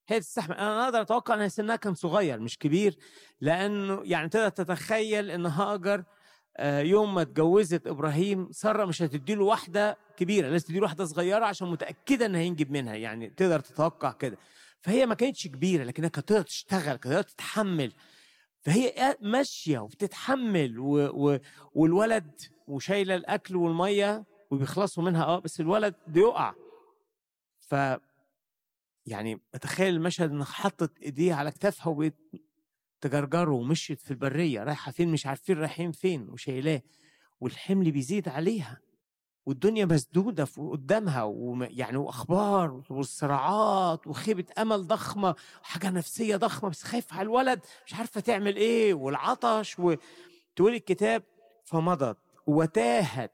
هي 0.07 0.19
تستحمل. 0.19 0.55
أنا 0.55 0.83
أقدر 0.85 1.01
أتوقع 1.01 1.33
إن 1.33 1.49
سنها 1.49 1.75
كان 1.75 1.93
صغير 1.93 2.39
مش 2.39 2.57
كبير 2.57 2.97
لأنه 3.41 4.01
يعني 4.03 4.29
تقدر 4.29 4.49
تتخيل 4.49 5.31
إن 5.31 5.45
هاجر 5.45 6.03
يوم 6.59 7.15
ما 7.15 7.21
اتجوزت 7.21 7.87
إبراهيم 7.87 8.51
سارة 8.51 8.85
مش 8.85 9.01
هتدي 9.01 9.35
له 9.35 9.43
واحدة 9.43 9.97
كبيرة 10.17 10.49
لازم 10.49 10.67
تدي 10.67 10.77
له 10.79 10.83
واحدة 10.83 11.05
صغيرة 11.05 11.45
عشان 11.45 11.67
متأكدة 11.67 12.25
ان 12.25 12.35
هينجب 12.35 12.71
منها 12.71 12.95
يعني 12.95 13.29
تقدر 13.29 13.59
تتوقع 13.59 14.11
كده. 14.11 14.37
فهي 14.81 15.05
ما 15.05 15.15
كانتش 15.15 15.47
كبيرة 15.47 15.83
لكنها 15.83 16.09
كانت 16.09 16.27
تقدر 16.29 16.41
تشتغل 16.41 16.95
كانت 16.95 17.03
تقدر 17.03 17.21
تتحمل. 17.21 17.93
فهي 18.61 19.17
ماشية 19.21 19.79
وبتتحمل 19.79 20.79
و... 20.79 20.93
و... 20.97 21.39
والولد 21.73 22.41
وشايلة 22.67 23.15
الأكل 23.15 23.55
والمية 23.55 24.25
وبيخلصوا 24.51 25.03
منها. 25.03 25.23
آه 25.23 25.39
بس 25.39 25.59
الولد 25.59 25.95
بيقع 26.07 26.53
ف 27.59 27.75
يعني 29.05 29.41
أتخيل 29.55 29.93
المشهد 29.95 30.29
إنها 30.31 30.45
حطت 30.45 30.99
إيديها 30.99 31.35
على 31.35 31.51
كتافها 31.51 31.87
وتجرجره 32.97 33.51
ومشيت 33.51 34.01
في 34.01 34.11
البرية 34.11 34.63
رايحة 34.63 34.91
فين 34.91 35.11
مش 35.11 35.25
عارفين 35.25 35.57
رايحين 35.57 35.91
فين 35.91 36.29
وشايلاه 36.29 36.81
والحمل 37.39 37.91
بيزيد 37.91 38.29
عليها 38.29 38.79
والدنيا 39.45 39.85
مسدودة 39.85 40.47
قدامها 40.57 41.23
ويعني 41.23 41.97
وأخبار 41.97 42.83
والصراعات 42.89 44.07
وخيبة 44.07 44.45
أمل 44.57 44.87
ضخمة 44.87 45.35
وحاجة 45.61 45.89
نفسية 45.89 46.35
ضخمة 46.35 46.69
بس 46.69 46.83
خايفة 46.83 47.15
على 47.15 47.23
الولد 47.25 47.59
مش 47.85 47.93
عارفة 47.93 48.21
تعمل 48.21 48.55
إيه 48.55 48.93
والعطش 48.93 49.79
وتقول 49.79 50.73
الكتاب 50.73 51.23
فمضت 51.63 52.17
وتاهت 52.47 53.31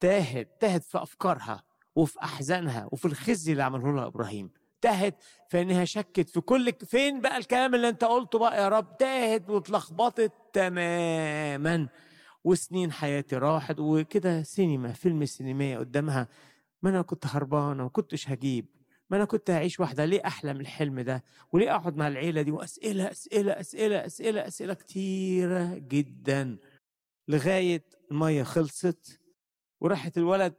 تاهت 0.00 0.48
تاهت 0.60 0.82
في 0.82 0.98
أفكارها 1.02 1.62
وفي 1.94 2.18
أحزانها 2.22 2.88
وفي 2.92 3.04
الخزي 3.04 3.52
اللي 3.52 3.62
عمله 3.62 3.92
لها 3.96 4.06
إبراهيم. 4.06 4.50
تاهت 4.80 5.14
في 5.48 5.62
إنها 5.62 5.84
شكت 5.84 6.30
في 6.30 6.40
كل 6.40 6.72
فين 6.72 7.20
بقى 7.20 7.36
الكلام 7.36 7.74
اللي 7.74 7.88
أنت 7.88 8.04
قلته 8.04 8.38
بقى؟ 8.38 8.62
يا 8.62 8.68
رب 8.68 8.96
تاهت 8.96 9.50
واتلخبطت 9.50 10.32
تماما. 10.52 11.88
وسنين 12.44 12.92
حياتي 12.92 13.36
راحت 13.36 13.78
وكده 13.80 14.42
سينما 14.42 14.92
فيلم 14.92 15.24
سينمائي 15.24 15.76
قدامها. 15.76 16.28
ما 16.82 16.90
أنا 16.90 17.02
كنت 17.02 17.26
هربانة 17.26 17.82
وما 17.82 17.88
كنتش 17.88 18.28
هجيب. 18.30 18.66
ما 19.10 19.16
أنا 19.16 19.24
كنت 19.24 19.50
هعيش 19.50 19.80
واحدة. 19.80 20.04
ليه 20.04 20.26
أحلم 20.26 20.60
الحلم 20.60 21.00
ده؟ 21.00 21.24
وليه 21.52 21.74
أقعد 21.76 21.96
مع 21.96 22.08
العيلة 22.08 22.42
دي؟ 22.42 22.50
وأسئلة 22.50 23.10
أسئلة 23.10 23.52
أسئلة 23.60 24.06
أسئلة 24.06 24.46
أسئلة 24.46 24.74
كتيرة 24.74 25.74
جدا. 25.74 26.58
لغاية 27.28 27.84
المية 28.10 28.42
خلصت 28.42 29.20
وراحت 29.80 30.18
الولد 30.18 30.54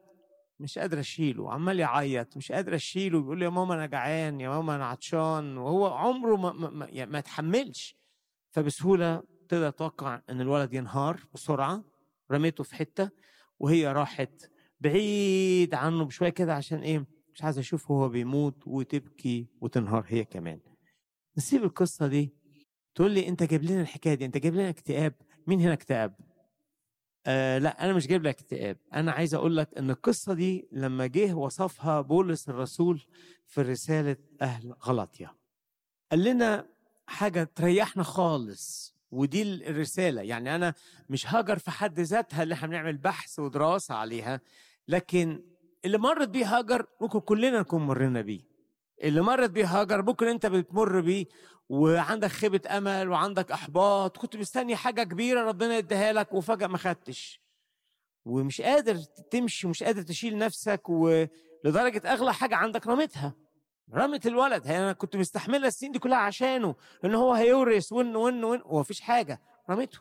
مش 0.62 0.80
قادر 0.80 0.99
أشيله 0.99 1.53
عمال 1.53 1.80
يعيط 1.80 2.38
مش 2.38 2.51
قادر 2.51 2.76
أشيله 2.76 3.22
بيقول 3.22 3.39
لي 3.39 3.45
يا 3.45 3.49
ماما 3.49 3.74
أنا 3.74 3.86
جعان 3.86 4.41
يا 4.41 4.49
ماما 4.49 4.76
أنا 4.76 4.86
عطشان 4.86 5.57
وهو 5.57 5.88
عمره 5.88 6.36
ما 6.36 6.70
ما, 6.70 6.86
يعني 6.89 7.12
ما 7.12 7.20
تحملش 7.20 7.95
فبسهولة 8.51 9.24
تقدر 9.49 9.70
تتوقع 9.70 10.22
إن 10.30 10.41
الولد 10.41 10.74
ينهار 10.74 11.20
بسرعة 11.34 11.84
رميته 12.32 12.64
في 12.64 12.76
حتة 12.76 13.09
وهي 13.59 13.91
راحت 13.91 14.51
بعيد 14.80 15.74
عنه 15.74 16.05
بشوية 16.05 16.30
كده 16.30 16.55
عشان 16.55 16.80
إيه؟ 16.80 17.05
مش 17.34 17.43
عايزه 17.43 17.59
اشوفه 17.59 17.95
هو 17.95 18.09
بيموت 18.09 18.68
وتبكي 18.68 19.47
وتنهار 19.62 20.05
هي 20.07 20.26
كمان. 20.26 20.59
نسيب 21.38 21.64
القصة 21.64 22.07
دي. 22.07 22.34
تقول 22.95 23.12
لي 23.12 23.28
أنت 23.28 23.43
جايب 23.43 23.64
لنا 23.64 23.82
الحكاية 23.82 24.14
دي 24.14 24.26
أنت 24.26 24.38
جايب 24.38 24.53
لنا 24.53 24.70
اكتئاب. 24.70 25.14
مين 25.47 25.59
هنا 25.59 25.74
اكتئاب؟ 25.74 26.16
آه 27.28 27.57
لا 27.57 27.86
أنا 27.86 27.93
مش 27.93 28.07
جايب 28.07 28.24
لك 28.28 28.39
اكتئاب. 28.39 28.78
أنا 28.93 29.11
عايز 29.11 29.34
أقول 29.34 29.57
لك 29.57 29.69
إن 29.78 29.89
القصة 29.89 30.34
دي 30.34 30.67
لما 30.72 31.07
جه 31.07 31.34
وصفها 31.34 32.01
بولس 32.01 32.49
الرسول 32.49 33.01
في 33.47 33.61
رسالة 33.61 34.15
أهل 34.41 34.74
غلطيا 34.86 35.30
قال 36.11 36.24
لنا 36.24 36.65
حاجة 37.07 37.49
تريحنا 37.55 38.03
خالص 38.03 38.95
ودي 39.11 39.41
الرسالة. 39.69 40.22
يعني 40.22 40.55
أنا 40.55 40.74
مش 41.09 41.34
هاجر 41.34 41.57
في 41.57 41.72
حد 41.72 41.99
ذاتها 41.99 42.43
اللي 42.43 42.53
إحنا 42.53 42.67
بنعمل 42.67 42.97
بحث 42.97 43.39
ودراسة 43.39 43.95
عليها 43.95 44.41
لكن 44.88 45.43
اللي 45.86 45.97
مرت 45.97 46.28
بيه 46.30 46.57
هاجر 46.57 46.86
ممكن 47.01 47.19
كلنا 47.19 47.59
نكون 47.59 47.82
مرينا 47.82 48.22
بيه. 48.22 48.50
اللي 49.03 49.21
مرت 49.21 49.49
بيه 49.49 49.65
هاجر 49.65 50.01
ممكن 50.01 50.27
أنت 50.27 50.45
بتمر 50.45 51.01
بيه 51.01 51.25
وعندك 51.69 52.27
خيبة 52.29 52.61
أمل 52.77 53.09
وعندك 53.09 53.51
إحباط 53.51 54.17
كنت 54.17 54.35
مستني 54.35 54.75
حاجة 54.75 55.03
كبيرة 55.03 55.43
ربنا 55.43 55.77
يديها 55.77 56.13
لك 56.13 56.33
وفجأة 56.33 56.67
ما 56.67 56.77
خدتش. 56.77 57.41
ومش 58.25 58.61
قادر 58.61 58.95
تمشي 59.31 59.67
ومش 59.67 59.83
قادر 59.83 60.01
تشيل 60.01 60.37
نفسك 60.37 60.89
ولدرجة 60.89 62.13
أغلى 62.13 62.33
حاجة 62.33 62.55
عندك 62.55 62.87
رميتها. 62.87 63.33
رمت 63.93 64.27
الولد. 64.27 64.67
هي 64.67 64.77
أنا 64.79 64.93
كنت 64.93 65.15
مستحمله 65.15 65.67
السنين 65.67 65.91
دي 65.91 65.99
كلها 65.99 66.17
عشانه 66.17 66.75
ان 67.05 67.15
هو 67.15 67.33
هيورث 67.33 67.91
ون 67.93 68.15
ون 68.15 68.43
ون 68.43 68.61
ومفيش 68.65 69.01
حاجة. 69.01 69.41
رميته. 69.69 69.99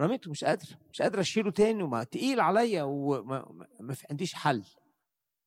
رميته. 0.00 0.30
مش 0.30 0.44
قادر 0.44 0.66
مش 0.92 1.02
قادر 1.02 1.20
أشيله 1.20 1.50
تاني 1.50 1.82
وما 1.82 2.04
تقيل 2.04 2.40
عليا 2.40 2.82
وما 2.82 3.66
ما 3.80 3.96
عنديش 4.10 4.34
حل. 4.34 4.64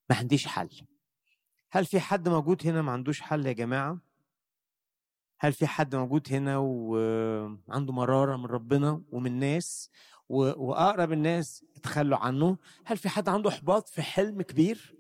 ما 0.10 0.16
عنديش 0.16 0.48
حل. 0.48 0.70
هل 1.72 1.86
في 1.86 2.00
حد 2.00 2.30
موجود 2.30 2.68
هنا 2.68 2.82
ما 2.82 2.92
عندوش 2.92 3.22
حل 3.22 3.46
يا 3.46 3.52
جماعة؟ 3.52 4.00
هل 5.40 5.54
في 5.54 5.68
حد 5.68 5.96
موجود 5.96 6.34
هنا 6.34 6.58
وعنده 6.58 7.94
مرارة 7.94 8.38
من 8.38 8.46
ربنا 8.46 9.04
ومن 9.12 9.32
الناس 9.32 9.92
وأقرب 10.30 11.12
الناس 11.12 11.66
اتخلوا 11.76 12.18
عنه؟ 12.18 12.58
هل 12.86 12.98
في 12.98 13.10
حد 13.10 13.30
عنده 13.30 13.50
إحباط 13.50 13.90
في 13.90 14.02
حلم 14.02 14.42
كبير؟ 14.42 14.96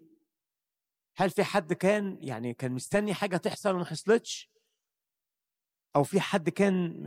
هل 1.17 1.29
في 1.29 1.43
حد 1.43 1.73
كان 1.73 2.17
يعني 2.21 2.53
كان 2.53 2.71
مستني 2.71 3.13
حاجة 3.13 3.37
تحصل 3.37 3.75
وما 3.75 3.85
حصلتش؟ 3.85 4.51
أو 5.95 6.03
في 6.03 6.19
حد 6.19 6.49
كان 6.49 7.03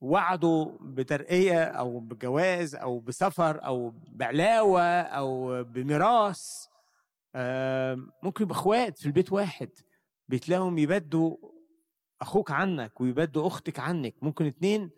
وعده 0.00 0.78
بترقية 0.80 1.64
أو 1.64 2.00
بجواز 2.00 2.74
أو 2.74 3.00
بسفر 3.00 3.64
أو 3.64 3.92
بعلاوة 4.08 4.82
أو 5.00 5.62
بميراث؟ 5.64 6.66
ممكن 8.22 8.44
يبقى 8.44 8.54
اخوات 8.54 8.98
في 8.98 9.06
البيت 9.06 9.32
واحد 9.32 9.70
بتلاقيهم 10.28 10.78
يبدوا 10.78 11.36
أخوك 12.20 12.50
عنك 12.50 13.00
ويبدوا 13.00 13.46
أختك 13.46 13.78
عنك. 13.78 14.14
ممكن 14.22 14.46
اتنين 14.46 14.90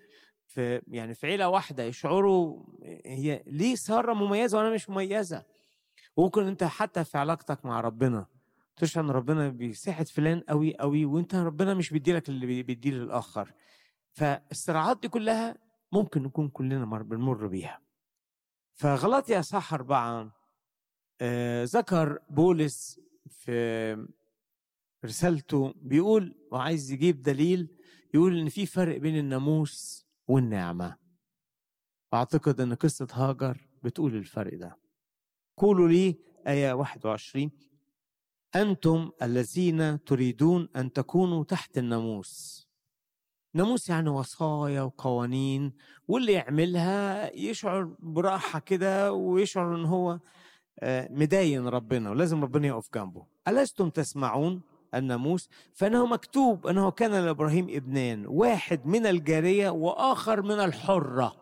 في 0.47 0.83
يعني 0.89 1.15
في 1.15 1.27
عيلة 1.27 1.49
واحدة 1.49 1.83
يشعروا 1.83 2.65
هي 3.07 3.43
ليه 3.47 3.75
سارة 3.75 4.15
مميزة 4.15 4.59
وأنا 4.59 4.71
مش 4.75 4.91
مميزة. 4.91 5.45
وممكن 6.17 6.47
انت 6.47 6.65
حتى 6.65 7.05
في 7.05 7.19
علاقتك 7.19 7.65
مع 7.65 7.81
ربنا 7.81 8.27
تشعر 8.77 9.05
ان 9.05 9.11
ربنا 9.11 9.49
بيساعد 9.49 10.09
فلان 10.09 10.41
قوي 10.41 10.77
قوي 10.77 11.05
وانت 11.05 11.35
ربنا 11.35 11.75
مش 11.75 11.91
بيديلك 11.91 12.29
اللي 12.29 12.63
بيديه 12.63 12.91
للاخر 12.91 13.53
فالصراعات 14.13 15.01
دي 15.01 15.09
كلها 15.09 15.57
ممكن 15.93 16.23
نكون 16.23 16.49
كلنا 16.49 16.85
بنمر 17.03 17.47
بيها. 17.47 17.81
فغلطي 18.75 19.43
صح 19.43 19.75
أربعة 19.75 20.33
ذكر 21.65 22.19
بولس 22.31 23.01
في 23.29 24.07
رسالته 25.05 25.75
بيقول 25.77 26.35
وعايز 26.53 26.91
يجيب 26.93 27.23
دليل 27.23 27.69
يقول 28.15 28.39
إن 28.39 28.49
في 28.49 28.67
فرق 28.67 28.97
بين 28.97 29.19
الناموس 29.19 30.07
والنعمة. 30.29 30.97
واعتقد 32.13 32.61
إن 32.61 32.75
قصة 32.75 33.07
هاجر 33.13 33.59
بتقول 33.83 34.15
الفرق 34.17 34.55
ده. 34.59 34.77
قولوا 35.57 35.89
لي 35.89 36.17
آية 36.47 36.73
21 36.73 37.51
أنتم 38.57 39.11
الذين 39.23 40.05
تريدون 40.05 40.69
أن 40.77 40.93
تكونوا 40.93 41.45
تحت 41.45 41.79
الناموس. 41.79 42.67
ناموس 43.55 43.89
يعني 43.89 44.09
وصايا 44.09 44.83
وقوانين 44.83 45.73
واللي 46.09 46.33
يعملها 46.33 47.31
يشعر 47.37 47.85
براحة 47.99 48.59
كده 48.59 49.13
ويشعر 49.13 49.77
أن 49.77 49.85
هو 49.85 50.11
آه، 50.13 50.21
مداين 51.11 51.69
ربنا 51.69 52.11
ولازم 52.11 52.43
ربنا 52.43 52.67
يقف 52.67 52.89
جنبه. 52.95 53.27
ألستم 53.49 53.91
تسمعون 53.91 54.63
الناموس 54.95 55.49
فإنه 55.75 56.07
مكتوب 56.07 56.67
أنه 56.67 56.91
كان 56.91 57.11
لإبراهيم 57.11 57.67
ابنان 57.71 58.27
واحد 58.27 58.87
من 58.87 59.07
الجارية 59.07 59.71
وآخر 59.71 60.43
من 60.43 60.61
الحرة. 60.61 61.37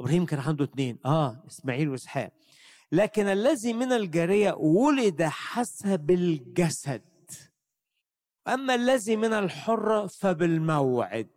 إبراهيم 0.00 0.26
كان 0.26 0.40
عنده 0.40 0.64
اثنين 0.64 0.98
آه 1.06 1.44
إسماعيل 1.46 1.88
وإسحاق. 1.88 2.32
لكن 2.92 3.26
الذي 3.26 3.72
من 3.72 3.92
الجارية 3.92 4.52
ولد 4.52 5.22
حسب 5.22 6.10
الجسد. 6.10 7.02
أما 8.48 8.74
الذي 8.74 9.16
من 9.16 9.32
الحرة 9.32 10.06
فبالموعد. 10.06 11.30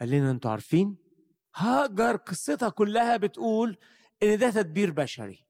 قال 0.00 0.10
لنا 0.10 0.30
أنتوا 0.30 0.50
عارفين؟ 0.50 0.96
هاجر 1.56 2.16
قصتها 2.16 2.68
كلها 2.68 3.16
بتقول 3.16 3.76
إن 4.22 4.38
ده 4.38 4.50
تدبير 4.50 4.90
بشري. 4.90 5.49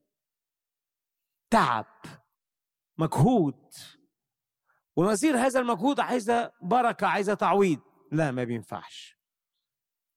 تعب 1.51 1.87
مجهود. 2.99 3.75
ونظير 4.97 5.37
هذا 5.37 5.61
المجهود 5.61 6.01
عايزه 6.01 6.53
بركة 6.63 7.07
عايزه 7.07 7.35
تعويض. 7.35 7.81
لا 8.13 8.31
ما 8.31 8.45
بينفعش. 8.45 9.19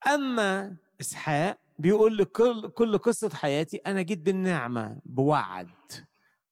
أما 0.08 0.78
إسحاق 1.02 1.60
بيقول 1.80 2.18
لكل 2.18 2.70
كل 2.70 2.98
قصة 2.98 3.30
حياتي 3.30 3.78
أنا 3.78 4.02
جيت 4.02 4.20
بالنعمة 4.20 5.02
بوعد. 5.06 5.70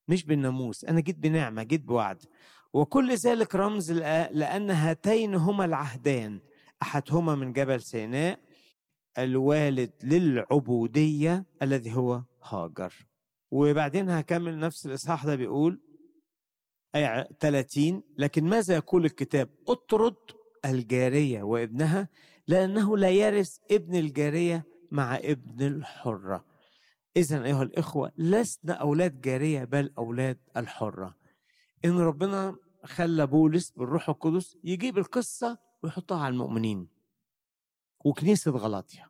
مش 0.07 0.25
بالناموس 0.25 0.85
أنا 0.85 0.99
جيت 0.99 1.17
بنعمة 1.17 1.63
جيت 1.63 1.81
بوعد. 1.81 2.23
وكل 2.73 3.15
ذلك 3.15 3.55
رمز 3.55 3.91
لأن 3.91 4.71
هاتين 4.71 5.35
هما 5.35 5.65
العهدان. 5.65 6.39
أحدهما 6.81 7.35
من 7.35 7.53
جبل 7.53 7.81
سيناء 7.81 8.39
الوالد 9.17 9.91
للعبودية 10.03 11.45
الذي 11.61 11.95
هو 11.95 12.23
هاجر. 12.43 13.10
وبعدين 13.51 14.09
هكمل 14.09 14.59
نفس 14.59 14.85
الإصحاح 14.85 15.25
ده 15.25 15.35
بيقول 15.35 15.81
آية 16.95 17.23
30 17.39 18.03
لكن 18.17 18.43
ماذا 18.49 18.75
يقول 18.75 19.05
الكتاب؟ 19.05 19.49
اطرد 19.67 20.15
الجارية 20.65 21.43
وابنها 21.43 22.09
لأنه 22.47 22.97
لا 22.97 23.09
يرث 23.09 23.57
ابن 23.71 23.95
الجارية 23.95 24.63
مع 24.91 25.15
ابن 25.15 25.67
الحرة. 25.67 26.45
إذا 27.17 27.43
أيها 27.45 27.63
الإخوة 27.63 28.11
لسنا 28.17 28.73
أولاد 28.73 29.21
جارية 29.21 29.63
بل 29.63 29.93
أولاد 29.97 30.37
الحرة. 30.57 31.15
إن 31.85 31.97
ربنا 31.99 32.55
خلى 32.85 33.27
بولس 33.27 33.69
بالروح 33.71 34.09
القدس 34.09 34.57
يجيب 34.63 34.97
القصة 34.97 35.57
ويحطها 35.83 36.19
على 36.23 36.31
المؤمنين. 36.33 36.87
وكنيسة 38.05 38.51
غلاطيا 38.51 39.09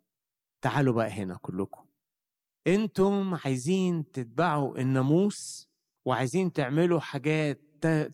تعالوا 0.61 0.93
بقى 0.93 1.09
هنا 1.09 1.37
كلكم. 1.41 1.85
أنتم 2.67 3.37
عايزين 3.45 4.11
تتبعوا 4.11 4.77
الناموس 4.77 5.69
وعايزين 6.05 6.53
تعملوا 6.53 6.99
حاجات 6.99 7.61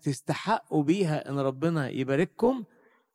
تستحقوا 0.01 0.83
بيها 0.83 1.29
ان 1.29 1.39
ربنا 1.39 1.89
يبارككم. 1.89 2.63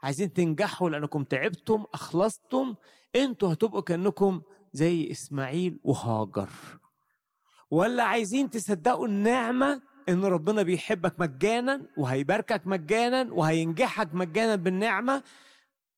عايزين 0.03 0.33
تنجحوا 0.33 0.91
لانكم 0.91 1.25
تعبتم 1.25 1.85
اخلصتم. 1.95 2.75
أنتوا 3.17 3.53
هتبقوا 3.53 3.81
كأنكم 3.81 4.43
زي 4.73 5.11
إسماعيل 5.11 5.79
وهاجر. 5.85 6.49
ولا 7.71 8.03
عايزين 8.03 8.51
تصدقوا 8.51 9.07
النعمة 9.07 9.83
ان 10.09 10.25
ربنا 10.25 10.63
بيحبك 10.63 11.21
مجانا 11.21 11.87
وهيباركك 11.97 12.67
مجانا 12.67 13.33
وهينجحك 13.33 14.15
مجانا 14.15 14.57
بالنعمة. 14.57 15.23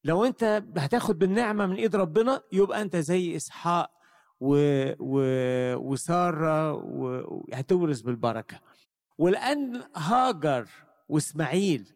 لو 0.04 0.24
انت 0.24 0.62
هتاخد 0.76 1.18
بالنعمة 1.18 1.66
من 1.66 1.74
ايد 1.76 1.96
ربنا 1.96 2.42
يبقى 2.52 2.82
انت 2.82 2.96
زي 2.96 3.36
إسحاق 3.36 3.90
و... 4.40 4.56
و... 4.98 5.20
وسارة 5.76 6.72
وهتورث 6.72 8.00
بالبركة. 8.00 8.60
ولأن 9.18 9.82
هاجر 9.96 10.68
وإسماعيل 11.08 11.92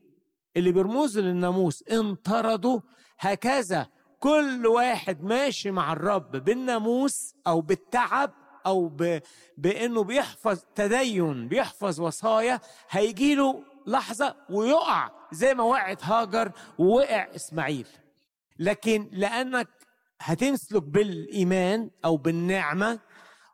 اللي 0.57 0.73
بيرمزوا 0.73 1.23
للناموس 1.23 1.85
انطردوا 1.93 2.81
هكذا 3.19 3.87
كل 4.21 4.67
واحد 4.67 5.25
ماشي 5.25 5.71
مع 5.71 5.93
الرب 5.93 6.31
بالناموس 6.37 7.35
أو 7.47 7.61
بالتعب 7.61 8.31
أو 8.67 8.89
ب... 8.89 9.21
بأنه 9.59 10.05
بيحفظ 10.05 10.61
تدين 10.75 11.49
بيحفظ 11.49 12.01
وصايا 12.01 12.61
هيجيله 12.91 13.63
لحظة 13.87 14.37
ويقع 14.51 15.11
زي 15.33 15.55
ما 15.55 15.65
وقعت 15.65 16.05
هاجر 16.05 16.53
ووقع 16.79 17.29
إسماعيل. 17.37 17.87
لكن 18.59 19.09
لأنك 19.13 19.69
هتمسلك 20.21 20.83
بالإيمان 20.83 21.91
أو 22.05 22.17
بالنعمة 22.17 23.01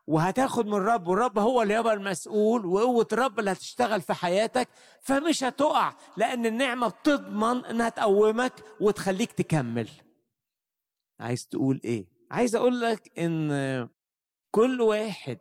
وهتاخد 0.07 0.65
من 0.65 0.73
الرب 0.73 1.07
والرب 1.07 1.39
هو 1.39 1.61
اللي 1.61 1.73
يبقى 1.73 1.93
المسؤول 1.93 2.65
وقوة 2.65 3.07
الرب 3.13 3.39
اللي 3.39 3.51
هتشتغل 3.51 4.01
في 4.01 4.13
حياتك 4.13 4.67
فمش 5.01 5.43
هتقع 5.43 5.93
لأن 6.17 6.45
النعمة 6.45 6.87
بتضمن 6.87 7.65
إنها 7.65 7.89
تقومك 7.89 8.53
وتخليك 8.81 9.31
تكمل 9.31 9.89
عايز 11.19 11.47
تقول 11.47 11.81
إيه؟ 11.85 12.07
عايز 12.31 12.55
أقول 12.55 12.81
لك 12.81 13.19
إن 13.19 13.49
كل 14.51 14.81
واحد 14.81 15.39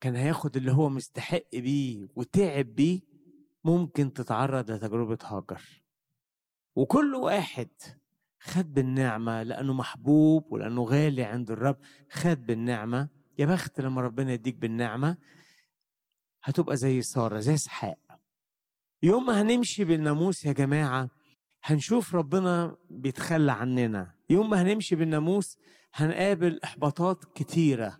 كان 0.00 0.16
هياخد 0.16 0.56
اللي 0.56 0.72
هو 0.72 0.88
مستحق 0.88 1.42
بيه 1.52 2.08
وتعب 2.16 2.66
بيه 2.74 3.00
ممكن 3.64 4.12
تتعرض 4.12 4.70
لتجربة 4.70 5.18
هاجر 5.24 5.82
وكل 6.76 7.14
واحد 7.14 7.68
خد 8.44 8.74
بالنعمة 8.74 9.42
لأنه 9.42 9.72
محبوب 9.72 10.52
ولأنه 10.52 10.82
غالي 10.84 11.24
عند 11.24 11.50
الرب. 11.50 11.76
خد 12.10 12.46
بالنعمة. 12.46 13.08
يا 13.38 13.46
بخت 13.46 13.80
لما 13.80 14.00
ربنا 14.00 14.32
يديك 14.32 14.54
بالنعمة 14.56 15.16
هتبقى 16.42 16.76
زي 16.76 17.02
سارة 17.02 17.40
زي 17.40 17.54
اسحاق 17.54 17.98
يوم 19.02 19.26
ما 19.26 19.42
هنمشي 19.42 19.84
بالناموس 19.84 20.44
يا 20.44 20.52
جماعة 20.52 21.10
هنشوف 21.64 22.14
ربنا 22.14 22.76
بيتخلى 22.90 23.52
عننا. 23.52 24.14
يوم 24.30 24.50
ما 24.50 24.62
هنمشي 24.62 24.96
بالناموس 24.96 25.58
هنقابل 25.94 26.60
إحباطات 26.64 27.24
كتيرة. 27.24 27.98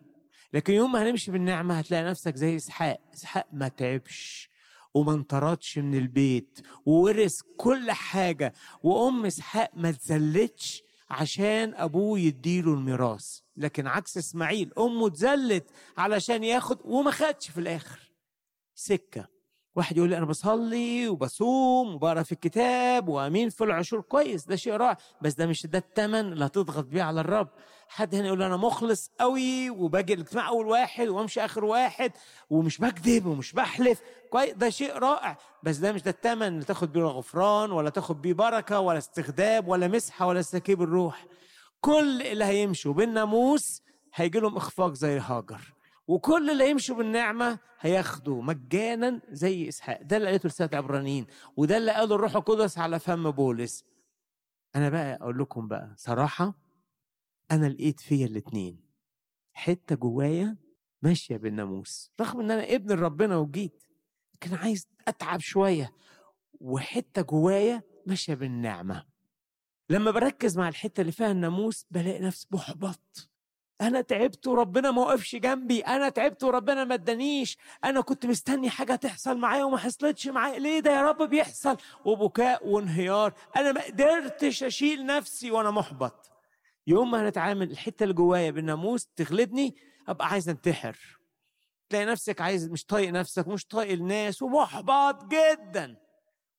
لكن 0.53 0.73
يوم 0.73 0.93
ما 0.93 1.03
هنمشي 1.03 1.33
بالنعمة 1.33 1.79
هتلاقي 1.79 2.05
نفسك 2.05 2.37
زي 2.37 2.57
اسحاق 2.57 3.01
اسحاق 3.15 3.47
ما 3.53 3.69
تعبش. 3.69 4.51
وما 4.95 5.13
انطردش 5.13 5.79
من 5.79 5.95
البيت 5.99 6.59
وورث 6.87 7.41
كل 7.57 7.91
حاجة 7.91 8.53
وأم 8.83 9.27
إسحاق 9.27 9.71
ما 9.75 9.89
اتذلتش 9.89 10.83
عشان 11.11 11.75
أبوه 11.75 12.19
يديله 12.19 12.75
الميراث. 12.75 13.39
لكن 13.57 13.87
عكس 13.87 14.19
إسماعيل 14.19 14.73
أمه 14.79 15.07
اتذلت 15.07 15.71
علشان 15.97 16.45
ياخد 16.45 16.79
وما 16.85 17.11
خدش 17.11 17.51
في 17.51 17.61
الآخر. 17.61 18.13
سكة. 18.75 19.29
واحد 19.77 19.97
يقول 19.97 20.11
لي 20.11 20.17
أنا 20.19 20.27
بصلي 20.27 21.09
وبصوم 21.09 21.95
وبقرأ 21.95 22.23
في 22.23 22.33
الكتاب 22.33 23.09
وأمين 23.09 23.49
في 23.51 23.65
العشور 23.65 24.01
كويس 24.01 24.45
ده 24.47 24.57
شيء 24.57 24.73
رائع 24.73 24.97
بس 25.23 25.35
ده 25.35 25.47
مش 25.47 25.67
ده 25.67 25.79
الثمن 25.79 26.33
اللي 26.33 26.47
هتضغط 26.47 26.85
بيه 26.85 27.03
على 27.03 27.21
الرب. 27.21 27.49
حد 27.89 28.15
هنا 28.15 28.27
يقول 28.27 28.43
أنا 28.43 28.57
مخلص 28.57 29.11
قوي 29.21 29.71
وباجي 29.71 30.15
الاجتماع 30.15 30.49
أول 30.49 30.67
واحد 30.67 31.09
وأمشي 31.09 31.45
آخر 31.45 31.65
واحد 31.65 32.13
ومش 32.51 32.79
بكذب 32.79 33.27
ومش 33.27 33.53
بحلف 33.53 34.03
كويس 34.31 34.53
ده 34.55 34.71
شيء 34.71 34.99
رائع 34.99 35.39
بس 35.63 35.77
ده 35.77 35.93
مش 35.93 36.03
ده 36.03 36.11
الثمن 36.11 36.47
اللي 36.49 36.65
تاخد 36.65 36.93
بيه 36.93 37.03
غفران 37.03 37.71
ولا 37.73 37.91
تاخد 37.91 38.23
بيه 38.23 38.33
بركة 38.35 38.81
ولا 38.81 38.99
استخدام 38.99 39.69
ولا 39.69 39.89
مسحة 39.89 40.27
ولا 40.27 40.41
استكيب 40.41 40.83
الروح. 40.83 41.27
كل 41.81 42.23
اللي 42.23 42.45
هيمشوا 42.45 42.93
بالناموس 42.93 43.83
هيجي 44.15 44.41
لهم 44.41 44.57
إخفاق 44.57 44.93
زي 44.93 45.19
هاجر 45.19 45.75
وكل 46.13 46.51
اللي 46.51 46.71
يمشوا 46.71 46.97
بالنعمة 46.97 47.59
هياخدوا 47.81 48.43
مجانا 48.43 49.21
زي 49.31 49.69
إسحاق. 49.69 50.03
ده 50.03 50.17
اللي 50.17 50.29
قالته 50.31 50.47
رسالة 50.47 50.77
عبرانيين 50.79 51.27
وده 51.57 51.77
اللي 51.77 51.93
قاله 51.93 52.15
الروح 52.15 52.37
القدس 52.37 52.79
على 52.79 52.99
فم 52.99 53.31
بولس. 53.31 53.85
أنا 54.77 54.91
بقى 54.91 55.15
أقول 55.15 55.39
لكم 55.39 55.69
بقى 55.69 55.95
صراحة 55.97 56.55
أنا 57.51 57.67
لقيت 57.67 58.01
فيا 58.01 58.27
الاتنين. 58.27 58.81
حتة 59.53 59.95
جوايا 59.97 60.57
ماشية 61.03 61.37
بالناموس 61.37 62.11
رغم 62.21 62.41
إن 62.41 62.51
أنا 62.51 62.75
ابن 62.75 62.93
ربنا 62.93 63.37
وجيت 63.37 63.83
لكن 64.35 64.55
عايز 64.55 64.87
أتعب 65.09 65.41
شوية. 65.41 65.93
وحتة 66.61 67.23
جوايا 67.23 67.83
ماشية 68.07 68.35
بالنعمة. 68.35 69.05
لما 69.91 70.11
بركز 70.11 70.59
مع 70.59 70.69
الحتة 70.69 71.01
اللي 71.01 71.13
فيها 71.13 71.31
الناموس 71.33 71.87
بلاقي 71.91 72.21
نفسي 72.21 72.47
محبط. 72.51 73.29
أنا 73.83 74.01
تعبت 74.01 74.47
وربنا 74.47 74.91
ما 74.91 75.03
وقفش 75.03 75.37
جنبي 75.37 75.81
أنا 75.81 76.09
تعبت 76.09 76.45
وربنا 76.45 76.85
ما 76.85 76.95
ادانيش 76.95 77.59
أنا 77.85 78.01
كنت 78.01 78.27
مستني 78.27 78.71
حاجة 78.71 78.95
تحصل 78.95 79.39
معايا 79.39 79.65
وما 79.65 79.77
حصلتش 79.79 80.29
معايا 80.29 80.59
ليه 80.59 80.81
ده 80.81 80.91
يا 80.91 81.03
رب 81.03 81.23
بيحصل؟ 81.23 81.77
وبكاء 82.05 82.69
وانهيار 82.69 83.33
أنا 83.57 83.73
ما 83.73 83.81
قدرتش 83.85 84.63
أشيل 84.63 85.07
نفسي 85.07 85.51
وأنا 85.51 85.71
محبط. 85.71 86.31
يوم 86.87 87.11
ما 87.11 87.23
هنتعامل 87.29 87.71
الحتة 87.71 88.03
اللي 88.03 88.15
جوايا 88.15 88.51
بالناموس 88.51 89.07
تغلبني 89.17 89.77
أبقى 90.09 90.29
عايز 90.29 90.49
انتحر. 90.49 90.97
تلاقي 91.89 92.05
نفسك 92.07 92.41
عايز 92.41 92.69
مش 92.71 92.85
طايق 92.85 93.11
نفسك 93.11 93.49
مش 93.49 93.67
طايق 93.67 93.93
الناس 93.93 94.43
ومحبط 94.43 95.25
جدا. 95.25 95.97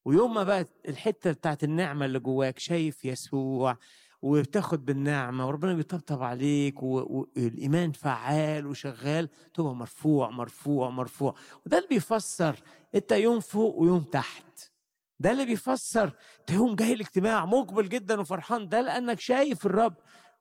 ويوم 0.05 0.33
ما 0.33 0.43
بقى 0.43 0.65
الحتة 0.87 1.31
بتاعت 1.31 1.63
النعمة 1.63 2.05
اللي 2.05 2.19
جواك 2.19 2.59
شايف 2.59 3.05
يسوع 3.05 3.77
وبتاخد 4.23 4.85
بالنعمة 4.85 5.47
وربنا 5.47 5.73
بيطبطب 5.73 6.23
عليك 6.23 6.83
والإيمان 6.83 7.91
فعال 7.91 8.67
وشغال 8.67 9.29
تبقى 9.53 9.75
مرفوع 9.75 10.29
مرفوع 10.29 10.89
مرفوع. 10.89 11.35
وده 11.65 11.77
اللي 11.77 11.89
بيفسر 11.89 12.55
أنت 12.95 13.11
يوم 13.11 13.39
فوق 13.39 13.75
ويوم 13.75 14.03
تحت. 14.03 14.71
ده 15.19 15.31
اللي 15.31 15.45
بيفسر 15.45 16.13
أنت 16.39 16.51
يوم 16.51 16.75
جاي 16.75 16.93
الاجتماع 16.93 17.45
مقبل 17.45 17.89
جدا 17.89 18.21
وفرحان. 18.21 18.69
ده 18.69 18.81
لأنك 18.81 19.19
شايف 19.19 19.65
الرب 19.65 19.93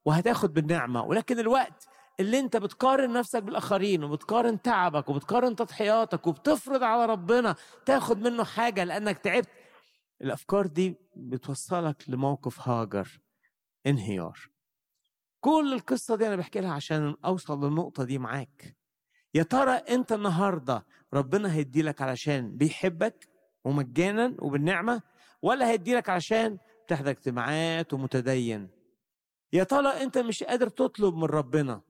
وهتاخد 0.04 0.54
بالنعمة. 0.54 1.02
ولكن 1.02 1.38
الوقت 1.38 1.88
اللي 2.20 2.38
انت 2.38 2.56
بتقارن 2.56 3.12
نفسك 3.12 3.42
بالآخرين 3.42 4.04
وبتقارن 4.04 4.62
تعبك 4.62 5.08
وبتقارن 5.08 5.56
تضحياتك 5.56 6.26
وبتفرض 6.26 6.82
على 6.82 7.06
ربنا 7.06 7.54
تاخد 7.86 8.18
منه 8.18 8.44
حاجة 8.44 8.84
لأنك 8.84 9.18
تعبت 9.18 9.48
الأفكار 10.22 10.66
دي 10.66 10.96
بتوصلك 11.16 12.04
لموقف 12.08 12.68
هاجر. 12.68 13.21
انهيار. 13.86 14.38
كل 15.40 15.72
القصة 15.72 16.16
دي 16.16 16.26
أنا 16.26 16.36
بحكي 16.36 16.60
لها 16.60 16.72
عشان 16.72 17.16
أوصل 17.24 17.64
للنقطة 17.64 18.04
دي 18.04 18.18
معاك. 18.18 18.76
يا 19.34 19.42
ترى 19.42 19.70
أنت 19.72 20.12
النهاردة 20.12 20.86
ربنا 21.14 21.54
هيدي 21.54 21.82
لك 21.82 22.02
علشان 22.02 22.56
بيحبك 22.56 23.28
ومجانا 23.64 24.36
وبالنعمة 24.38 25.02
ولا 25.42 25.70
هيدي 25.70 25.94
لك 25.94 26.08
علشان 26.08 26.58
بتحضر 26.86 27.10
اجتماعات 27.10 27.92
ومتدين؟ 27.92 28.68
يا 29.52 29.64
ترى 29.64 29.88
أنت 29.88 30.18
مش 30.18 30.42
قادر 30.42 30.68
تطلب 30.68 31.14
من 31.14 31.24
ربنا 31.24 31.82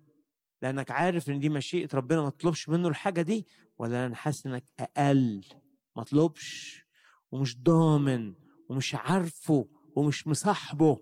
لأنك 0.63 0.91
عارف 0.91 1.31
إن 1.31 1.39
دي 1.39 1.49
مشيئة 1.49 1.89
ربنا 1.95 2.23
ما 2.23 2.31
تطلبش 2.31 2.69
منه 2.69 2.89
الحاجة 2.89 3.23
دي؟ 3.23 3.47
ولا 3.79 4.07
أنا 4.07 4.17
حاسس 4.17 4.47
إنك 4.47 4.65
أقل؟ 4.81 5.45
ما 5.97 6.05
تطلبش. 6.05 6.83
ومش 7.33 7.63
ضامن 7.63 8.35
ومش 8.69 8.95
عارفه 8.95 9.69
ومش 9.97 10.27
مصاحبه. 10.27 10.99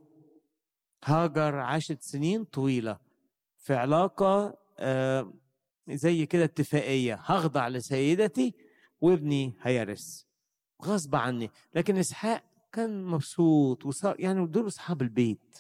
هاجر 1.05 1.55
عاشت 1.59 2.03
سنين 2.03 2.45
طويلة 2.45 2.99
في 3.57 3.75
علاقة 3.75 4.59
آه، 4.79 5.33
زي 5.89 6.27
كده 6.27 6.45
اتفاقية. 6.45 7.15
هخضع 7.15 7.69
لسيدتي 7.69 8.55
وابني 9.01 9.55
هيرث 9.63 10.23
غصب 10.85 11.15
عني. 11.15 11.51
لكن 11.75 11.97
إسحاق 11.97 12.45
كان 12.73 13.05
مبسوط 13.05 13.87
وصار 13.87 14.21
يعني 14.21 14.47
دول 14.47 14.67
أصحاب 14.67 15.03
البيت. 15.03 15.59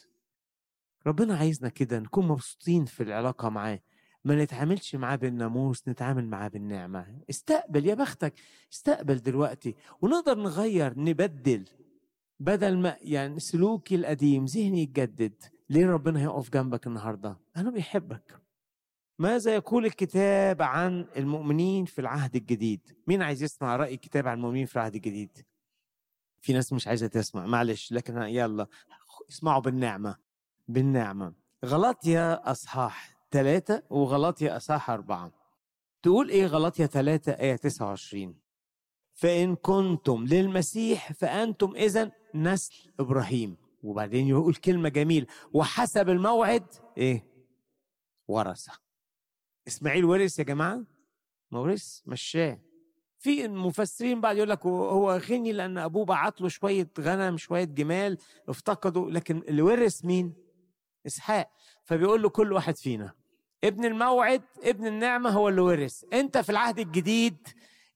ربنا 1.06 1.36
عايزنا 1.36 1.68
كده 1.68 1.98
نكون 1.98 2.28
مبسوطين 2.28 2.84
في 2.84 3.02
العلاقة 3.02 3.48
معاه. 3.48 3.80
ما 4.24 4.44
نتعاملش 4.44 4.94
معاه 4.94 5.16
بالناموس 5.16 5.88
نتعامل 5.88 6.26
معاه 6.26 6.48
بالنعمة. 6.48 7.20
استقبل 7.30 7.86
يا 7.86 7.94
بختك 7.94 8.34
استقبل 8.72 9.16
دلوقتي. 9.16 9.74
ونقدر 10.00 10.38
نغير 10.38 10.98
نبدل. 10.98 11.64
بدل 12.40 12.78
ما 12.78 12.96
يعني 13.00 13.40
سلوكي 13.40 13.94
القديم 13.94 14.44
ذهني 14.44 14.82
يتجدد. 14.82 15.42
ليه 15.70 15.86
ربنا 15.86 16.20
هيقف 16.20 16.50
جنبك 16.50 16.86
النهارده؟ 16.86 17.36
أنا 17.56 17.70
بيحبك. 17.70 18.40
ماذا 19.18 19.54
يقول 19.54 19.86
الكتاب 19.86 20.62
عن 20.62 21.06
المؤمنين 21.16 21.84
في 21.84 22.00
العهد 22.00 22.36
الجديد؟ 22.36 22.80
مين 23.06 23.22
عايز 23.22 23.42
يسمع 23.42 23.76
رأي 23.76 23.94
الكتاب 23.94 24.28
عن 24.28 24.36
المؤمنين 24.38 24.66
في 24.66 24.76
العهد 24.76 24.94
الجديد؟ 24.94 25.46
في 26.40 26.52
ناس 26.52 26.72
مش 26.72 26.88
عايزة 26.88 27.06
تسمع. 27.06 27.46
معلش 27.46 27.92
لكن 27.92 28.16
يلا 28.22 28.66
اسمعوا 29.30 29.60
بالنعمة. 29.62 30.16
بالنعمة. 30.68 31.34
غلطيا 31.64 32.50
أصحاح 32.50 33.16
ثلاثة 33.30 33.82
وغلطيا 33.90 34.56
أصحاح 34.56 34.90
أربعة. 34.90 35.32
تقول 36.02 36.28
إيه 36.28 36.46
غلطيا 36.46 36.86
ثلاثة 36.86 37.32
آية 37.32 37.56
29 37.56 38.34
فإن 39.12 39.56
كنتم 39.56 40.24
للمسيح 40.24 41.12
فأنتم 41.12 41.76
إذا 41.76 42.12
نسل 42.34 42.74
إبراهيم. 43.00 43.56
وبعدين 43.82 44.28
يقول 44.28 44.54
كلمة 44.54 44.88
جميلة. 44.88 45.26
وحسب 45.52 46.08
الموعد 46.08 46.64
إيه؟ 46.98 47.24
ورثة 48.28 48.72
إسماعيل 49.68 50.04
ورث 50.04 50.38
يا 50.38 50.44
جماعة؟ 50.44 50.84
ما 51.50 51.58
ورث 51.58 52.00
مشاه. 52.06 52.58
في 53.18 53.44
المفسرين 53.44 54.20
بعد 54.20 54.36
يقول 54.36 54.50
لك 54.50 54.66
هو 54.66 55.16
غني 55.16 55.52
لأن 55.52 55.78
أبوه 55.78 56.04
بعت 56.04 56.40
له 56.40 56.48
شوية 56.48 56.90
غنم 57.00 57.36
شوية 57.36 57.64
جمال 57.64 58.18
افتقدوا 58.48 59.10
لكن 59.10 59.38
اللي 59.38 59.62
ورث 59.62 60.04
مين؟ 60.04 60.34
إسحاق. 61.06 61.50
فبيقول 61.84 62.22
له 62.22 62.28
كل 62.28 62.52
واحد 62.52 62.76
فينا 62.76 63.14
ابن 63.64 63.84
الموعد 63.84 64.42
ابن 64.62 64.86
النعمة 64.86 65.30
هو 65.30 65.48
اللي 65.48 65.60
ورث. 65.60 66.04
أنت 66.12 66.38
في 66.38 66.50
العهد 66.50 66.78
الجديد 66.78 67.48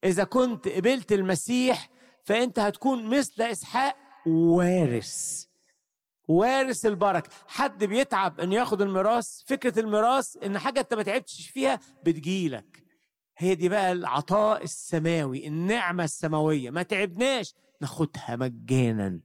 إذا 0.05 0.25
كنت 0.25 0.69
قبلت 0.69 1.13
المسيح 1.13 1.91
فأنت 2.25 2.59
هتكون 2.59 3.19
مثل 3.19 3.43
إسحاق 3.43 3.97
وارث. 4.27 5.45
وارث 6.29 6.87
البركة. 6.87 7.31
حد 7.47 7.85
بيتعب 7.85 8.41
إنه 8.41 8.55
ياخد 8.55 8.83
الميراث؟ 8.83 9.43
فكرة 9.47 9.81
الميراث 9.81 10.37
إن 10.45 10.59
حاجة 10.59 10.81
أنت 10.81 10.95
ما 10.95 11.03
تعبتش 11.03 11.49
فيها 11.49 11.81
بتجيلك. 12.05 12.85
هي 13.39 13.55
دي 13.55 13.69
بقى 13.69 13.93
العطاء 13.93 14.63
السماوي 14.63 15.47
النعمة 15.47 16.05
السماوية. 16.05 16.71
ما 16.71 16.83
تعبناش؟ 16.83 17.55
ناخدها 17.81 18.37
مجانا. 18.37 19.21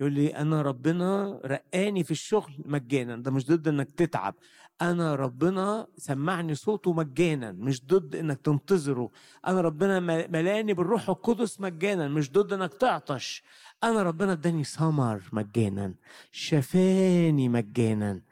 يقول 0.00 0.12
لي 0.12 0.36
أنا 0.36 0.62
ربنا 0.62 1.40
رقاني 1.44 2.04
في 2.04 2.10
الشغل 2.10 2.52
مجانا. 2.64 3.16
ده 3.16 3.30
مش 3.30 3.46
ضد 3.46 3.68
إنك 3.68 3.90
تتعب. 3.92 4.34
أنا 4.82 5.14
ربنا 5.14 5.86
سمعني 5.96 6.54
صوته 6.54 6.92
مجانا. 6.92 7.52
مش 7.52 7.84
ضد 7.86 8.16
إنك 8.16 8.40
تنتظره. 8.40 9.10
أنا 9.46 9.60
ربنا 9.60 10.00
ملاني 10.26 10.74
بالروح 10.74 11.08
القدس 11.08 11.60
مجانا. 11.60 12.08
مش 12.08 12.32
ضد 12.32 12.52
إنك 12.52 12.74
تعطش. 12.74 13.42
أنا 13.84 14.02
ربنا 14.02 14.32
إداني 14.32 14.64
ثمر 14.64 15.22
مجانا 15.32 15.94
شفاني 16.32 17.48
مجانا 17.48 18.22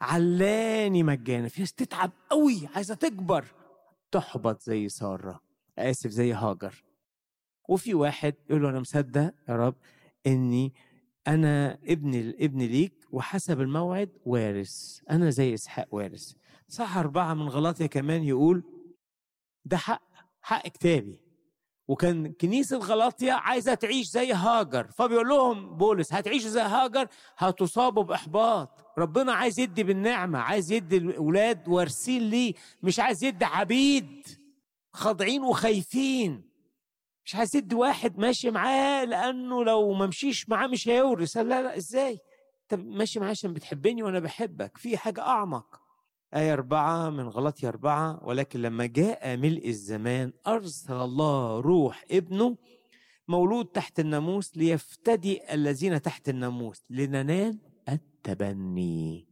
علاني 0.00 1.02
مجانا 1.02 1.48
في 1.48 1.60
ناس 1.60 1.72
تتعب 1.72 2.10
قوي 2.30 2.68
عايزة 2.74 2.94
تكبر. 2.94 3.44
تحبط 4.12 4.62
زي 4.62 4.88
سارة 4.88 5.40
آسف 5.78 6.10
زي 6.10 6.32
هاجر. 6.32 6.84
وفي 7.68 7.94
واحد 7.94 8.34
يقول 8.50 8.62
له 8.62 8.70
أنا 8.70 8.80
مصدق 8.80 9.34
يا 9.48 9.56
رب 9.56 9.74
إني 10.26 10.74
أنا 11.28 11.78
ابن 11.84 12.14
الابن 12.14 12.58
ليك 12.58 12.94
وحسب 13.10 13.60
الموعد 13.60 14.10
وارث. 14.26 15.00
أنا 15.10 15.30
زي 15.30 15.54
إسحاق 15.54 15.94
وارث. 15.94 16.32
صح 16.68 16.96
أربعة 16.96 17.34
من 17.34 17.48
غلطية 17.48 17.86
كمان 17.86 18.22
يقول 18.22 18.64
ده 19.64 19.76
حق 19.76 20.02
حق 20.42 20.68
كتابي. 20.68 21.20
وكان 21.90 22.32
كنيسة 22.32 22.78
غلاطيا 22.78 23.32
عايزة 23.32 23.74
تعيش 23.74 24.06
زي 24.06 24.32
هاجر. 24.32 24.90
فبيقول 24.90 25.28
لهم 25.28 25.76
بولس 25.76 26.12
هتعيشوا 26.12 26.48
زي 26.50 26.60
هاجر؟ 26.60 27.08
هتصابوا 27.38 28.02
بإحباط. 28.02 28.68
ربنا 28.98 29.32
عايز 29.32 29.60
يدي 29.60 29.82
بالنعمة 29.82 30.38
عايز 30.38 30.72
يدي 30.72 30.96
الأولاد 30.96 31.68
وارثين 31.68 32.22
ليه؟ 32.22 32.54
مش 32.82 33.00
عايز 33.00 33.24
يدي 33.24 33.44
عبيد 33.44 34.26
خاضعين 34.92 35.42
وخايفين. 35.42 36.50
مش 37.24 37.34
عايز 37.34 37.56
يدي 37.56 37.74
واحد 37.74 38.18
ماشي 38.18 38.50
معاه 38.50 39.04
لأنه 39.04 39.64
لو 39.64 39.92
ما 39.92 40.06
مشيش 40.06 40.48
معاه 40.48 40.66
مش 40.66 40.88
هيورث. 40.88 41.36
لا 41.36 41.62
لا 41.62 41.76
إزاي؟ 41.76 42.18
انت 42.62 42.80
ماشي 42.80 43.20
معاه 43.20 43.30
عشان 43.30 43.52
بتحبني 43.52 44.02
وأنا 44.02 44.18
بحبك. 44.18 44.78
في 44.78 44.96
حاجة 44.96 45.20
أعمق. 45.20 45.79
آية 46.34 46.52
أربعة 46.52 47.10
من 47.10 47.28
غلطية 47.28 47.68
أربعة 47.68 48.24
ولكن 48.24 48.62
لما 48.62 48.86
جاء 48.86 49.36
ملء 49.36 49.68
الزمان 49.68 50.32
أرسل 50.46 50.94
الله 50.94 51.60
روح 51.60 52.04
ابنه 52.10 52.56
مولود 53.28 53.66
تحت 53.66 54.00
الناموس 54.00 54.56
ليفتدي 54.56 55.54
الذين 55.54 56.02
تحت 56.02 56.28
الناموس 56.28 56.84
لننال 56.90 57.58
التبني. 57.88 59.28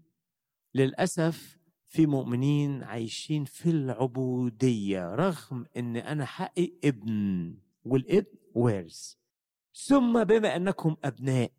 للأسف 0.75 1.59
في 1.89 2.07
مؤمنين 2.07 2.83
عايشين 2.83 3.45
في 3.45 3.71
العبودية 3.71 5.15
رغم 5.15 5.67
إن 5.77 5.97
أنا 5.97 6.25
حقي 6.25 6.73
ابن 6.85 7.55
والابن 7.85 8.37
وارث. 8.55 9.15
ثم 9.75 10.25
بما 10.25 10.57
أنكم 10.57 10.97
أبناء 11.05 11.53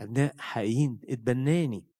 أبناء 0.00 0.34
حقيقيين 0.38 1.00
اتبناني. 1.08 1.91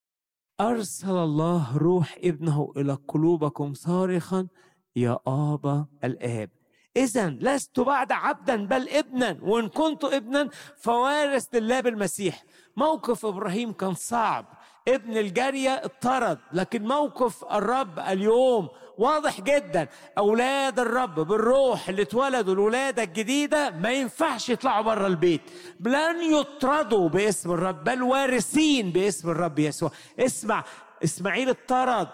أرسل 0.62 1.10
الله 1.10 1.76
روح 1.76 2.18
ابنه 2.24 2.72
إلى 2.76 2.98
قلوبكم 3.08 3.74
صارخا 3.74 4.48
يا 4.96 5.18
آبا 5.26 5.86
الآب. 6.04 6.50
إذا 6.96 7.30
لست 7.30 7.80
بعد 7.80 8.12
عبدا 8.12 8.66
بل 8.66 8.88
ابنا. 8.88 9.38
وإن 9.42 9.68
كنت 9.68 10.04
ابنا 10.04 10.48
فوارث 10.76 11.54
لله 11.54 11.80
بالمسيح. 11.80 12.44
موقف 12.76 13.26
إبراهيم 13.26 13.72
كان 13.72 13.94
صعب. 13.94 14.46
ابن 14.88 15.16
الجارية 15.16 15.70
اطرد 15.84 16.38
لكن 16.52 16.82
موقف 16.82 17.44
الرب 17.44 17.98
اليوم 17.98 18.68
واضح 18.98 19.40
جدا. 19.40 19.88
أولاد 20.18 20.78
الرب 20.78 21.14
بالروح 21.14 21.88
اللي 21.88 22.02
اتولدوا 22.02 22.54
الولادة 22.54 23.02
الجديدة 23.02 23.70
ما 23.70 23.90
ينفعش 23.92 24.48
يطلعوا 24.48 24.82
بره 24.82 25.06
البيت. 25.06 25.40
لن 25.80 26.22
يطردوا 26.34 27.08
باسم 27.08 27.50
الرب 27.50 27.84
بل 27.84 28.02
وارثين 28.02 28.90
باسم 28.90 29.30
الرب 29.30 29.58
يسوع. 29.58 29.90
اسمع 30.18 30.64
إسماعيل 31.04 31.48
اطرد 31.48 32.08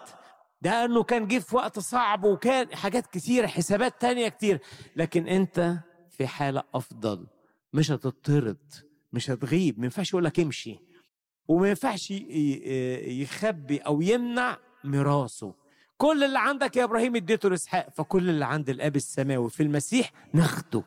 ده 0.63 0.85
إنه 0.85 1.03
كان 1.03 1.27
جه 1.29 1.39
في 1.39 1.57
وقت 1.57 1.79
صعب 1.79 2.25
وكان 2.25 2.75
حاجات 2.75 3.07
كتيره 3.07 3.47
حسابات 3.47 4.01
تانية 4.01 4.29
كتير. 4.29 4.61
لكن 4.97 5.27
أنت 5.29 5.77
في 6.11 6.27
حالة 6.27 6.63
أفضل. 6.75 7.27
مش 7.73 7.91
هتطرد 7.91 8.73
مش 9.13 9.31
هتغيب. 9.31 9.79
ما 9.79 9.85
ينفعش 9.85 10.11
يقول 10.13 10.25
لك 10.25 10.41
امشي. 10.41 10.88
وما 11.49 11.69
ينفعش 11.69 12.11
يخبي 12.11 13.79
أو 13.79 14.01
يمنع 14.01 14.59
ميراثه. 14.85 15.55
كل 15.97 16.25
اللي 16.25 16.39
عندك 16.39 16.77
يا 16.77 16.85
إبراهيم 16.85 17.17
اديته 17.17 17.49
لإسحاق 17.51 17.91
فكل 17.91 18.31
اللي 18.31 18.45
عند 18.45 18.71
الأب 18.71 18.97
السماوي 18.97 19.51
في 19.51 19.63
المسيح 19.63 20.13
ناخده. 20.33 20.85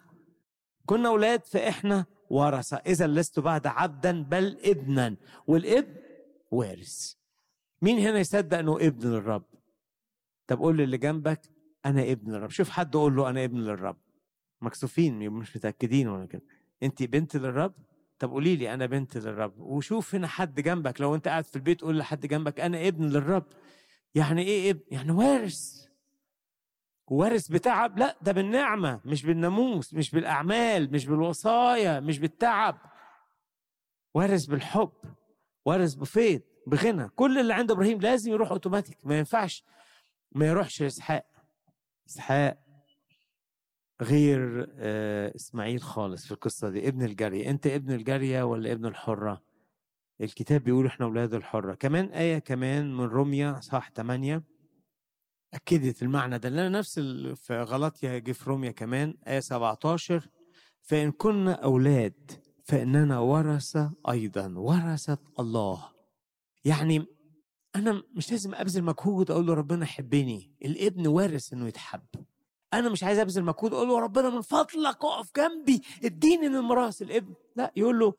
كنا 0.85 1.09
أولاد 1.09 1.45
فإحنا 1.45 2.05
ورثة. 2.29 2.77
إذا 2.77 3.07
لست 3.07 3.39
بعد 3.39 3.67
عبدا 3.67 4.23
بل 4.23 4.57
ابنا. 4.63 5.15
والابن 5.47 5.95
وارث. 6.51 7.13
مين 7.81 7.99
هنا 7.99 8.19
يصدق 8.19 8.57
إنه 8.57 8.75
ابن 8.75 9.09
للرب؟ 9.09 9.43
طب 10.47 10.59
قول 10.59 10.77
للي 10.77 10.97
جنبك 10.97 11.41
أنا 11.85 12.11
ابن 12.11 12.31
للرب. 12.31 12.49
شوف 12.49 12.69
حد 12.69 12.95
قول 12.95 13.15
له 13.15 13.29
أنا 13.29 13.43
ابن 13.43 13.57
للرب. 13.57 13.97
مكسوفين 14.61 15.29
مش 15.29 15.55
متأكدين 15.55 16.07
ولا 16.07 16.25
كده. 16.25 16.43
أنت 16.83 17.03
بنت 17.03 17.35
للرب؟ 17.37 17.73
طب 18.21 18.31
قولي 18.31 18.55
لي 18.55 18.73
أنا 18.73 18.85
بنت 18.85 19.17
للرب 19.17 19.59
وشوف 19.59 20.15
هنا 20.15 20.27
حد 20.27 20.59
جنبك 20.61 21.01
لو 21.01 21.15
أنت 21.15 21.27
قاعد 21.27 21.45
في 21.45 21.55
البيت 21.55 21.81
قول 21.81 21.97
لحد 21.97 22.25
جنبك 22.25 22.59
أنا 22.59 22.87
ابن 22.87 23.05
للرب. 23.05 23.45
يعني 24.15 24.41
إيه 24.41 24.71
ابن؟ 24.71 24.81
يعني 24.91 25.11
وارث 25.11 25.85
وارث 27.07 27.47
بتعب 27.51 27.97
لا 27.97 28.17
ده 28.21 28.31
بالنعمة 28.31 29.01
مش 29.05 29.25
بالناموس 29.25 29.93
مش 29.93 30.11
بالأعمال 30.11 30.91
مش 30.91 31.05
بالوصايا 31.05 31.99
مش 31.99 32.19
بالتعب. 32.19 32.77
وارث 34.13 34.45
بالحب 34.45 34.91
وارث 35.65 35.93
بفيض 35.93 36.41
بغنى. 36.67 37.09
كل 37.09 37.39
اللي 37.39 37.53
عند 37.53 37.71
إبراهيم 37.71 38.01
لازم 38.01 38.31
يروح 38.31 38.51
أوتوماتيك 38.51 38.97
ما 39.07 39.17
ينفعش 39.19 39.63
ما 40.31 40.47
يروحش 40.47 40.81
لاسحاق 40.81 41.25
إسحاق. 42.09 42.57
غير 44.01 44.67
آه، 44.75 45.35
إسماعيل 45.35 45.81
خالص 45.81 46.25
في 46.25 46.31
القصة 46.31 46.69
دي 46.69 46.87
ابن 46.87 47.03
الجارية. 47.03 47.49
أنت 47.49 47.67
ابن 47.67 47.91
الجارية 47.93 48.43
ولا 48.43 48.71
ابن 48.71 48.85
الحرة؟ 48.85 49.41
الكتاب 50.21 50.63
بيقول 50.63 50.85
إحنا 50.85 51.05
أولاد 51.05 51.33
الحرة. 51.33 51.73
كمان 51.73 52.05
آية 52.05 52.39
كمان 52.39 52.97
من 52.97 53.03
روميا 53.03 53.59
صح 53.59 53.91
8 53.95 54.43
أكدت 55.53 56.03
المعنى 56.03 56.37
ده. 56.37 56.49
لأن 56.49 56.71
نفس 56.71 56.99
في 57.35 57.61
غلطيا 57.61 58.17
جه 58.19 58.31
في 58.31 58.49
روميا 58.49 58.71
كمان 58.71 59.17
آية 59.27 59.39
17 59.39 60.27
فإن 60.81 61.11
كنا 61.11 61.51
أولاد 61.53 62.31
فإننا 62.63 63.19
ورثة 63.19 63.93
أيضا 64.09 64.53
ورثة 64.57 65.17
الله. 65.39 65.83
يعني 66.65 67.05
أنا 67.75 68.03
مش 68.15 68.31
لازم 68.31 68.55
أبذل 68.55 68.83
مجهود 68.83 69.31
أقول 69.31 69.45
له 69.47 69.53
ربنا 69.53 69.85
حبني 69.85 70.55
الابن 70.65 71.07
وارث 71.07 71.53
إنه 71.53 71.67
يتحب. 71.67 72.01
أنا 72.73 72.89
مش 72.89 73.03
عايز 73.03 73.19
أبذل 73.19 73.43
مجهود 73.43 73.73
أقول 73.73 73.87
له 73.87 73.99
ربنا 73.99 74.29
من 74.29 74.41
فضلك 74.41 75.05
اقف 75.05 75.29
جنبي 75.37 75.81
اديني 76.03 76.49
من 76.49 76.61
ميراث 76.61 77.01
الابن 77.01 77.33
لا 77.55 77.71
يقول 77.75 77.99
له 77.99 78.13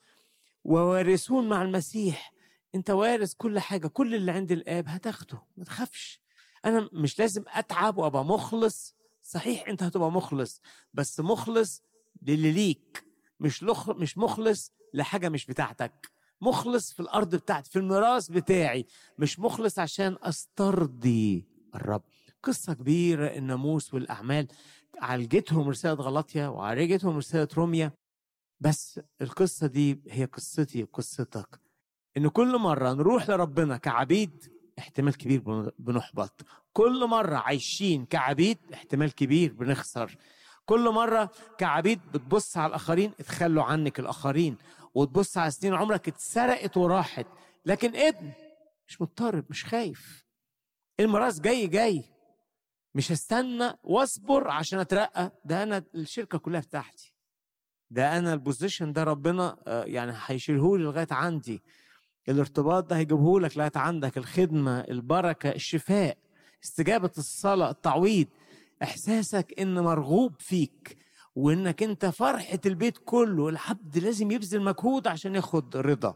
ووارثون 0.65 1.49
مع 1.49 1.63
المسيح. 1.63 2.33
أنت 2.75 2.91
وارث 2.91 3.35
كل 3.35 3.59
حاجة 3.59 3.87
كل 3.87 4.15
اللي 4.15 4.33
عند 4.33 4.53
الآب 4.53 4.89
هتاخده 4.89 5.43
ما 5.57 5.65
تخافش. 5.65 6.21
أنا 6.65 6.89
مش 6.93 7.19
لازم 7.19 7.45
أتعب 7.49 7.99
وأبقى 7.99 8.25
مخلص. 8.25 8.95
صحيح 9.23 9.69
أنت 9.69 9.83
هتبقى 9.83 10.11
مخلص 10.11 10.61
بس 10.95 11.21
مخلص 11.21 11.83
للي 12.23 12.53
ليك 12.53 13.05
مش 13.41 13.63
لخ... 13.63 13.91
مش 13.91 14.19
مخلص 14.19 14.73
لحاجة 14.95 15.29
مش 15.29 15.47
بتاعتك. 15.47 16.11
مخلص 16.41 16.93
في 16.93 17.01
الأرض 17.01 17.35
بتاعتي 17.35 17.71
في 17.71 17.79
الميراث 17.79 18.29
بتاعي 18.31 18.87
مش 19.19 19.41
مخلص 19.41 19.79
عشان 19.79 20.17
أسترضي 20.23 21.47
الرب. 21.75 22.03
قصة 22.43 22.73
كبيرة 22.75 23.27
الناموس 23.27 23.95
والأعمال 23.95 24.49
عالجتهم 25.01 25.69
رسالة 25.69 25.95
غلطية 25.95 26.47
وعالجتهم 26.49 27.17
رسالة 27.17 27.49
روميا 27.57 27.93
بس 28.61 29.01
القصة 29.21 29.67
دي 29.67 30.01
هي 30.09 30.25
قصتي 30.25 30.83
وقصتك. 30.83 31.61
إن 32.17 32.29
كل 32.29 32.59
مرة 32.59 32.93
نروح 32.93 33.31
لربنا 33.31 33.77
كعبيد 33.77 34.53
احتمال 34.79 35.17
كبير 35.17 35.71
بنحبط. 35.79 36.43
كل 36.73 37.07
مرة 37.07 37.37
عايشين 37.37 38.07
كعبيد 38.07 38.59
احتمال 38.75 39.15
كبير 39.15 39.53
بنخسر. 39.53 40.17
كل 40.67 40.91
مرة 40.91 41.31
كعبيد 41.59 42.01
بتبص 42.15 42.57
على 42.57 42.67
الآخرين 42.67 43.13
اتخلوا 43.21 43.63
عنك 43.63 44.01
الآخرين. 44.01 44.57
وتبص 44.95 45.39
على 45.39 45.51
سنين 45.51 45.75
عمرك 45.75 46.09
اتسرقت 46.09 46.77
وراحت. 46.77 47.27
لكن 47.67 47.97
ابن 47.97 48.33
مش 48.89 49.01
مضطرب 49.03 49.45
مش 49.51 49.65
خايف. 49.65 50.25
الميراث 51.01 51.41
جاي 51.41 51.67
جاي. 51.67 52.12
مش 52.95 53.13
هستنى 53.13 53.73
واصبر 53.83 54.49
عشان 54.51 54.79
أترقى. 54.79 55.33
ده 55.45 55.63
أنا 55.63 55.85
الشركة 55.95 56.39
كلها 56.39 56.61
بتاعتي 56.61 57.15
ده 57.91 58.19
أنا 58.19 58.33
البوزيشن 58.35 58.93
ده 58.93 59.05
ربنا 59.05 59.57
آه، 59.67 59.85
يعني 59.85 60.13
هيشيلهولي 60.27 60.85
لغاية 60.85 61.07
عندي. 61.11 61.63
الارتباط 62.29 62.85
ده 62.91 62.97
هيجيبهولك 62.97 63.57
لغاية 63.59 63.73
عندك. 63.77 64.19
الخدمة 64.19 64.81
البركة 64.81 65.49
الشفاء 65.51 66.19
استجابة 66.65 67.11
الصلاة 67.19 67.71
التعويض. 67.71 68.27
إحساسك 68.83 69.61
إن 69.61 69.81
مرغوب 69.81 70.33
فيك 70.39 70.99
وإنك 71.35 71.83
أنت 71.83 72.07
فرحة 72.07 72.59
البيت 72.67 72.99
كله. 73.05 73.49
العبد 73.49 73.99
لازم 73.99 74.31
يبذل 74.31 74.63
مجهود 74.63 75.07
عشان 75.07 75.35
ياخد 75.35 75.77
رضا. 75.77 76.15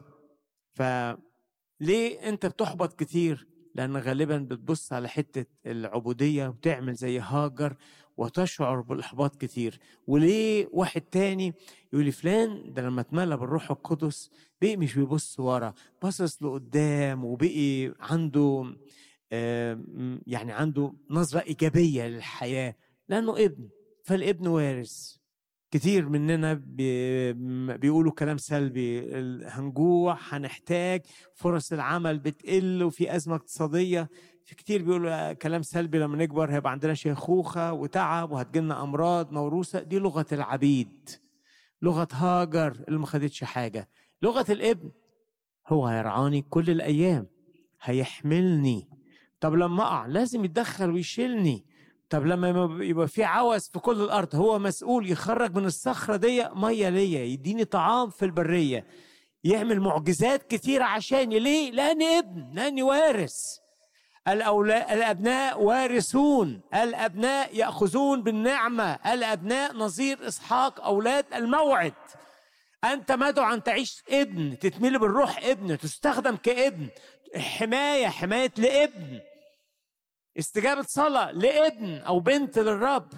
فليه 0.74 2.29
أنت 2.29 2.47
بتحبط 2.47 2.93
كتير؟ 3.01 3.47
لأن 3.77 3.97
غالبا 3.97 4.39
بتبص 4.39 4.93
على 4.93 5.09
حتة 5.09 5.45
العبودية 5.66 6.49
وتعمل 6.49 6.95
زي 6.95 7.18
هاجر 7.20 7.77
وتشعر 8.16 8.81
بالإحباط 8.81 9.37
كتير. 9.37 9.79
وليه 10.07 10.68
واحد 10.72 11.01
تاني 11.01 11.55
يقول 11.93 12.05
لي 12.05 12.11
فلان 12.12 12.72
ده 12.72 12.83
لما 12.83 13.01
اتملى 13.01 13.37
بالروح 13.37 13.70
القدس 13.70 14.31
بقي 14.62 14.77
مش 14.77 14.95
بيبص 14.95 15.41
ورا 15.41 15.74
باصص 16.03 16.43
لقدام 16.43 17.24
وبقي 17.24 17.95
عنده 18.01 18.77
يعني 20.27 20.53
عنده 20.53 20.93
نظرة 21.11 21.41
إيجابية 21.41 22.07
للحياة 22.07 22.74
لأنه 23.09 23.45
ابن. 23.45 23.68
فالابن 24.05 24.47
وارث. 24.47 25.16
كتير 25.77 26.09
مننا 26.09 26.55
بيقولوا 27.77 28.12
كلام 28.12 28.37
سلبي. 28.37 29.14
هنجوع 29.45 30.18
هنحتاج 30.29 31.03
فرص 31.35 31.72
العمل 31.72 32.18
بتقل 32.18 32.83
وفي 32.83 33.16
أزمة 33.16 33.35
اقتصادية. 33.35 34.09
في 34.45 34.55
كتير 34.55 34.83
بيقولوا 34.83 35.33
كلام 35.33 35.62
سلبي 35.62 35.99
لما 35.99 36.16
نكبر 36.16 36.51
هيبقى 36.51 36.72
عندنا 36.72 36.95
شيخوخة 36.95 37.72
وتعب 37.72 38.31
وهتجيلنا 38.31 38.83
أمراض 38.83 39.33
موروثة. 39.33 39.83
دي 39.83 39.99
لغة 39.99 40.27
العبيد. 40.33 41.11
لغة 41.83 42.09
هاجر 42.12 42.85
اللي 42.89 42.99
ما 42.99 43.07
خدتش 43.07 43.45
حاجة. 43.45 43.89
لغة 44.22 44.47
الابن. 44.51 44.91
هو 45.68 45.87
هيرعاني 45.87 46.43
كل 46.43 46.70
الأيام. 46.70 47.27
هيحملني. 47.83 48.89
طب 49.41 49.55
لما 49.55 49.83
أقع 49.83 50.07
لازم 50.07 50.45
يتدخل 50.45 50.91
ويشيلني. 50.91 51.64
طب 52.11 52.27
لما 52.27 52.85
يبقى 52.85 53.09
في 53.09 53.25
عوز 53.25 53.69
في 53.69 53.79
كل 53.79 54.01
الأرض 54.01 54.35
هو 54.35 54.59
مسؤول 54.59 55.11
يخرج 55.11 55.57
من 55.57 55.65
الصخرة 55.65 56.17
دي 56.17 56.49
مية 56.55 56.89
ليا 56.89 57.25
يديني 57.25 57.65
طعام 57.65 58.11
في 58.11 58.25
البرية 58.25 58.87
يعمل 59.45 59.81
معجزات 59.81 60.51
كثيرة 60.51 60.85
عشاني 60.85 61.39
ليه؟ 61.39 61.71
لأني 61.71 62.19
ابن 62.19 62.51
لأني 62.53 62.83
وارث. 62.83 63.37
الأولاء 64.29 64.95
الأبناء 64.95 65.63
وارثون 65.63 66.61
الأبناء 66.75 67.57
يأخذون 67.57 68.23
بالنعمة 68.23 68.99
الأبناء 69.07 69.73
نظير 69.77 70.29
إسحاق 70.29 70.85
أولاد 70.85 71.25
الموعد. 71.35 71.95
أنت 72.85 73.13
مدعو 73.13 73.55
أن 73.55 73.63
تعيش 73.63 74.03
ابن 74.11 74.59
تتملي 74.59 74.99
بالروح 74.99 75.45
ابن 75.45 75.79
تستخدم 75.79 76.37
كابن 76.37 76.89
حماية 77.37 78.07
حماية 78.09 78.53
لابن. 78.59 79.21
استجابة 80.39 80.82
صلاة 80.82 81.30
لابن 81.30 81.95
أو 81.99 82.20
بنت 82.20 82.59
للرب. 82.59 83.09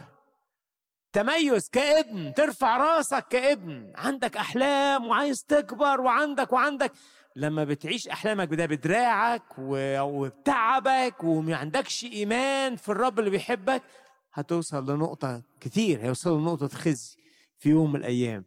تميز 1.12 1.68
كابن 1.68 2.34
ترفع 2.34 2.76
راسك 2.76 3.28
كابن. 3.28 3.92
عندك 3.96 4.36
أحلام 4.36 5.06
وعايز 5.06 5.44
تكبر 5.44 6.00
وعندك 6.00 6.52
وعندك. 6.52 6.92
لما 7.36 7.64
بتعيش 7.64 8.08
أحلامك 8.08 8.54
ده 8.54 8.66
بدراعك 8.66 9.42
وبتعبك 9.58 11.24
وما 11.24 11.56
عندكش 11.56 12.04
إيمان 12.04 12.76
في 12.76 12.88
الرب 12.88 13.18
اللي 13.18 13.30
بيحبك 13.30 13.82
هتوصل 14.32 14.90
لنقطة 14.90 15.42
كتير 15.60 16.00
هيوصل 16.02 16.40
لنقطة 16.40 16.68
خزي 16.68 17.16
في 17.58 17.68
يوم 17.68 17.92
من 17.92 18.00
الأيام. 18.00 18.44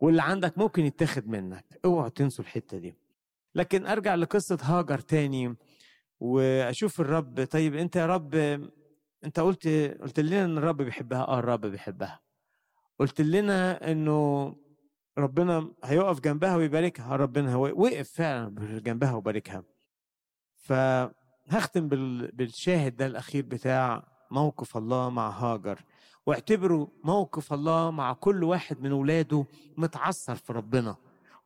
واللي 0.00 0.22
عندك 0.22 0.58
ممكن 0.58 0.84
يتاخد 0.84 1.28
منك. 1.28 1.64
اوعوا 1.84 2.08
تنسوا 2.08 2.44
الحتة 2.44 2.78
دي. 2.78 2.94
لكن 3.54 3.86
أرجع 3.86 4.14
لقصة 4.14 4.58
هاجر 4.62 4.98
تاني. 4.98 5.56
وأشوف 6.20 7.00
الرب. 7.00 7.44
طيب 7.44 7.74
أنت 7.74 7.96
يا 7.96 8.06
رب 8.06 8.34
أنت 9.24 9.40
قلت 9.40 9.68
قلت 10.02 10.20
لنا 10.20 10.44
إن 10.44 10.58
الرب 10.58 10.76
بيحبها. 10.76 11.28
آه 11.28 11.38
الرب 11.38 11.66
بيحبها. 11.66 12.20
قلت 12.98 13.20
لنا 13.20 13.90
إنه 13.92 14.56
ربنا 15.18 15.70
هيقف 15.84 16.20
جنبها 16.20 16.56
ويباركها. 16.56 17.16
ربنا 17.16 17.54
هو 17.54 17.62
وقف 17.62 18.10
فعلا 18.12 18.54
جنبها 18.78 19.12
وباركها. 19.12 19.64
فهختم 20.54 21.88
بالشاهد 22.32 22.96
ده 22.96 23.06
الأخير 23.06 23.44
بتاع 23.46 24.08
موقف 24.30 24.76
الله 24.76 25.10
مع 25.10 25.30
هاجر. 25.30 25.84
واعتبروا 26.26 26.86
موقف 27.04 27.52
الله 27.52 27.90
مع 27.90 28.12
كل 28.12 28.44
واحد 28.44 28.80
من 28.80 28.92
ولاده 28.92 29.46
متعثر 29.76 30.34
في 30.34 30.52
ربنا. 30.52 30.96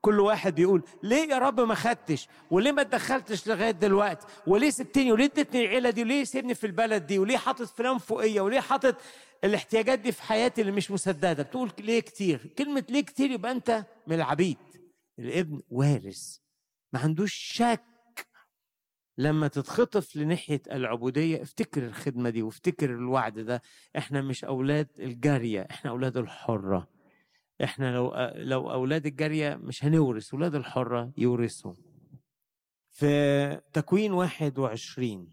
كل 0.09 0.21
واحد 0.21 0.55
بيقول 0.55 0.83
ليه 1.03 1.29
يا 1.31 1.39
رب 1.39 1.61
ما 1.61 1.75
خدتش؟ 1.75 2.29
وليه 2.51 2.73
ما 2.73 2.83
اتدخلتش 2.83 3.49
لغاية 3.49 3.71
دلوقتي؟ 3.71 4.27
وليه 4.47 4.71
سبتني؟ 4.71 5.13
وليه 5.13 5.25
اديتني 5.25 5.65
العيله 5.65 5.91
دي؟ 5.91 6.03
وليه 6.03 6.25
سيبني 6.25 6.55
في 6.55 6.67
البلد 6.67 7.07
دي؟ 7.07 7.19
وليه 7.19 7.37
حاطط 7.37 7.67
فلان 7.67 7.99
فوقية؟ 7.99 8.41
وليه 8.41 8.61
حاطط 8.61 8.97
الاحتياجات 9.45 9.99
دي 9.99 10.13
في 10.13 10.23
حياتي 10.23 10.61
اللي 10.61 10.73
مش 10.73 10.91
مسددة؟ 10.91 11.43
بتقول 11.43 11.71
ليه 11.79 12.01
كتير؟ 12.01 12.47
كلمة 12.59 12.85
ليه 12.89 13.01
كتير 13.01 13.31
يبقى 13.31 13.53
أنت 13.53 13.85
من 14.07 14.15
العبيد. 14.17 14.57
الابن 15.19 15.61
وارث. 15.71 16.37
ما 16.93 17.01
عندوش 17.01 17.35
شك 17.35 17.85
لما 19.19 19.49
تتخطف 19.49 20.17
لناحية 20.17 20.63
العبودية 20.73 21.43
افتكر 21.43 21.87
الخدمة 21.87 22.31
دي 22.31 22.43
وافتكر 22.43 22.91
الوعد 22.91 23.39
ده. 23.39 23.63
إحنا 23.99 24.21
مش 24.23 24.45
أولاد 24.45 24.89
الجارية 24.99 25.67
إحنا 25.71 25.91
أولاد 25.91 26.17
الحرة. 26.17 26.89
إحنا 27.65 27.95
لو 27.95 28.13
لو 28.35 28.71
أولاد 28.71 29.07
الجارية 29.07 29.55
مش 29.55 29.85
هنورث 29.85 30.35
أولاد 30.35 30.55
الحرة 30.55 31.13
يورثوا 31.17 31.75
في 32.91 33.61
تكوين 33.73 34.13
21 34.13 35.29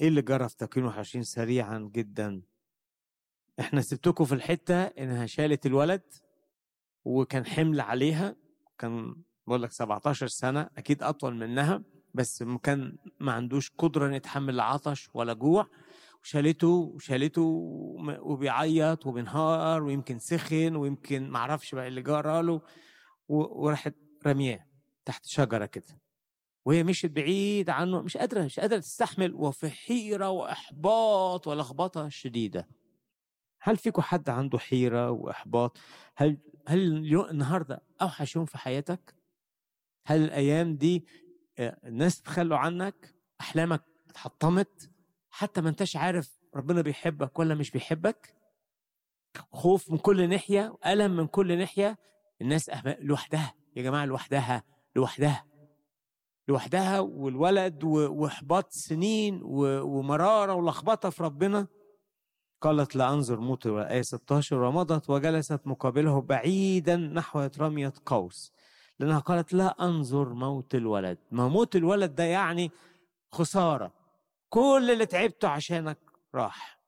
إيه 0.00 0.08
اللي 0.08 0.22
جرى 0.22 0.48
في 0.48 0.56
تكوين 0.56 0.86
21 0.86 1.22
سريعا 1.24 1.90
جدا؟ 1.92 2.42
إحنا 3.60 3.80
سبتكم 3.80 4.24
في 4.24 4.34
الحتة 4.34 4.82
إنها 4.82 5.26
شالت 5.26 5.66
الولد 5.66 6.02
وكان 7.04 7.46
حمل 7.46 7.80
عليها 7.80 8.36
كان 8.78 9.14
بقول 9.46 9.62
لك 9.62 9.72
17 9.72 10.26
سنة 10.26 10.70
أكيد 10.76 11.02
أطول 11.02 11.34
منها 11.34 11.82
بس 12.14 12.44
كان 12.62 12.96
ما 13.20 13.32
عندوش 13.32 13.70
قدرة 13.78 14.14
يتحمل 14.14 14.60
عطش 14.60 15.08
ولا 15.14 15.32
جوع. 15.32 15.66
وشالته 16.22 16.68
وشالته 16.68 17.42
وبيعيط 18.20 19.06
وبينهار 19.06 19.82
ويمكن 19.82 20.18
سخن 20.18 20.76
ويمكن 20.76 21.30
ما 21.30 21.38
أعرفش 21.38 21.74
بقى 21.74 21.88
اللي 21.88 22.02
جرى 22.02 22.42
له 22.42 22.62
وراحت 23.28 23.94
رمياه 24.26 24.66
تحت 25.04 25.26
شجرة 25.26 25.66
كده. 25.66 26.00
وهي 26.64 26.84
مشيت 26.84 27.10
بعيد 27.10 27.70
عنه 27.70 28.02
مش 28.02 28.16
قادرة 28.16 28.44
مش 28.44 28.60
قادرة 28.60 28.78
تستحمل 28.78 29.34
وفي 29.34 29.70
حيرة 29.70 30.30
وإحباط 30.30 31.46
ولخبطة 31.46 32.08
شديدة. 32.08 32.68
هل 33.62 33.76
فيكم 33.76 34.02
حد 34.02 34.28
عنده 34.30 34.58
حيرة 34.58 35.10
وإحباط؟ 35.10 35.78
هل 36.16 36.38
هل 36.68 36.80
النهارده 37.30 37.82
أوحش 38.02 38.36
يوم 38.36 38.44
في 38.44 38.58
حياتك؟ 38.58 39.14
هل 40.06 40.24
الأيام 40.24 40.76
دي 40.76 41.06
آه، 41.58 41.80
الناس 41.84 42.22
تخلوا 42.22 42.56
عنك؟ 42.58 43.14
أحلامك 43.40 43.84
اتحطمت؟ 44.08 44.89
حتى 45.30 45.60
ما 45.60 45.68
انتش 45.68 45.96
عارف 45.96 46.38
ربنا 46.56 46.82
بيحبك 46.82 47.38
ولا 47.38 47.54
مش 47.54 47.70
بيحبك. 47.70 48.34
خوف 49.52 49.90
من 49.90 49.98
كل 49.98 50.28
ناحية 50.28 50.76
ألم 50.86 51.16
من 51.16 51.26
كل 51.26 51.58
ناحية 51.58 51.98
الناس 52.40 52.70
لوحدها. 53.00 53.54
يا 53.76 53.82
جماعة 53.82 54.04
لوحدها 54.04 54.64
لوحدها. 54.96 55.46
لوحدها 56.48 57.00
والولد 57.00 57.84
وإحباط 57.84 58.72
سنين 58.72 59.40
ومرارة 59.42 60.54
ولخبطة 60.54 61.10
في 61.10 61.22
ربنا. 61.22 61.66
قالت 62.60 62.96
لانظر 62.96 63.40
موت 63.40 63.66
إيه 63.66 64.02
16 64.02 64.62
ومضت 64.62 65.10
وجلست 65.10 65.60
مقابله 65.64 66.20
بعيدا 66.20 66.96
نحو 66.96 67.48
رميه 67.58 67.92
قوس. 68.06 68.52
لأنها 68.98 69.18
قالت 69.18 69.52
لا 69.52 69.84
أنظر 69.84 70.28
موت 70.28 70.74
الولد. 70.74 71.18
ما 71.30 71.48
موت 71.48 71.76
الولد 71.76 72.14
ده 72.14 72.24
يعني 72.24 72.70
خسارة. 73.32 73.99
كل 74.50 74.90
اللي 74.92 75.06
تعبته 75.06 75.48
عشانك 75.48 75.98
راح. 76.34 76.80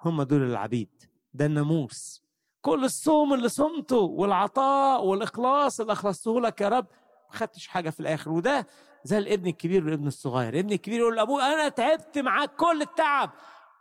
هم 0.00 0.22
دول 0.22 0.42
العبيد 0.42 1.02
ده 1.34 1.46
الناموس. 1.46 2.22
كل 2.60 2.84
الصوم 2.84 3.34
اللي 3.34 3.48
صمته 3.48 3.96
والعطاء 3.96 5.04
والإخلاص 5.04 5.80
اللي 5.80 5.92
أخلصته 5.92 6.40
لك 6.40 6.60
يا 6.60 6.68
رب 6.68 6.86
ما 7.30 7.36
خدتش 7.36 7.66
حاجة 7.66 7.90
في 7.90 8.00
الآخر. 8.00 8.30
وده 8.30 8.66
زي 9.04 9.18
الابن 9.18 9.46
الكبير 9.46 9.84
والابن 9.84 10.06
الصغير. 10.06 10.54
الابن 10.54 10.72
الكبير 10.72 11.00
يقول 11.00 11.16
لأبوه 11.16 11.52
أنا 11.52 11.68
تعبت 11.68 12.18
معاك 12.18 12.56
كل 12.56 12.82
التعب. 12.82 13.30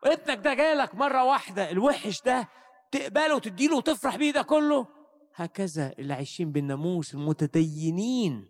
وابنك 0.04 0.38
ده 0.38 0.54
جالك 0.54 0.96
مرة 0.96 1.24
واحدة 1.24 1.72
الوحش 1.72 2.22
ده 2.22 2.50
تقبله 2.92 3.36
وتديله 3.36 3.78
وتفرح 3.78 4.16
بيه 4.16 4.32
ده 4.32 4.42
كله. 4.42 4.88
هكذا 5.36 5.94
اللي 6.00 6.14
عايشين 6.14 6.52
بالناموس 6.52 7.14
المتدينين. 7.14 8.48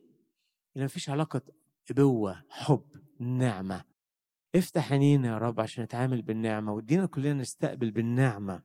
اللي 0.75 0.85
مفيش 0.85 1.09
علاقة 1.09 1.41
ابوه 1.91 2.43
حب 2.49 2.85
نعمة. 3.19 3.83
افتح 4.55 4.91
عينينا 4.91 5.27
يا 5.27 5.37
رب 5.37 5.59
عشان 5.59 5.83
نتعامل 5.83 6.21
بالنعمة 6.21 6.73
وادينا 6.73 7.05
كلنا 7.05 7.33
نستقبل 7.33 7.91
بالنعمة. 7.91 8.61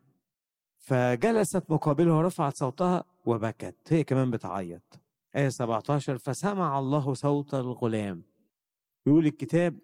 فجلست 0.77 1.71
مقابله 1.71 2.17
ورفعت 2.17 2.57
صوتها 2.57 3.05
وبكت 3.27 3.77
هي 3.89 4.05
كمان 4.05 4.31
بتعيط. 4.31 5.01
آية 5.37 5.49
17 5.49 6.19
فسمع 6.19 6.79
الله 6.79 7.15
صوت 7.15 7.55
الغلام. 7.55 8.23
يقول 9.07 9.27
الكتاب 9.27 9.79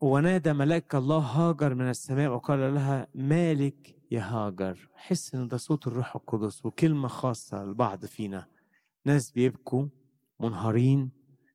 ونادى 0.00 0.52
ملاك 0.52 0.94
الله 0.94 1.18
هاجر 1.18 1.74
من 1.74 1.90
السماء 1.90 2.30
وقال 2.30 2.74
لها 2.74 3.06
مالك 3.14 3.96
يا 4.10 4.20
هاجر؟ 4.20 4.88
حس 4.94 5.34
إن 5.34 5.48
ده 5.48 5.56
صوت 5.56 5.86
الروح 5.86 6.16
القدس 6.16 6.66
وكلمة 6.66 7.08
خاصة 7.08 7.64
لبعض 7.64 8.04
فينا. 8.04 8.46
ناس 9.04 9.30
بيبكوا 9.30 9.86
منهارين 10.40 11.10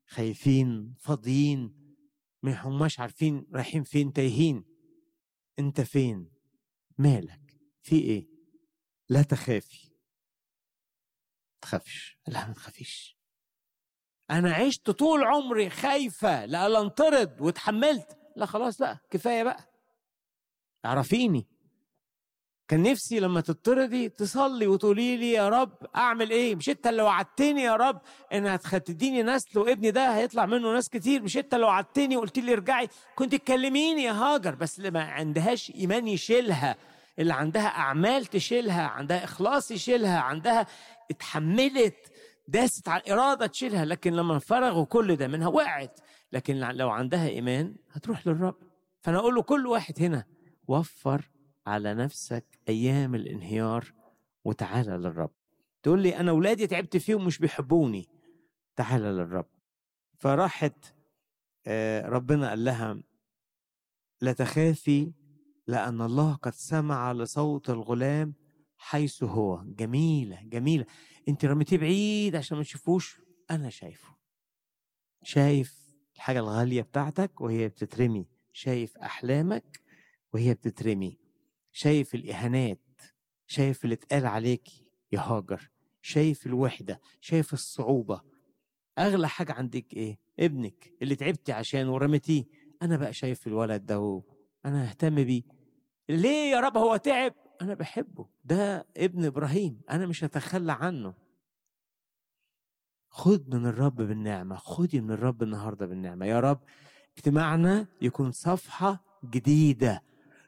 خايفين 0.07 0.93
فاضيين. 0.99 1.80
ما 2.43 2.53
هماش 2.53 2.99
عارفين 2.99 3.47
رايحين 3.53 3.83
فين 3.83 4.13
تايهين. 4.13 4.65
أنت 5.59 5.81
فين؟ 5.81 6.31
مالك؟ 6.97 7.57
في 7.81 7.95
إيه؟ 7.95 8.27
لا 9.09 9.21
تخافي. 9.23 9.91
تخافش 11.61 12.17
لا 12.27 12.47
ما 12.47 12.53
تخافيش. 12.53 13.17
أنا 14.31 14.53
عشت 14.53 14.89
طول 14.89 15.23
عمري 15.23 15.69
خايفة 15.69 16.45
لا 16.45 16.81
انطرد 16.81 17.41
واتحملت. 17.41 18.17
لا 18.35 18.45
خلاص 18.45 18.77
بقى 18.77 18.99
كفاية 19.09 19.43
بقى. 19.43 19.71
اعرفيني 20.85 21.47
كان 22.71 22.83
نفسي 22.83 23.19
لما 23.19 23.41
تطردي 23.41 24.09
تصلي 24.09 24.67
وتقولي 24.67 25.17
لي 25.17 25.31
يا 25.31 25.49
رب 25.49 25.71
أعمل 25.95 26.31
إيه؟ 26.31 26.55
مش 26.55 26.69
انت 26.69 26.87
اللي 26.87 27.01
وعدتني 27.01 27.61
يا 27.61 27.75
رب 27.75 28.01
إن 28.33 28.47
هتديني 28.47 29.23
نسل 29.23 29.59
وابني 29.59 29.91
ده 29.91 30.15
هيطلع 30.17 30.45
منه 30.45 30.73
ناس 30.73 30.89
كتير. 30.89 31.23
مش 31.23 31.37
انت 31.37 31.53
اللي 31.53 31.65
وعدتني 31.65 32.17
وقلت 32.17 32.39
لي 32.39 32.53
ارجعي. 32.53 32.87
كنت 33.15 33.35
تكلميني 33.35 34.03
يا 34.03 34.11
هاجر 34.11 34.55
بس 34.55 34.77
اللي 34.77 34.91
ما 34.91 35.03
عندهاش 35.03 35.71
إيمان 35.75 36.07
يشيلها 36.07 36.75
اللي 37.19 37.33
عندها 37.33 37.67
أعمال 37.67 38.25
تشيلها 38.25 38.87
عندها 38.87 39.23
إخلاص 39.23 39.71
يشيلها 39.71 40.19
عندها 40.19 40.67
اتحملت 41.11 41.95
داست 42.47 42.89
على 42.89 43.01
الإرادة 43.01 43.45
تشيلها 43.47 43.85
لكن 43.85 44.13
لما 44.13 44.39
فرغوا 44.39 44.85
كل 44.85 45.15
ده 45.15 45.27
منها 45.27 45.47
وقعت 45.47 45.99
لكن 46.31 46.55
لو 46.59 46.89
عندها 46.89 47.27
إيمان 47.27 47.75
هتروح 47.91 48.27
للرب. 48.27 48.55
فأنا 49.01 49.17
أقول 49.17 49.35
له 49.35 49.41
كل 49.41 49.67
واحد 49.67 49.93
هنا 49.99 50.23
وفر 50.67 51.30
على 51.65 51.93
نفسك 51.93 52.45
أيام 52.69 53.15
الانهيار 53.15 53.93
وتعالى 54.45 54.91
للرب. 54.91 55.31
تقول 55.83 56.01
لي 56.01 56.19
أنا 56.19 56.31
أولادي 56.31 56.67
تعبت 56.67 56.97
فيهم 56.97 57.25
مش 57.25 57.39
بيحبوني. 57.39 58.07
تعالى 58.75 59.05
للرب. 59.11 59.47
فراحت 60.17 60.95
آه، 61.67 62.09
ربنا 62.09 62.49
قال 62.49 62.63
لها 62.63 63.03
لا 64.21 64.33
تخافي 64.33 65.13
لأن 65.67 66.01
الله 66.01 66.33
قد 66.33 66.53
سمع 66.53 67.11
لصوت 67.11 67.69
الغلام 67.69 68.33
حيث 68.77 69.23
هو. 69.23 69.63
جميلة 69.65 70.41
جميلة. 70.43 70.85
أنت 71.27 71.45
رميتيه 71.45 71.77
بعيد 71.77 72.35
عشان 72.35 72.57
ما 72.57 72.63
تشوفوش؟ 72.63 73.21
أنا 73.51 73.69
شايفه. 73.69 74.15
شايف 75.23 75.81
الحاجة 76.15 76.39
الغالية 76.39 76.81
بتاعتك 76.81 77.41
وهي 77.41 77.67
بتترمي. 77.69 78.27
شايف 78.53 78.97
أحلامك 78.97 79.81
وهي 80.33 80.53
بتترمي. 80.53 81.20
شايف 81.71 82.15
الإهانات 82.15 82.79
شايف 83.47 83.83
اللي 83.83 83.95
اتقال 83.95 84.25
عليك 84.25 84.69
يا 85.11 85.19
هاجر 85.19 85.69
شايف 86.01 86.45
الوحدة 86.45 87.01
شايف 87.21 87.53
الصعوبة. 87.53 88.21
أغلى 88.97 89.29
حاجة 89.29 89.53
عندك 89.53 89.93
إيه؟ 89.93 90.19
ابنك 90.39 90.93
اللي 91.01 91.15
تعبتي 91.15 91.51
عشانه 91.51 91.93
ورميتيه. 91.93 92.43
أنا 92.81 92.97
بقى 92.97 93.13
شايف 93.13 93.47
الولد 93.47 93.85
ده 93.85 94.23
أنا 94.65 94.89
أهتم 94.89 95.15
بيه. 95.23 95.43
ليه 96.09 96.51
يا 96.51 96.59
رب 96.59 96.77
هو 96.77 96.97
تعب؟ 96.97 97.33
أنا 97.61 97.73
بحبه. 97.73 98.27
ده 98.43 98.87
ابن 98.97 99.25
إبراهيم 99.25 99.81
أنا 99.89 100.05
مش 100.05 100.23
هتخلى 100.23 100.71
عنه. 100.71 101.13
خد 103.09 103.55
من 103.55 103.65
الرب 103.65 103.95
بالنعمة 103.95 104.55
خدي 104.55 105.01
من 105.01 105.11
الرب 105.11 105.43
النهاردة 105.43 105.85
بالنعمة. 105.85 106.25
يا 106.25 106.39
رب 106.39 106.59
اجتماعنا 107.17 107.87
يكون 108.01 108.31
صفحة 108.31 109.03
جديدة. 109.25 110.03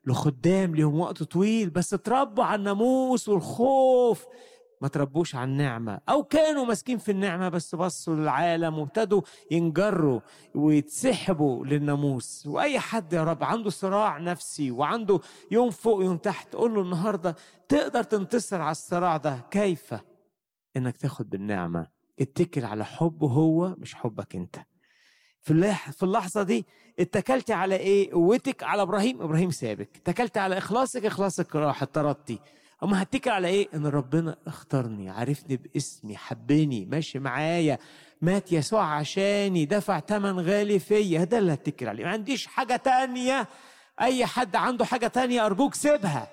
لخدام 0.06 0.76
ليهم 0.76 1.00
وقت 1.00 1.24
طويل 1.24 1.70
بس 1.70 1.90
تربوا 1.90 2.44
على 2.44 2.60
الناموس 2.60 3.30
والخوف. 3.30 4.26
ما 4.82 4.88
تربوش 4.90 5.36
على 5.36 5.44
النعمة. 5.52 6.00
أو 6.10 6.24
كانوا 6.24 6.66
ماسكين 6.66 6.98
في 6.98 7.12
النعمة 7.12 7.50
بس 7.50 7.76
بصوا 7.76 8.16
للعالم 8.16 8.80
وابتدوا 8.80 9.22
ينجروا 9.52 10.20
ويتسحبوا 10.56 11.66
للناموس. 11.66 12.48
وأي 12.48 12.80
حد 12.80 13.14
يا 13.14 13.24
رب 13.24 13.44
عنده 13.44 13.70
صراع 13.70 14.18
نفسي 14.18 14.72
وعنده 14.72 15.20
يوم 15.52 15.70
فوق 15.70 16.04
يوم 16.04 16.18
تحت 16.18 16.56
قول 16.56 16.76
له 16.76 16.82
النهاردة 16.82 17.36
تقدر 17.70 18.04
تنتصر 18.04 18.62
على 18.62 18.72
الصراع 18.72 19.18
ده. 19.18 19.40
كيف؟ 19.52 19.96
إنك 20.78 20.98
تاخد 20.98 21.30
بالنعمة 21.30 21.88
اتكل 22.20 22.66
على 22.66 22.86
حبه 22.86 23.28
هو 23.28 23.76
مش 23.78 23.96
حبك 23.96 24.36
أنت. 24.36 24.56
في 25.44 25.74
في 25.92 26.04
اللحظة 26.04 26.44
دي 26.44 26.66
اتكلتي 27.00 27.54
على 27.54 27.76
إيه؟ 27.76 28.12
قوتك 28.12 28.64
على 28.64 28.82
إبراهيم. 28.82 29.22
إبراهيم 29.22 29.52
سابك. 29.52 29.90
اتكلتي 29.96 30.40
على 30.40 30.58
إخلاصك. 30.58 31.06
إخلاصك 31.06 31.56
راح 31.56 31.84
طردتي 31.84 32.40
أما 32.84 33.02
هتكل 33.02 33.30
على 33.32 33.48
إيه؟ 33.48 33.68
إن 33.74 33.86
ربنا 33.86 34.36
اختارني 34.48 35.10
عرفني 35.10 35.58
باسمي 35.58 36.18
حبني 36.18 36.86
ماشي 36.86 37.20
معايا 37.20 37.78
مات 38.22 38.52
يسوع 38.52 38.84
عشاني 38.96 39.66
دفع 39.66 40.00
ثمن 40.00 40.40
غالي 40.40 40.80
فيا. 40.80 41.24
ده 41.24 41.38
اللي 41.38 41.54
هتكل 41.54 41.88
عليه. 41.88 42.04
ما 42.04 42.10
عنديش 42.12 42.48
حاجة 42.48 42.76
تانية. 42.76 43.48
أي 44.02 44.26
حد 44.26 44.56
عنده 44.56 44.86
حاجة 44.86 45.08
تانية 45.08 45.46
أرجوك 45.46 45.74
سيبها. 45.74 46.28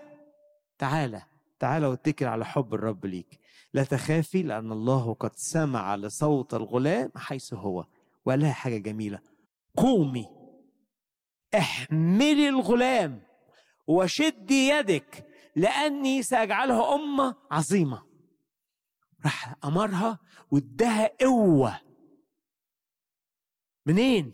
تعالى 0.79 1.23
تعالى 1.59 1.87
واتكل 1.87 2.27
على 2.27 2.45
حب 2.45 2.75
الرب 2.75 3.07
ليك. 3.07 3.39
لا 3.75 3.85
تخافي 3.85 4.43
لأن 4.43 4.73
الله 4.73 5.15
قد 5.15 5.31
سمع 5.37 5.97
لصوت 5.97 6.55
الغلام 6.55 7.11
حيث 7.17 7.55
هو. 7.55 7.85
وقال 8.25 8.41
لها 8.41 8.53
حاجة 8.53 8.79
جميلة. 8.79 9.23
قومي. 9.77 10.29
احملي 11.55 12.49
الغلام 12.49 13.23
وشدي 13.87 14.68
يدك 14.68 15.27
لأني 15.57 16.23
سأجعله 16.23 16.95
أمة 16.95 17.37
عظيمة. 17.51 18.07
راح 19.25 19.55
أمرها 19.64 20.18
وادها 20.51 21.16
قوة. 21.21 21.81
منين؟ 23.87 24.33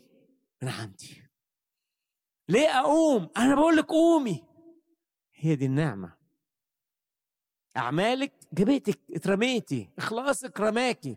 من 0.62 0.68
عندي. 0.68 1.22
ليه 2.49 2.80
أقوم؟ 2.80 3.30
أنا 3.37 3.55
بقول 3.55 3.76
لك 3.76 3.84
قومي. 3.84 4.45
هي 5.34 5.57
دي 5.57 5.66
النعمة. 5.66 6.16
أعمالك 7.76 8.32
جبتك 8.53 9.01
اترميتي 9.11 9.91
إخلاصك 9.99 10.61
رماكي. 10.61 11.16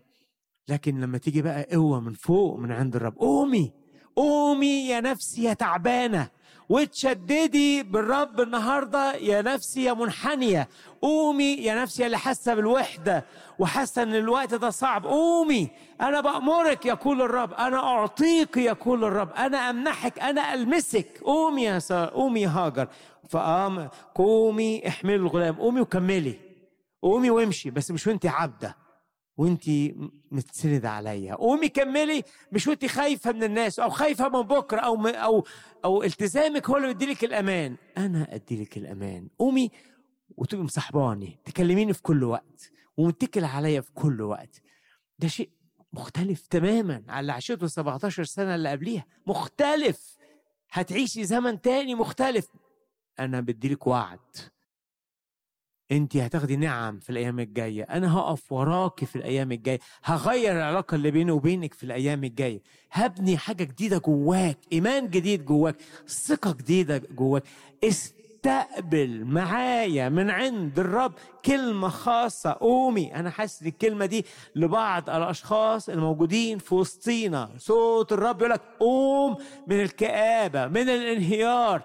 لكن 0.69 1.01
لما 1.01 1.17
تيجي 1.17 1.41
بقى 1.41 1.67
قوة 1.71 1.99
من 1.99 2.13
فوق 2.13 2.59
من 2.59 2.71
عند 2.71 2.95
الرب 2.95 3.17
قومي 3.17 3.71
قومي 4.15 4.87
يا 4.87 4.99
نفسي 5.01 5.43
يا 5.43 5.53
تعبانة. 5.53 6.27
وتشددي 6.69 7.83
بالرب 7.83 8.41
النهاردة 8.41 9.15
يا 9.15 9.41
نفسي 9.41 9.83
يا 9.83 9.93
منحنية. 9.93 10.69
قومي 11.01 11.53
يا 11.53 11.75
نفسي 11.81 12.05
اللي 12.05 12.17
حاسة 12.17 12.53
بالوحدة 12.53 13.25
وحاسة 13.59 14.03
إن 14.03 14.15
الوقت 14.15 14.53
ده 14.53 14.69
صعب. 14.69 15.05
قومي 15.05 15.69
أنا 16.01 16.21
بأمرك 16.21 16.85
يقول 16.85 17.21
الرب 17.21 17.53
أنا 17.53 17.77
أعطيك 17.77 18.57
يقول 18.57 19.03
الرب. 19.03 19.29
أنا 19.33 19.69
أمنحك 19.69 20.19
أنا 20.19 20.53
ألمسك. 20.53 21.21
قومي 21.23 21.63
يا 21.63 21.79
سارة 21.79 22.09
قومي 22.09 22.41
يا 22.41 22.49
هاجر. 22.49 22.87
فقام 23.29 23.89
قومي 24.15 24.87
احملي 24.87 25.15
الغلام. 25.15 25.55
قومي 25.55 25.81
وكملي. 25.81 26.39
قومي 27.01 27.29
وامشي 27.29 27.69
بس 27.69 27.91
مش 27.91 28.07
وانت 28.07 28.25
عبده 28.25 28.75
وانت 29.39 29.63
متسند 30.31 30.85
عليا. 30.85 31.35
قومي 31.35 31.69
كملي 31.69 32.23
مش 32.51 32.67
وانت 32.67 32.85
خايفة 32.85 33.31
من 33.31 33.43
الناس 33.43 33.79
أو 33.79 33.89
خايفة 33.89 34.29
من 34.29 34.41
بكرة 34.41 34.79
أو 34.79 35.07
أو 35.07 35.45
أو 35.85 36.03
التزامك 36.03 36.69
هو 36.69 36.77
اللي 36.77 36.87
بيديلك 36.87 37.23
الأمان. 37.23 37.75
أنا 37.97 38.35
أديلك 38.35 38.77
الأمان. 38.77 39.27
قومي 39.39 39.71
وتبقي 40.37 40.63
مصاحباني. 40.63 41.39
تكلميني 41.45 41.93
في 41.93 42.01
كل 42.01 42.23
وقت. 42.23 42.71
ومتكل 42.97 43.43
عليا 43.43 43.81
في 43.81 43.91
كل 43.91 44.21
وقت. 44.21 44.61
ده 45.19 45.27
شيء 45.27 45.49
مختلف 45.93 46.47
تماما 46.47 47.03
على 47.07 47.19
اللي 47.19 47.31
عشته 47.31 47.67
17 47.67 48.23
سنة 48.23 48.55
اللي 48.55 48.69
قبليها. 48.69 49.05
مختلف. 49.27 50.17
هتعيشي 50.71 51.23
زمن 51.23 51.61
تاني 51.61 51.95
مختلف. 51.95 52.47
أنا 53.19 53.41
بديلك 53.41 53.87
وعد. 53.87 54.19
انت 55.91 56.17
هتاخدي 56.17 56.55
نعم 56.55 56.99
في 56.99 57.09
الأيام 57.09 57.39
الجاية 57.39 57.83
أنا 57.83 58.17
هقف 58.17 58.51
وراكي 58.51 59.05
في 59.05 59.15
الأيام 59.15 59.51
الجاية 59.51 59.79
هغير 60.03 60.51
العلاقة 60.51 60.95
اللي 60.95 61.11
بيني 61.11 61.31
وبينك 61.31 61.73
في 61.73 61.83
الأيام 61.83 62.23
الجاية. 62.23 62.61
هبني 62.91 63.37
حاجة 63.37 63.63
جديدة 63.63 63.97
جواك 63.97 64.57
إيمان 64.73 65.09
جديد 65.09 65.45
جواك 65.45 65.75
ثقة 66.07 66.51
جديدة 66.53 67.01
جواك. 67.17 67.43
استقبل 67.83 69.25
معايا 69.25 70.09
من 70.09 70.29
عند 70.29 70.79
الرب 70.79 71.13
كلمة 71.45 71.89
خاصة. 71.89 72.51
قومي 72.51 73.15
أنا 73.15 73.29
حاسس 73.29 73.61
الكلمة 73.63 74.05
دي 74.05 74.25
لبعض 74.55 75.09
الأشخاص 75.09 75.89
الموجودين 75.89 76.57
في 76.57 76.75
وسطينا. 76.75 77.49
صوت 77.57 78.11
الرب 78.13 78.39
يقول 78.41 78.51
لك 78.51 78.61
قوم 78.79 79.37
من 79.67 79.81
الكآبة 79.81 80.67
من 80.67 80.89
الانهيار 80.89 81.81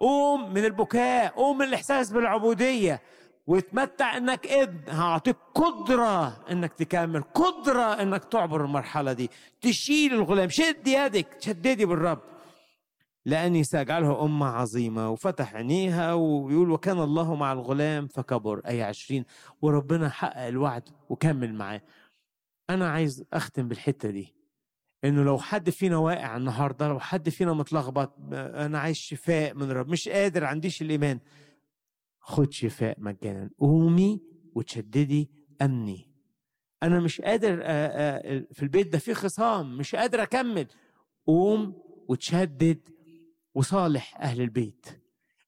قوم 0.00 0.54
من 0.54 0.64
البكاء 0.64 1.32
قوم 1.32 1.58
من 1.58 1.64
الإحساس 1.64 2.10
بالعبودية. 2.10 3.00
وتمتع 3.46 4.16
إنك 4.16 4.46
ابن 4.46 4.90
هعطيك 4.92 5.36
قدرة 5.54 6.44
إنك 6.50 6.72
تكمل 6.72 7.22
قدرة 7.22 8.02
إنك 8.02 8.24
تعبر 8.24 8.64
المرحلة 8.64 9.12
دي 9.12 9.30
تشيل 9.60 10.14
الغلام. 10.14 10.48
شد 10.48 10.86
يدك 10.86 11.36
شددي 11.40 11.86
بالرب. 11.86 12.20
لأني 13.26 13.64
سأجعله 13.64 14.24
أمة 14.24 14.46
عظيمة 14.46 15.10
وفتح 15.10 15.54
عينيها 15.54 16.14
ويقول 16.14 16.70
وكان 16.70 17.00
الله 17.00 17.34
مع 17.34 17.52
الغلام 17.52 18.06
فكبر. 18.06 18.60
أي 18.66 18.82
عشرين. 18.82 19.24
وربنا 19.62 20.08
حقق 20.08 20.46
الوعد 20.46 20.88
وكمل 21.08 21.54
معاه. 21.54 21.82
أنا 22.70 22.90
عايز 22.90 23.24
أختم 23.32 23.68
بالحتة 23.68 24.10
دي. 24.10 24.34
إنه 25.04 25.22
لو 25.22 25.38
حد 25.38 25.70
فينا 25.70 25.96
واقع 25.96 26.36
النهاردة 26.36 26.88
لو 26.88 27.00
حد 27.00 27.28
فينا 27.28 27.52
متلخبط 27.52 28.12
أنا 28.32 28.78
عايز 28.78 28.96
شفاء 28.96 29.54
من 29.54 29.70
الرب 29.70 29.88
مش 29.88 30.08
قادر 30.08 30.44
عنديش 30.44 30.82
الإيمان. 30.82 31.18
خد 32.26 32.52
شفاء 32.52 33.00
مجانا. 33.00 33.50
قومي 33.58 34.20
وتشددي 34.54 35.30
أمني. 35.62 36.10
أنا 36.82 37.00
مش 37.00 37.20
قادر 37.20 37.56
في 38.52 38.62
البيت 38.62 38.92
ده 38.92 38.98
في 38.98 39.14
خصام 39.14 39.76
مش 39.78 39.94
قادر 39.94 40.22
أكمل. 40.22 40.66
قوم 41.26 41.82
وتشدد 42.08 42.88
وصالح 43.54 44.20
أهل 44.20 44.40
البيت. 44.40 44.86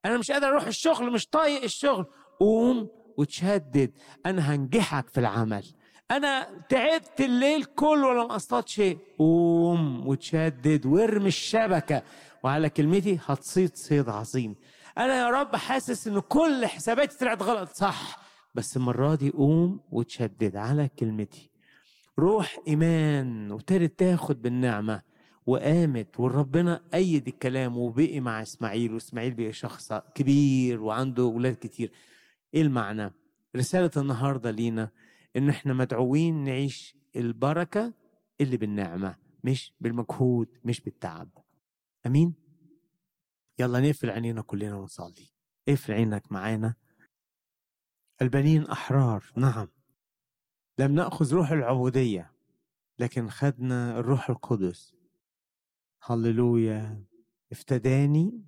أنا 0.05 0.18
مش 0.18 0.31
قادر 0.31 0.47
أروح 0.47 0.66
الشغل 0.66 1.12
مش 1.12 1.27
طايق 1.27 1.62
الشغل. 1.62 2.07
قوم 2.41 2.89
وتشدد. 3.16 3.93
أنا 4.27 4.55
هنجحك 4.55 5.09
في 5.09 5.20
العمل. 5.20 5.64
أنا 6.11 6.61
تعبت 6.68 7.20
الليل 7.20 7.64
كله 7.64 8.09
ولم 8.09 8.31
اصطاد 8.31 8.68
شيء. 8.68 8.99
قوم 9.18 10.07
وتشدد. 10.09 10.87
وارمي 10.87 11.29
الشبكة. 11.29 12.03
وعلى 12.45 12.70
كلمتي 12.70 13.18
هتصيد 13.27 13.77
صيد 13.77 14.09
عظيم. 14.09 14.57
أنا 14.99 15.14
يا 15.14 15.30
رب 15.30 15.57
حاسس 15.57 16.09
إن 16.09 16.20
كل 16.20 16.66
حساباتي 16.66 17.18
طلعت 17.18 17.42
غلط. 17.42 17.68
صح. 17.68 18.18
بس 18.55 18.76
المرة 18.76 19.14
دي 19.14 19.30
قوم 19.30 19.80
وتشدد 19.90 20.57
على 20.57 20.88
كلمتي. 20.99 21.51
روح 22.18 22.59
إيمان 22.68 23.51
وابتدت 23.53 23.99
تاخد 23.99 24.42
بالنعمة 24.42 25.03
وقامت 25.47 26.20
وربنا 26.20 26.80
ايد 26.94 27.28
الكلام 27.28 27.78
وبقي 27.78 28.20
مع 28.20 28.42
إسماعيل 28.42 28.94
وإسماعيل 28.94 29.34
بقي 29.34 29.53
شخص 29.53 29.92
كبير 30.14 30.82
وعنده 30.82 31.22
أولاد 31.22 31.55
كتير. 31.55 31.92
إيه 32.55 32.62
المعنى؟ 32.62 33.12
رسالة 33.57 33.90
النهارده 33.97 34.51
لينا 34.51 34.90
إن 35.36 35.49
إحنا 35.49 35.74
مدعوين 35.74 36.44
نعيش 36.44 36.97
البركة 37.16 37.92
اللي 38.40 38.57
بالنعمة 38.57 39.16
مش 39.44 39.72
بالمجهود 39.80 40.49
مش 40.64 40.80
بالتعب. 40.80 41.28
أمين؟ 42.07 42.45
يلا 43.59 43.80
نقفل 43.80 44.11
عينينا 44.11 44.42
كلنا 44.42 44.74
ونصلي. 44.74 45.28
اقفل 45.68 45.92
عينك 45.92 46.32
معانا. 46.32 46.74
البنين 48.22 48.66
أحرار 48.66 49.24
نعم. 49.36 49.68
لم 50.78 50.94
نأخذ 50.94 51.34
روح 51.34 51.50
العبودية 51.50 52.32
لكن 52.98 53.28
خدنا 53.28 53.98
الروح 53.98 54.30
القدس. 54.30 54.94
هللويا. 56.02 57.04
افتداني 57.52 58.44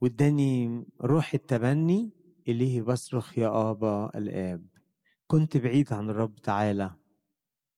واداني 0.00 0.86
روح 1.00 1.34
التبني 1.34 2.12
إليه 2.48 2.82
بصرخ 2.82 3.38
يا 3.38 3.70
آبا 3.70 4.18
الآب. 4.18 4.66
كنت 5.26 5.56
بعيد 5.56 5.92
عن 5.92 6.10
الرب 6.10 6.34
تعالى 6.34 6.96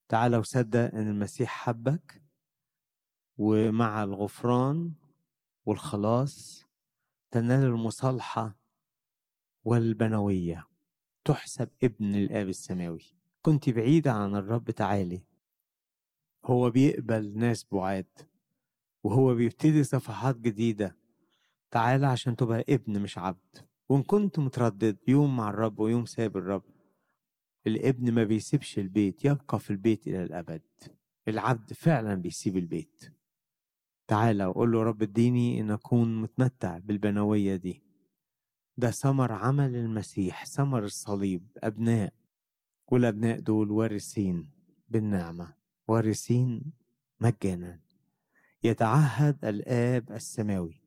تعالى 0.08 0.36
وصدق 0.36 0.94
إن 0.94 1.08
المسيح 1.08 1.50
حبك 1.50 2.22
ومع 3.36 4.04
الغفران 4.04 4.92
والخلاص 5.66 6.66
تنال 7.30 7.64
المصالحة 7.64 8.56
والبنوية. 9.64 10.66
تحسب 11.24 11.68
ابن 11.82 12.14
الآب 12.14 12.48
السماوي. 12.48 13.04
كنت 13.42 13.70
بعيدة 13.70 14.12
عن 14.12 14.34
الرب 14.36 14.70
تعالي. 14.70 15.22
هو 16.44 16.70
بيقبل 16.70 17.38
ناس 17.38 17.66
بعاد 17.72 18.06
وهو 19.04 19.34
بيبتدي 19.34 19.84
صفحات 19.84 20.36
جديدة. 20.36 20.96
تعالى 21.70 22.06
عشان 22.06 22.36
تبقى 22.36 22.64
ابن 22.68 23.02
مش 23.02 23.18
عبد. 23.18 23.66
وإن 23.88 24.02
كنت 24.02 24.38
متردد 24.38 24.98
يوم 25.08 25.36
مع 25.36 25.50
الرب 25.50 25.78
ويوم 25.78 26.06
ساب 26.06 26.36
الرب 26.36 26.62
الابن 27.66 28.12
ما 28.12 28.24
بيسيبش 28.24 28.78
البيت 28.78 29.24
يبقى 29.24 29.60
في 29.60 29.70
البيت 29.70 30.06
إلى 30.08 30.22
الأبد. 30.22 30.62
العبد 31.28 31.72
فعلا 31.72 32.14
بيسيب 32.14 32.56
البيت. 32.56 33.12
تعالى 34.10 34.46
وقول 34.46 34.72
له 34.72 34.82
رب 34.82 35.02
اديني 35.02 35.60
ان 35.60 35.70
اكون 35.70 36.22
متمتع 36.22 36.78
بالبنوية 36.78 37.56
دي. 37.56 37.82
ده 38.76 38.90
ثمر 38.90 39.32
عمل 39.32 39.76
المسيح 39.76 40.46
ثمر 40.46 40.84
الصليب 40.84 41.46
أبناء. 41.58 42.12
والأبناء 42.88 43.40
دول 43.40 43.70
وارثين 43.70 44.50
بالنعمة 44.88 45.54
وارثين 45.88 46.72
مجانا. 47.20 47.80
يتعهد 48.64 49.44
الآب 49.44 50.12
السماوي 50.12 50.82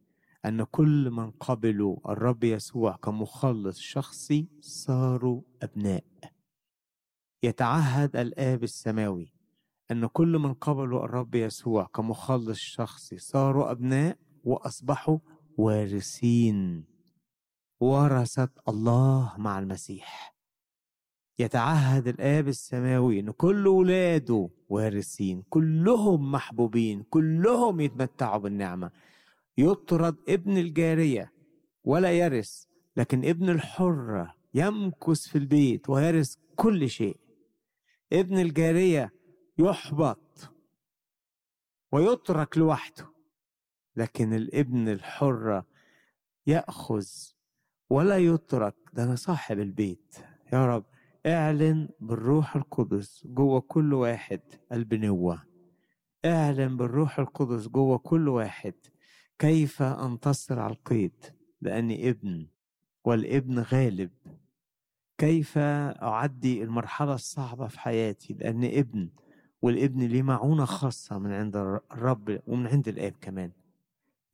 أن 0.46 0.64
كل 0.64 1.12
من 1.12 1.32
قبلوا 1.32 2.12
الرب 2.12 2.44
يسوع 2.44 2.96
كمخلص 2.96 3.80
شخصي 3.80 4.48
صاروا 4.62 5.42
أبناء. 5.62 6.04
يتعهد 7.44 8.16
الآب 8.16 8.64
السماوي 8.64 9.34
أن 9.92 10.06
كل 10.06 10.38
من 10.38 10.54
قبلوا 10.54 11.06
الرب 11.06 11.36
يسوع 11.36 11.86
كمخلص 11.96 12.58
شخصي 12.58 13.18
صاروا 13.18 13.72
أبناء 13.72 14.18
وأصبحوا 14.44 15.18
وارثين. 15.58 16.86
ورثت 17.80 18.52
الله 18.68 19.34
مع 19.38 19.60
المسيح. 19.60 20.36
يتعهد 21.40 22.08
الآب 22.08 22.48
السماوي 22.48 23.20
إن 23.20 23.32
كل 23.32 23.68
ولاده 23.68 24.50
وارثين 24.70 25.44
كلهم 25.50 26.32
محبوبين 26.32 27.04
كلهم 27.10 27.80
يتمتعوا 27.80 28.38
بالنعمة. 28.38 28.92
يطرد 29.58 30.16
ابن 30.30 30.58
الجارية 30.58 31.34
ولا 31.84 32.12
يرث 32.12 32.64
لكن 32.98 33.26
ابن 33.26 33.50
الحرة 33.50 34.36
يمكث 34.54 35.28
في 35.28 35.38
البيت 35.38 35.90
ويرث 35.90 36.36
كل 36.56 36.90
شيء. 36.90 37.18
ابن 38.14 38.40
الجارية 38.40 39.14
يحبط 39.58 40.52
ويترك 41.92 42.58
لوحده 42.58 43.14
لكن 43.96 44.34
الابن 44.34 44.88
الحرة 44.90 45.66
يأخذ 46.48 47.06
ولا 47.90 48.18
يترك. 48.18 48.76
ده 48.94 49.04
أنا 49.04 49.16
صاحب 49.16 49.60
البيت. 49.60 50.16
يا 50.54 50.66
رب 50.66 50.86
اعلن 51.26 51.90
بالروح 52.00 52.56
القدس 52.56 53.28
جوه 53.28 53.62
كل 53.62 53.94
واحد 53.94 54.42
البنوة. 54.72 55.44
اعلن 56.26 56.78
بالروح 56.78 57.20
القدس 57.20 57.68
جوه 57.68 57.98
كل 57.98 58.28
واحد 58.28 58.74
كيف 59.40 59.82
أنتصر 59.82 60.60
على 60.60 60.74
القيد 60.74 61.26
لأني 61.62 62.10
ابن 62.10 62.48
والابن 63.06 63.60
غالب. 63.60 64.12
كيف 65.18 65.58
أعدي 65.58 66.64
المرحلة 66.64 67.14
الصعبة 67.14 67.68
في 67.68 67.80
حياتي 67.80 68.34
لأني 68.34 68.80
ابن 68.80 69.10
والابن 69.64 70.02
ليه 70.02 70.22
معونة 70.22 70.66
خاصة 70.66 71.20
من 71.20 71.32
عند 71.32 71.56
الرب 71.92 72.40
ومن 72.48 72.68
عند 72.68 72.88
الآب 72.88 73.14
كمان. 73.22 73.52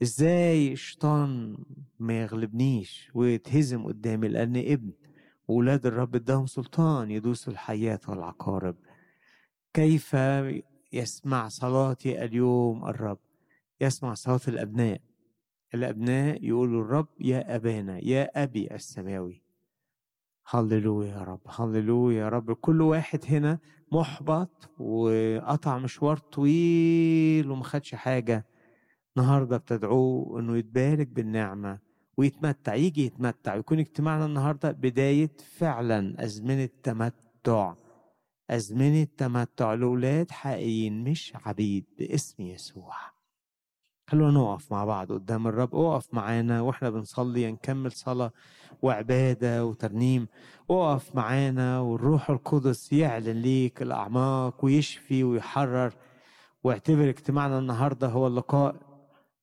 إزاي 0.01 0.73
الشيطان 0.73 1.57
ما 1.99 2.21
يغلبنيش 2.21 3.11
ويتهزم 3.13 3.85
قدامي 3.85 4.27
لأني 4.27 4.73
ابن 4.73 4.91
وولاد 5.47 5.85
الرب 5.85 6.15
اداهم 6.15 6.45
سلطان 6.45 7.11
يدوسوا 7.11 7.53
الحياة 7.53 7.99
والعقارب. 8.07 8.75
كيف 9.73 10.17
يسمع 10.93 11.47
صلاتي 11.47 12.23
اليوم 12.23 12.85
الرب؟ 12.85 13.19
يسمع 13.81 14.13
صوت 14.13 14.49
الأبناء. 14.49 15.01
الأبناء 15.73 16.43
يقولوا 16.45 16.81
الرب 16.81 17.07
يا 17.19 17.55
أبانا 17.55 17.97
يا 18.03 18.43
أبي 18.43 18.75
السماوي. 18.75 19.41
هللويا 20.51 21.07
يا 21.07 21.23
رب 21.23 21.39
هللويا 21.47 22.19
يا 22.19 22.29
رب. 22.29 22.51
كل 22.53 22.81
واحد 22.81 23.19
هنا 23.27 23.59
محبط 23.91 24.69
وقطع 24.79 25.77
مشوار 25.77 26.17
طويل 26.17 27.51
وما 27.51 27.63
خدش 27.63 27.95
حاجة. 27.95 28.45
النهارده 29.17 29.57
بتدعوه 29.57 30.39
إنه 30.39 30.57
يتبارك 30.57 31.07
بالنعمة 31.07 31.79
ويتمتع 32.17 32.75
يجي 32.75 33.05
يتمتع 33.05 33.55
ويكون 33.55 33.79
اجتماعنا 33.79 34.25
النهارده 34.25 34.71
بداية 34.71 35.31
فعلا 35.57 36.23
أزمنة 36.23 36.69
تمتع. 36.83 37.75
أزمنة 38.49 39.07
تمتع 39.17 39.73
لأولاد 39.73 40.31
حقيقيين 40.31 41.03
مش 41.03 41.33
عبيد 41.45 41.85
باسم 41.99 42.43
يسوع. 42.43 42.95
خلونا 44.09 44.39
نقف 44.39 44.71
مع 44.71 44.85
بعض 44.85 45.11
قدام 45.11 45.47
الرب. 45.47 45.75
اقف 45.75 46.13
معانا 46.13 46.61
وإحنا 46.61 46.89
بنصلي 46.89 47.51
نكمل 47.51 47.91
صلاة 47.91 48.31
وعبادة 48.81 49.65
وترنيم. 49.65 50.27
اقف 50.69 51.15
معانا 51.15 51.79
والروح 51.79 52.29
القدس 52.29 52.93
يعلن 52.93 53.41
ليك 53.41 53.81
الأعماق 53.81 54.65
ويشفي 54.65 55.23
ويحرر. 55.23 55.93
واعتبر 56.63 57.09
اجتماعنا 57.09 57.59
النهاردة 57.59 58.07
هو 58.07 58.27
اللقاء. 58.27 58.75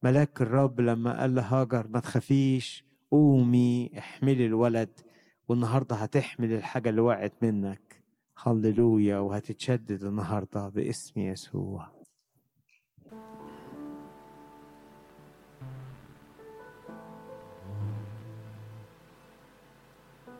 ملاك 0.03 0.43
الرب 0.43 0.81
لما 0.81 1.21
قال 1.21 1.35
لهاجر 1.35 1.87
ما 1.89 2.01
تخافيش 2.01 2.85
قومي 3.11 3.91
احملي 3.99 4.47
الولد 4.47 5.01
والنهاردة 5.49 5.97
هتحمل 5.97 6.53
الحاجة 6.53 6.89
اللي 6.89 7.01
وقعت 7.01 7.33
منك. 7.43 8.03
هللويا 8.43 9.19
وهتتشدد 9.19 10.05
النهاردة 10.05 10.69
باسم 10.69 11.21
يسوع. 11.21 11.95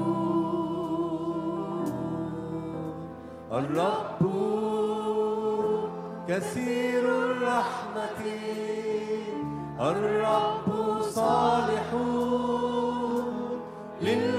الرب 3.51 4.21
كثير 6.27 7.03
الرحمة. 7.09 8.19
الرب 9.79 11.01
صالح 11.01 11.93
للكل 14.01 14.32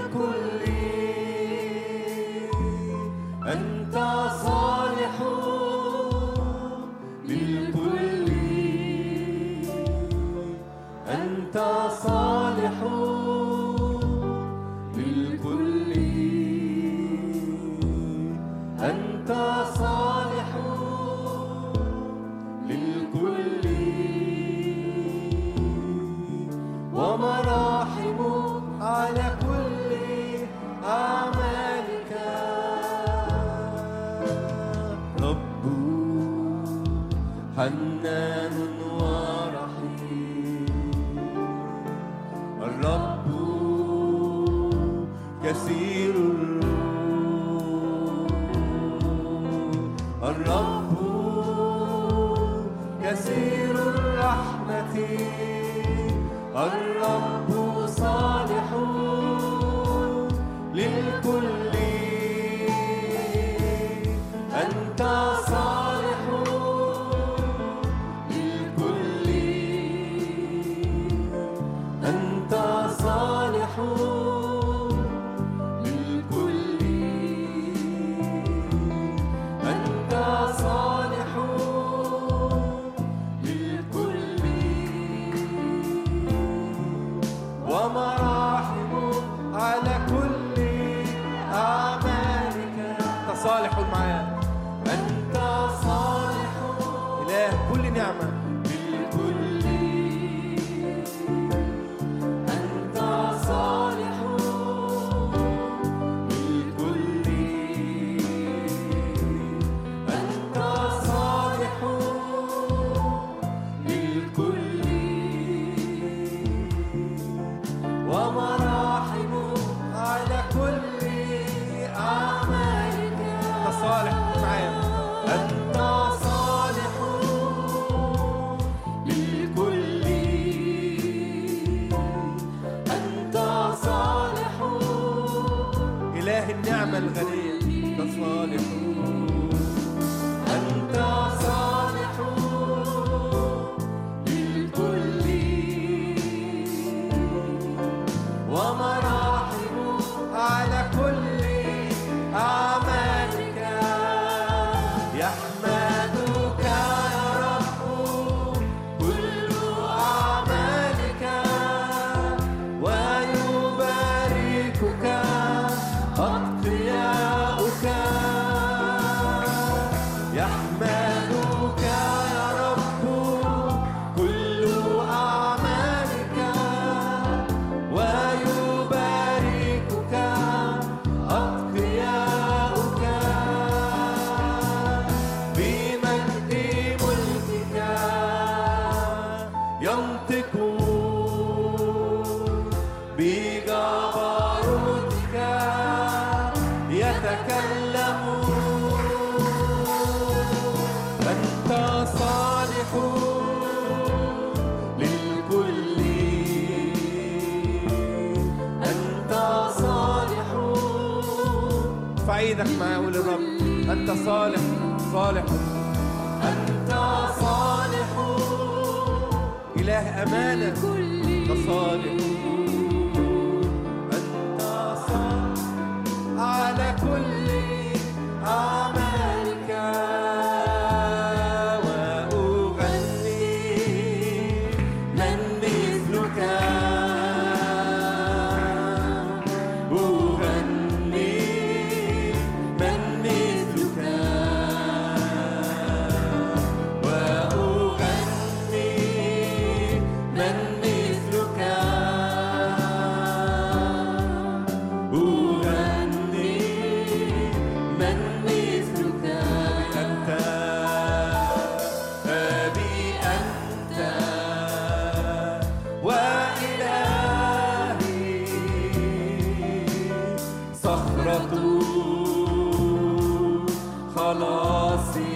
خلاصي. 274.16 275.33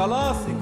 توكلت 0.00 0.59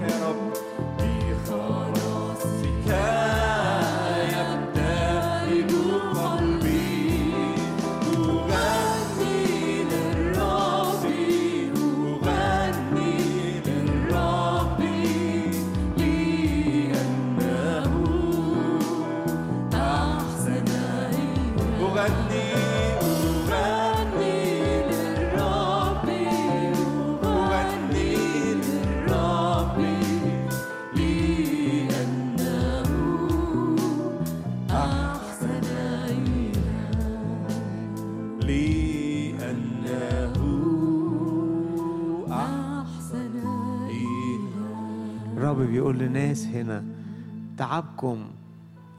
تعبكم. 47.59 48.31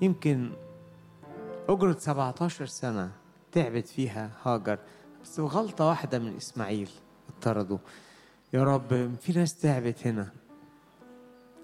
يمكن 0.02 0.50
أجرة 1.68 1.96
17 1.98 2.66
سنة 2.66 3.12
تعبت 3.52 3.88
فيها 3.88 4.30
هاجر 4.42 4.78
بس 5.22 5.40
بغلطة 5.40 5.86
واحدة 5.88 6.18
من 6.18 6.36
إسماعيل 6.36 6.90
اطردوا 7.28 7.78
يا 8.52 8.64
رب 8.64 9.14
في 9.20 9.32
ناس 9.32 9.60
تعبت 9.60 10.06
هنا 10.06 10.28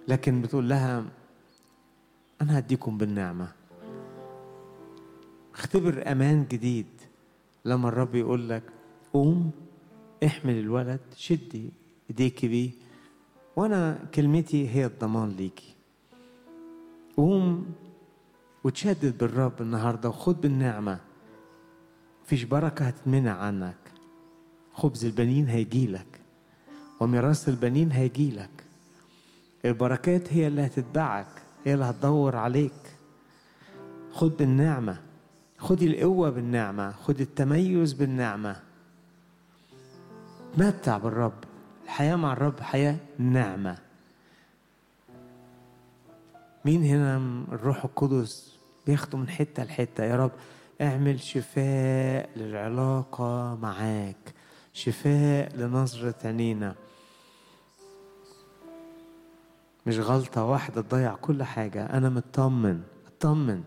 لكن 0.09 0.43
بتقول 0.43 0.68
لها 0.68 1.05
أنا 2.43 2.59
هديكم 2.59 2.98
بالنعمة. 2.98 3.52
اختبر 5.55 6.12
أمان 6.12 6.47
جديد. 6.51 7.01
لما 7.64 7.89
الرب 7.89 8.14
يقول 8.14 8.48
لك 8.48 8.62
قوم 9.12 9.51
احمل 10.27 10.59
الولد 10.59 11.01
شدي 11.16 11.70
ايديكي 12.10 12.48
بيه 12.48 12.70
وأنا 13.56 13.98
كلمتي 14.14 14.68
هي 14.68 14.86
الضمان 14.86 15.28
ليكي. 15.28 15.75
قوم 17.16 17.74
وتشدد 18.64 19.18
بالرب 19.18 19.62
النهارده 19.62 20.09
وخد 20.09 20.40
بالنعمة. 20.40 20.98
مفيش 22.24 22.44
بركة 22.44 22.84
هتتمنع 22.84 23.32
عنك. 23.32 23.76
خبز 24.74 25.05
البنين 25.05 25.48
هيجيلك 25.48 26.20
وميراث 27.01 27.48
البنين 27.48 27.93
هيجيلك 27.93 28.51
البركات 29.64 30.32
هي 30.32 30.47
اللي 30.47 30.66
هتتبعك 30.66 31.26
هي 31.64 31.74
اللي 31.74 31.84
هتدور 31.84 32.36
عليك. 32.36 32.72
خد 34.12 34.36
بالنعمة. 34.36 34.98
خدي 35.59 35.86
القوة 35.86 36.30
بالنعمة. 36.30 36.93
خد 36.93 37.20
التميز 37.20 37.93
بالنعمة. 37.93 38.56
تمتع 40.56 40.98
بالرب. 40.98 41.44
الحياة 41.84 42.16
مع 42.16 42.32
الرب 42.32 42.60
حياة 42.60 42.97
نعمة 43.18 43.85
مين 46.66 46.84
هنا 46.84 47.16
الروح 47.52 47.84
القدس 47.84 48.59
بياخده 48.86 49.18
من 49.18 49.28
حتة 49.28 49.64
لحتة؟ 49.64 50.05
يا 50.05 50.16
رب 50.16 50.30
اعمل 50.80 51.20
شفاء 51.20 52.30
للعلاقة 52.36 53.59
معاك 53.62 54.34
شفاء 54.72 55.56
لنظرة 55.56 56.14
عينينا. 56.24 56.74
مش 59.86 59.98
غلطة 59.98 60.44
واحدة 60.44 60.82
تضيع 60.82 61.14
كل 61.14 61.43
حاجة. 61.43 61.86
أنا 61.86 62.09
مطمن 62.09 62.82
أطمن 63.06 63.62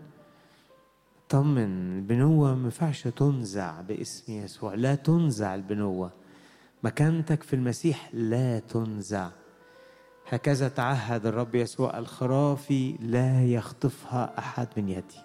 أطمن. 1.26 1.98
البنوة 1.98 2.54
ما 2.54 2.64
ينفعش 2.64 3.08
تنزع 3.08 3.80
باسم 3.80 4.32
يسوع. 4.32 4.74
لا 4.74 4.94
تنزع 4.94 5.54
البنوة. 5.54 6.12
مكانتك 6.82 7.42
في 7.42 7.56
المسيح 7.56 8.10
لا 8.12 8.58
تنزع. 8.58 9.30
هكذا 10.32 10.68
تعهد 10.68 11.26
الرب 11.26 11.54
يسوع 11.54 11.98
الخرافي 11.98 12.94
لا 13.00 13.44
يخطفها 13.44 14.38
أحد 14.38 14.68
من 14.76 14.88
يدي. 14.88 15.20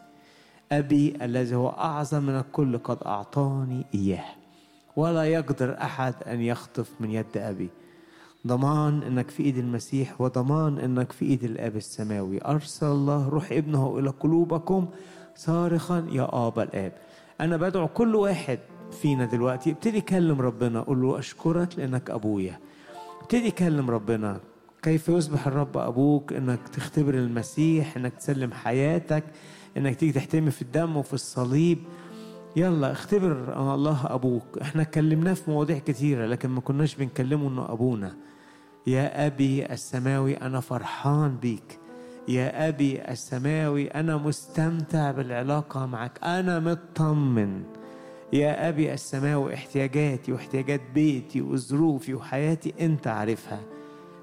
أبي 0.72 1.18
الذي 1.22 1.56
هو 1.56 1.69
أعظم 1.69 2.23
من 2.23 2.36
الكل 2.36 2.77
قد 2.77 2.98
أعطاني 3.06 3.86
إياه. 3.95 4.26
ولا 4.95 5.23
يقدر 5.23 5.77
أحد 5.82 6.14
أن 6.27 6.41
يخطف 6.41 6.91
من 6.99 7.11
يد 7.11 7.38
أبي. 7.38 7.69
ضمان 8.48 9.03
إنك 9.03 9.30
في 9.30 9.44
إيد 9.44 9.57
المسيح 9.57 10.22
وضمان 10.22 10.80
إنك 10.80 11.11
في 11.11 11.26
إيد 11.26 11.44
الآب 11.44 11.76
السماوي. 11.76 12.45
أرسل 12.45 12.88
الله 12.88 13.30
روح 13.30 13.52
ابنه 13.52 13.99
إلى 13.99 14.10
قلوبكم 14.10 14.88
صارخا 15.36 16.07
يا 16.11 16.48
ابا 16.48 16.64
الآب. 16.64 16.94
أنا 17.41 17.57
بدعو 17.57 17.88
كل 17.88 18.15
واحد 18.15 18.60
فينا 19.02 19.26
دلوقتي. 19.26 19.72
ابتدي 19.72 20.02
كلم 20.02 20.41
ربنا. 20.41 20.82
قول 20.82 21.02
له 21.02 21.19
أشكرك 21.19 21.80
لأنك 21.80 22.10
أبويا. 22.10 22.60
ابتدي 23.22 23.52
كلم 23.52 23.91
ربنا. 23.91 24.40
كيف 24.85 25.09
يصبح 25.09 25.47
الرب 25.47 25.77
أبوك؟ 25.77 26.33
إنك 26.33 26.59
تختبر 26.73 27.13
المسيح 27.13 27.97
إنك 27.97 28.13
تسلم 28.13 28.51
حياتك 28.51 29.23
إنك 29.77 29.95
تيجي 29.95 30.11
تحتمي 30.11 30.51
في 30.51 30.61
الدم 30.61 30.97
وفي 30.97 31.13
الصليب. 31.13 31.77
يلا 32.55 32.91
اختبر 32.91 33.31
الله 33.73 34.05
أبوك. 34.05 34.57
إحنا 34.61 34.81
اتكلمناه 34.81 35.33
في 35.33 35.51
مواضيع 35.51 35.77
كتيرة 35.77 36.25
لكن 36.25 36.49
ما 36.49 36.61
كناش 36.61 36.95
بنكلمه 36.95 37.47
إنه 37.47 37.71
أبونا. 37.71 38.15
يا 38.87 39.27
أبي 39.27 39.65
السماوي 39.73 40.33
أنا 40.33 40.59
فرحان 40.59 41.37
بيك. 41.37 41.79
يا 42.27 42.67
أبي 42.67 43.11
السماوي 43.11 43.87
أنا 43.87 44.17
مستمتع 44.17 45.11
بالعلاقة 45.11 45.85
معك. 45.85 46.19
أنا 46.23 46.59
مطمن. 46.59 47.63
يا 48.33 48.69
أبي 48.69 48.93
السماوي 48.93 49.53
احتياجاتي 49.53 50.31
واحتياجات 50.31 50.81
بيتي 50.93 51.41
وظروفي 51.41 52.13
وحياتي 52.13 52.73
أنت 52.81 53.07
عارفها. 53.07 53.74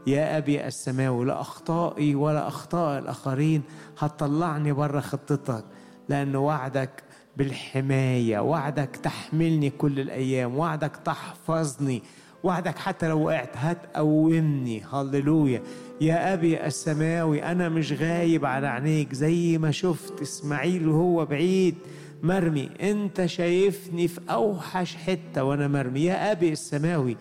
يا 0.07 0.39
أبي 0.39 0.66
السماوي 0.66 1.24
لا 1.27 1.41
أخطائي 1.41 2.15
ولا 2.15 2.49
أخطاء 2.49 2.99
الآخرين 2.99 3.62
هتطلعني 3.99 4.73
بره 4.73 5.01
خطتك 5.01 5.65
لأن 6.09 6.37
وعدك 6.37 7.03
بالحماية 7.37 8.39
وعدك 8.39 8.97
تحملني 8.97 9.70
كل 9.70 10.01
الأيام 10.01 10.59
وعدك 10.59 10.97
تحفظني 10.97 12.03
وعدك 12.43 12.79
حتى 12.79 13.09
لو 13.09 13.27
وقعت 13.27 13.57
هتقومني. 13.57 14.83
هللويا. 14.93 15.62
يا 16.01 16.35
أبي 16.35 16.66
السماوي 16.66 17.45
أنا 17.45 17.69
مش 17.69 17.93
غايب 17.93 18.45
على 18.45 18.66
عينيك 18.66 19.12
زي 19.15 19.59
ما 19.59 19.70
شفت 19.70 20.20
إسماعيل 20.23 20.89
وهو 20.89 21.24
بعيد. 21.27 21.74
مرمي 22.23 22.70
أنت 22.81 23.27
شايفني 23.27 24.09
في 24.09 24.20
أوحش 24.31 24.97
حتة 24.97 25.45
وأنا 25.45 25.69
مرمي. 25.69 26.05
يا 26.05 26.33
أبي 26.33 26.53
السماوي 26.53 27.16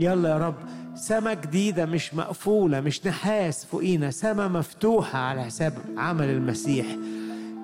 يلا 0.00 0.28
يا 0.28 0.38
رب 0.38 0.54
سما 0.96 1.34
جديدة 1.34 1.86
مش 1.86 2.14
مقفولة 2.14 2.80
مش 2.80 3.06
نحاس 3.06 3.64
فوقينا 3.64 4.10
سما 4.10 4.48
مفتوحة 4.48 5.18
على 5.18 5.44
حساب 5.44 5.72
عمل 5.96 6.30
المسيح. 6.30 6.86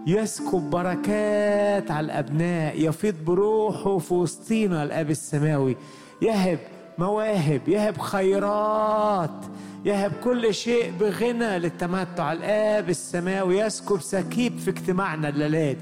يسكب 0.07 0.71
بركات 0.71 1.91
على 1.91 2.05
الأبناء 2.05 2.89
يفيض 2.89 3.15
بروحه 3.25 3.99
في 3.99 4.15
وسطينا 4.15 4.83
الآب 4.83 5.11
السماوي. 5.11 5.77
يهب 6.23 6.59
مواهب 6.99 7.69
يهب 7.69 7.99
خيرات 7.99 9.45
يهب 9.85 10.13
كل 10.25 10.55
شيء 10.55 10.93
بغنى 11.01 11.59
للتمتع. 11.59 12.33
الآب 12.33 12.91
السماوي 12.91 13.59
يسكب 13.59 14.01
سكيب 14.01 14.59
في 14.59 14.71
اجتماعنا 14.71 15.29
الليلات. 15.29 15.77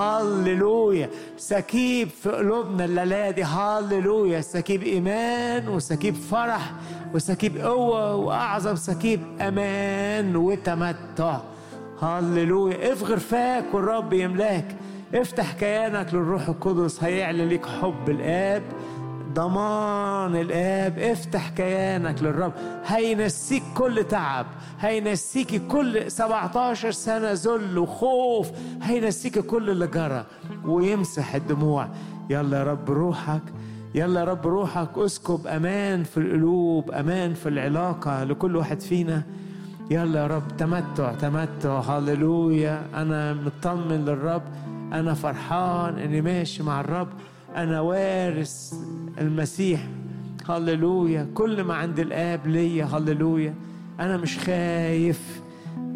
هللويا 0.00 1.10
سكيب 1.36 2.08
في 2.08 2.30
قلوبنا 2.30 2.84
الليلة 2.84 3.30
دي 3.30 3.44
هللويا 3.44 4.40
سكيب 4.40 4.82
إيمان 4.82 5.68
وسكيب 5.68 6.14
فرح 6.14 6.72
وسكيب 7.14 7.56
قوة 7.58 8.14
وأعظم 8.14 8.76
سكيب 8.76 9.20
أمان 9.40 10.36
وتمتع. 10.36 11.38
هللويا 12.02 12.92
افغر 12.92 13.18
فاك 13.18 13.64
والرب 13.74 14.12
يملاك. 14.12 14.76
افتح 15.14 15.52
كيانك 15.52 16.14
للروح 16.14 16.48
القدس 16.48 17.04
هيعلن 17.04 17.48
ليك 17.48 17.66
حب 17.66 18.10
الآب. 18.10 18.62
ضمان 19.34 20.36
الآب 20.36 20.98
افتح 20.98 21.48
كيانك 21.48 22.22
للرب. 22.22 22.52
هينسيك 22.86 23.62
كل 23.76 24.04
تعب 24.04 24.46
هينسيكي 24.80 25.58
كل 25.58 26.10
17 26.10 26.90
سنة 26.90 27.30
ذل 27.32 27.78
وخوف 27.78 28.50
هينسيكي 28.82 29.42
كل 29.42 29.70
اللي 29.70 29.86
جرى 29.86 30.24
ويمسح 30.64 31.34
الدموع. 31.34 31.88
يلا 32.30 32.58
يا 32.58 32.64
رب 32.64 32.90
روحك 32.90 33.42
يلا 33.94 34.20
يا 34.20 34.24
رب 34.24 34.46
روحك. 34.46 34.98
اسكب 34.98 35.46
أمان 35.46 36.04
في 36.04 36.16
القلوب 36.16 36.90
أمان 36.90 37.34
في 37.34 37.48
العلاقة 37.48 38.24
لكل 38.24 38.56
واحد 38.56 38.80
فينا. 38.80 39.22
يلا 39.90 40.20
يا 40.20 40.26
رب 40.26 40.56
تمتع 40.58 41.12
تمتع. 41.12 41.80
هللويا. 41.80 42.82
أنا 42.94 43.34
مطمن 43.34 44.04
للرب. 44.04 44.42
أنا 44.92 45.14
فرحان 45.14 45.98
إني 45.98 46.20
ماشي 46.20 46.62
مع 46.62 46.80
الرب. 46.80 47.08
أنا 47.56 47.80
وارث 47.80 48.74
المسيح. 49.20 49.86
هللويا. 50.48 51.26
كل 51.34 51.62
ما 51.62 51.74
عند 51.74 51.98
الآب 51.98 52.46
ليا 52.46 52.84
هللويا. 52.84 53.54
أنا 54.00 54.16
مش 54.16 54.38
خايف. 54.38 55.40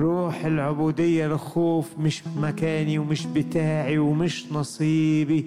روح 0.00 0.44
العبودية 0.44 1.26
للخوف 1.26 1.98
مش 1.98 2.22
مكاني 2.36 2.98
ومش 2.98 3.26
بتاعي 3.26 3.98
ومش 3.98 4.52
نصيبي. 4.52 5.46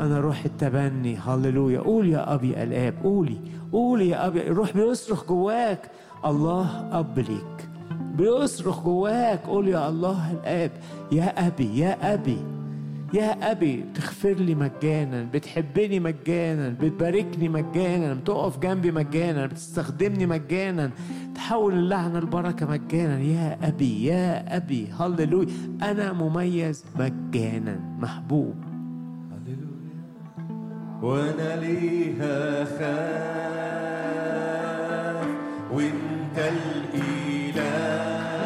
أنا 0.00 0.20
روح 0.20 0.44
التبني. 0.44 1.16
هللويا. 1.16 1.80
قول 1.80 2.08
يا 2.08 2.34
أبي 2.34 2.62
الآب. 2.62 2.94
قولي. 3.02 3.38
قولي 3.72 4.08
يا 4.08 4.26
أبي. 4.26 4.46
الروح 4.46 4.76
بيصرخ 4.76 5.28
جواك. 5.28 5.90
الله 6.24 6.88
أب 6.92 7.18
ليك. 7.18 7.68
بيصرخ 8.14 8.84
جواك. 8.84 9.40
قول 9.46 9.68
يا 9.68 9.88
الله 9.88 10.32
الآب. 10.32 10.70
يا 11.12 11.46
أبي 11.46 11.78
يا 11.78 12.14
أبي. 12.14 12.57
يا 13.14 13.50
أبي 13.50 13.84
تغفر 13.94 14.32
لي 14.32 14.54
مجانا 14.54 15.26
بتحبني 15.34 16.00
مجانا 16.00 16.68
بتباركني 16.68 17.48
مجانا 17.48 18.14
بتقف 18.14 18.58
جنبي 18.58 18.90
مجانا 18.90 19.46
بتستخدمني 19.46 20.26
مجانا 20.26 20.90
تحول 21.34 21.74
اللعنة 21.74 22.18
البركة 22.18 22.66
مجانا. 22.66 23.20
يا 23.20 23.58
أبي 23.68 24.04
يا 24.04 24.56
أبي 24.56 24.88
هللويا. 25.00 25.48
أنا 25.82 26.12
مميز 26.12 26.84
مجانا 26.96 27.80
محبوب. 27.98 28.54
وأنا 31.02 31.60
ليها 31.60 32.64
خاف. 32.64 33.18
وأنت 35.72 36.38
الإله. 36.38 38.37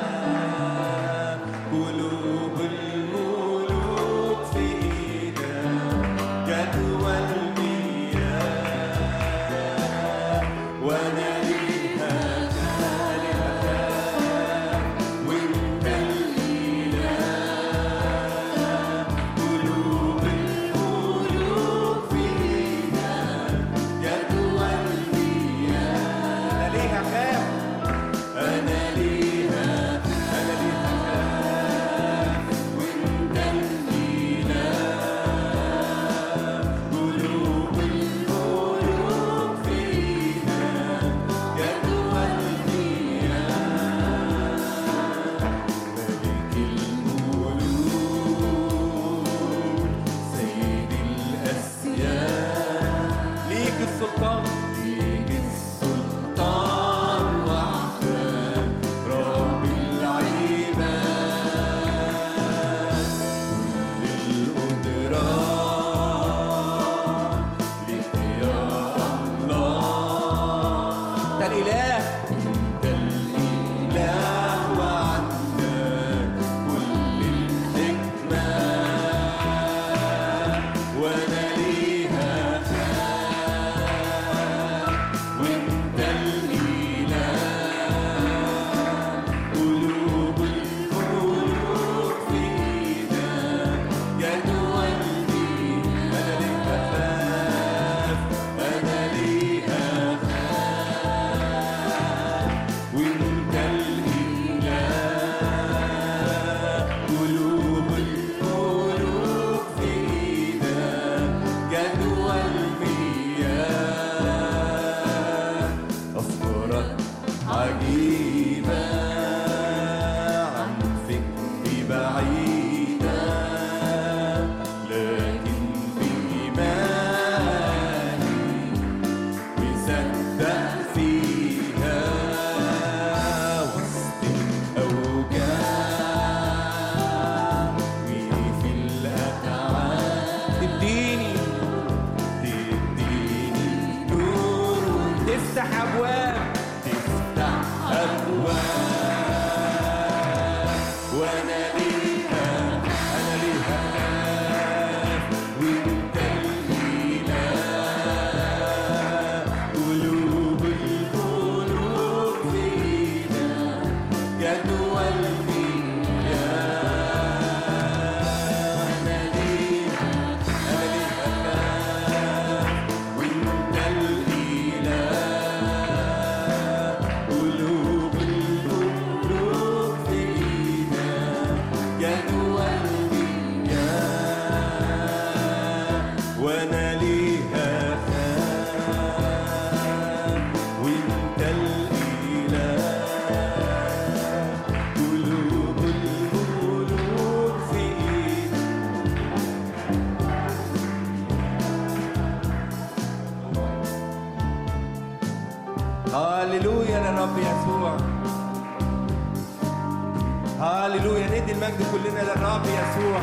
الرب 212.53 212.67
يسوع. 212.67 213.23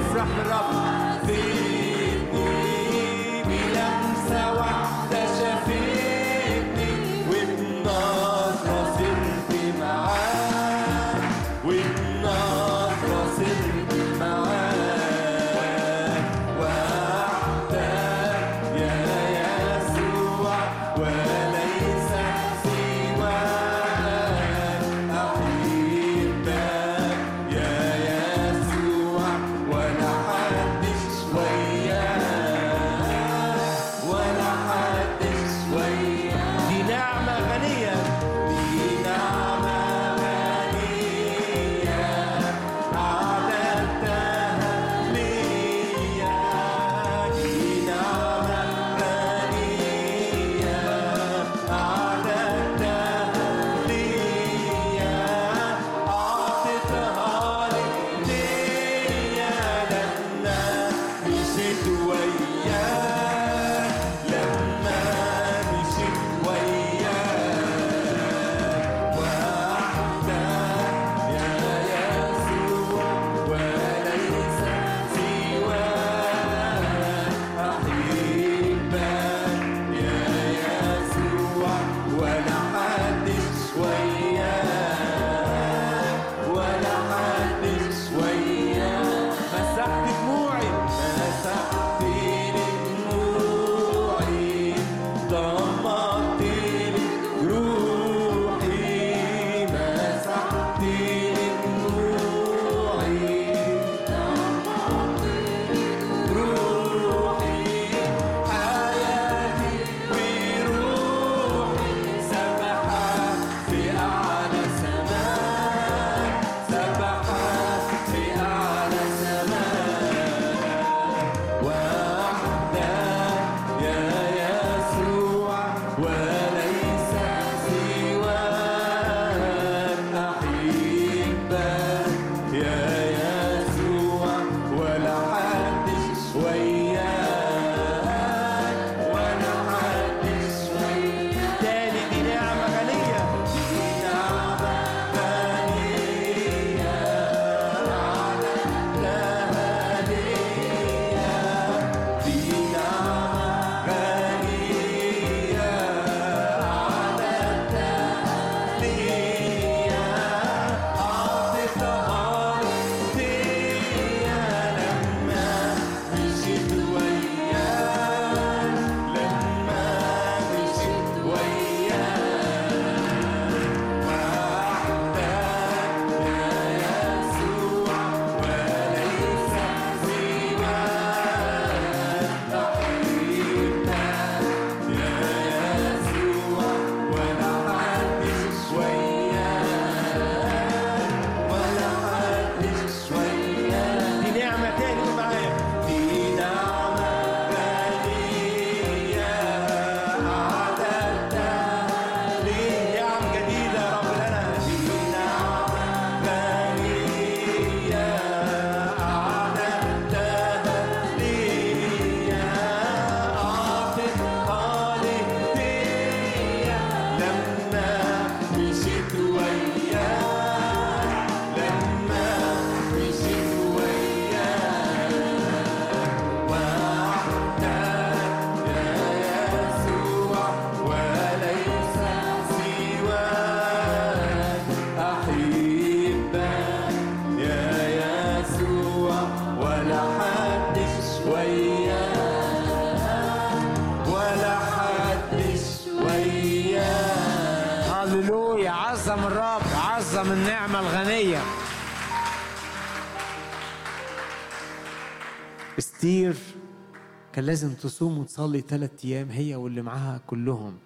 لازم 257.50 257.74
تصوم 257.74 258.18
وتصلي 258.18 258.62
ثلاثة 258.62 259.10
أيام 259.10 259.30
هي 259.30 259.56
واللي 259.56 259.82
معاها 259.82 260.22
كلهم 260.28 260.78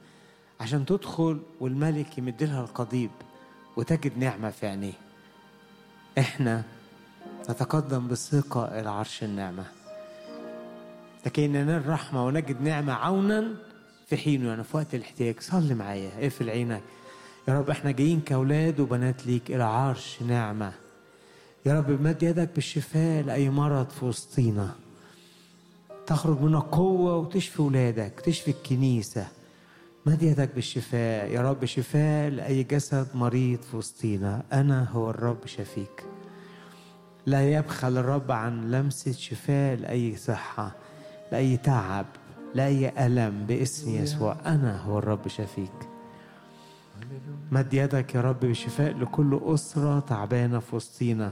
عشان 0.60 0.86
تدخل 0.86 1.40
والملك 1.60 2.18
يمدلها 2.18 2.62
القضيب 2.62 3.10
وتجد 3.78 4.18
نعمة 4.18 4.50
في 4.50 4.68
عينيه. 4.68 4.94
إحنا 6.18 6.64
نتقدم 7.50 8.08
بثقة 8.08 8.80
إلى 8.80 8.90
عرش 8.90 9.24
النعمة. 9.24 9.66
لكي 11.26 11.48
ننال 11.48 11.90
رحمة 11.90 12.26
ونجد 12.26 12.62
نعمة 12.62 12.94
عونا 12.94 13.56
في 14.08 14.18
حينه. 14.18 14.48
يعني 14.50 14.64
في 14.64 14.78
وقت 14.78 14.96
الاحتياج. 14.96 15.40
صلي 15.40 15.74
معايا. 15.74 16.12
اقفل 16.20 16.50
عينك. 16.50 16.82
يا 17.48 17.60
رب 17.60 17.70
إحنا 17.70 17.92
جايين 17.92 18.22
كأولاد 18.22 18.80
وبنات 18.80 19.28
ليك 19.28 19.52
إلى 19.52 19.64
عرش 19.64 20.22
نعمة. 20.22 20.74
يا 21.66 21.74
رب 21.74 22.02
مد 22.02 22.24
يدك 22.24 22.50
بالشفاء 22.56 23.24
لأي 23.24 23.50
مرض 23.50 23.90
في 23.90 24.06
وسطينا. 24.06 24.83
تخرج 26.08 26.42
منها 26.42 26.60
قوة 26.60 27.18
وتشفي 27.18 27.62
ولادك 27.62 28.20
تشفي 28.26 28.52
الكنيسة. 28.52 29.28
مد 30.06 30.24
يدك 30.24 30.56
بالشفاء. 30.56 31.32
يا 31.32 31.42
رب 31.42 31.66
شفاء 31.66 32.30
لأي 32.30 32.64
جسد 32.64 33.08
مريض 33.16 33.62
في 33.62 33.78
وسطينا. 33.78 34.44
أنا 34.54 34.90
هو 34.92 35.10
الرب 35.10 35.46
شفيك. 35.46 36.04
لا 37.26 37.52
يبخل 37.52 37.98
الرب 37.98 38.32
عن 38.32 38.72
لمسة 38.72 39.12
شفاء 39.12 39.76
لأي 39.76 40.16
صحة 40.16 40.76
لأي 41.32 41.58
تعب 41.58 42.06
لأي 42.56 43.06
ألم 43.06 43.46
باسم 43.46 43.96
يسوع. 43.96 44.38
أنا 44.46 44.82
هو 44.82 45.00
الرب 45.00 45.28
شفيك. 45.28 45.90
مد 47.52 47.74
يدك 47.74 48.16
يا 48.16 48.22
رب 48.22 48.40
بشفاء 48.40 48.98
لكل 48.98 49.42
أسرة 49.44 50.00
تعبانة 50.00 50.60
في 50.60 50.76
وسطينا. 50.76 51.32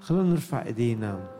خلونا 0.00 0.30
نرفع 0.30 0.62
إيدينا. 0.66 1.39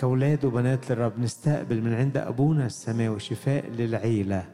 كأولاد 0.00 0.44
وبنات 0.44 0.90
للرب 0.90 1.20
نستقبل 1.20 1.82
من 1.82 1.94
عند 1.94 2.16
أبونا 2.16 2.66
السماوي 2.66 3.20
شفاء 3.20 3.70
للعيلة 3.70 4.44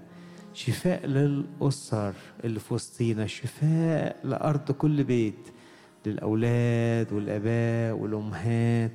شفاء 0.55 1.07
للأسر 1.07 2.13
اللي 2.45 2.61
في 2.61 2.75
وسطينا 2.75 3.27
شفاء 3.27 4.17
لأرض 4.25 4.71
كل 4.73 5.05
بيت 5.05 5.49
للأولاد 6.07 7.13
والآباء 7.13 7.99
والأمهات. 8.03 8.93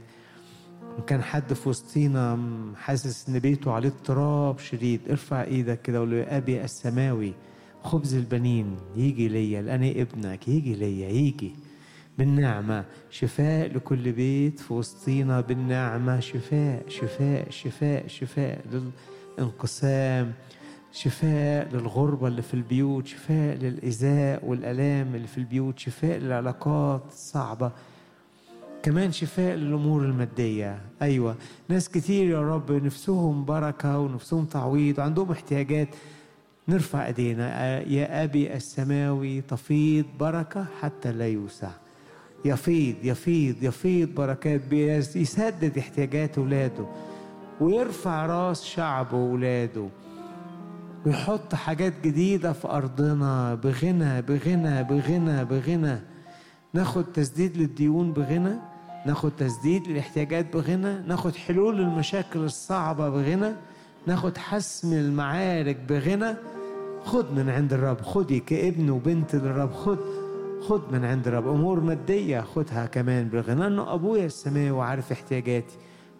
إن 0.97 1.03
كان 1.07 1.21
حد 1.21 1.53
في 1.53 1.69
وسطينا 1.69 2.39
حاسس 2.75 3.29
إن 3.29 3.39
بيته 3.39 3.71
عليه 3.71 3.89
اضطراب 3.89 4.59
شديد 4.59 5.01
ارفع 5.09 5.43
إيدك 5.43 5.81
كده 5.81 5.99
وقول 5.99 6.13
يا 6.13 6.37
أبي 6.37 6.63
السماوي 6.63 7.33
خبز 7.83 8.13
البنين 8.15 8.77
يجي 8.95 9.27
ليا 9.27 9.61
لأني 9.61 10.01
ابنك 10.01 10.47
يجي 10.47 10.73
ليا 10.75 11.09
يجي. 11.09 11.55
بالنعمة. 12.21 12.85
شفاء 13.09 13.67
لكل 13.67 14.11
بيت 14.11 14.59
في 14.59 14.73
وسطينا 14.73 15.41
بالنعمة. 15.41 16.19
شفاء 16.19 16.83
شفاء 16.87 17.49
شفاء 17.49 18.07
شفاء 18.07 18.61
للانقسام. 19.37 20.33
شفاء 20.91 21.69
للغربة 21.73 22.27
اللي 22.27 22.41
في 22.41 22.53
البيوت. 22.53 23.07
شفاء 23.07 23.55
للإيذاء 23.55 24.45
والآلام 24.45 25.15
اللي 25.15 25.27
في 25.27 25.37
البيوت. 25.37 25.79
شفاء 25.79 26.17
للعلاقات 26.17 27.03
الصعبة. 27.09 27.71
كمان 28.83 29.11
شفاء 29.11 29.55
للأمور 29.55 30.01
المادية. 30.01 30.81
أيوة. 31.01 31.35
ناس 31.69 31.89
كتير 31.89 32.29
يا 32.29 32.41
رب 32.41 32.71
نفسهم 32.71 33.45
بركة 33.45 33.99
ونفسهم 33.99 34.45
تعويض. 34.45 34.99
وعندهم 34.99 35.31
احتياجات. 35.31 35.87
نرفع 36.67 37.07
إيدينا. 37.07 37.79
يا 37.79 38.23
أبي 38.23 38.53
السماوي 38.53 39.41
تفيض 39.41 40.05
بركة 40.19 40.65
حتى 40.81 41.11
لا 41.11 41.27
يوسع. 41.27 41.69
يفيض 42.45 42.95
يفيض 43.03 43.55
يفيض 43.63 44.15
بركات 44.15 44.61
يسدد 45.15 45.77
احتياجات 45.77 46.37
اولاده 46.37 46.85
ويرفع 47.61 48.25
راس 48.25 48.63
شعبه 48.63 49.17
واولاده 49.17 49.87
ويحط 51.05 51.55
حاجات 51.55 51.93
جديدة 52.03 52.53
في 52.53 52.67
أرضنا 52.67 53.55
بغنى 53.55 54.21
بغنى 54.21 54.83
بغنى 54.83 55.45
بغنى. 55.45 55.99
ناخد 56.73 57.03
تسديد 57.03 57.57
للديون 57.57 58.13
بغنى 58.13 58.55
ناخد 59.05 59.31
تسديد 59.31 59.87
للاحتياجات 59.87 60.53
بغنى 60.53 60.99
ناخد 61.07 61.35
حلول 61.35 61.77
للمشاكل 61.77 62.39
الصعبة 62.39 63.09
بغنى 63.09 63.53
ناخد 64.07 64.37
حسم 64.37 64.93
المعارك 64.93 65.77
بغنى. 65.89 66.35
خد 67.05 67.31
من 67.31 67.49
عند 67.49 67.73
الرب 67.73 68.01
خدي 68.01 68.39
كابن 68.39 68.89
وبنت 68.89 69.35
للرب 69.35 69.73
خد 69.73 69.97
خد 70.61 70.81
من 70.91 71.05
عند 71.05 71.27
الرب 71.27 71.47
أمور 71.47 71.79
مادية 71.79 72.41
خدها 72.41 72.85
كمان 72.85 73.29
بغنى 73.29 73.59
لأنه 73.59 73.93
أبويا 73.93 74.25
السماوي 74.25 74.81
عارف 74.81 75.11
احتياجاتي. 75.11 75.77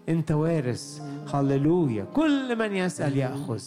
أنت 0.10 0.32
وارث. 0.32 1.02
هللويا. 1.34 2.04
كل 2.04 2.58
من 2.60 2.76
يسأل 2.76 3.18
يأخذ. 3.18 3.64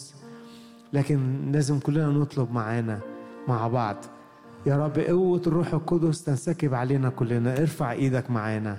لكن 0.93 1.51
لازم 1.51 1.79
كلنا 1.79 2.07
نطلب 2.07 2.51
معانا 2.51 2.99
مع 3.47 3.67
بعض. 3.67 3.95
يا 4.65 4.77
رب 4.77 4.99
قوة 4.99 5.41
الروح 5.47 5.73
القدس 5.73 6.23
تنسكب 6.23 6.73
علينا 6.73 7.09
كلنا. 7.09 7.57
ارفع 7.59 7.91
إيدك 7.91 8.31
معانا. 8.31 8.77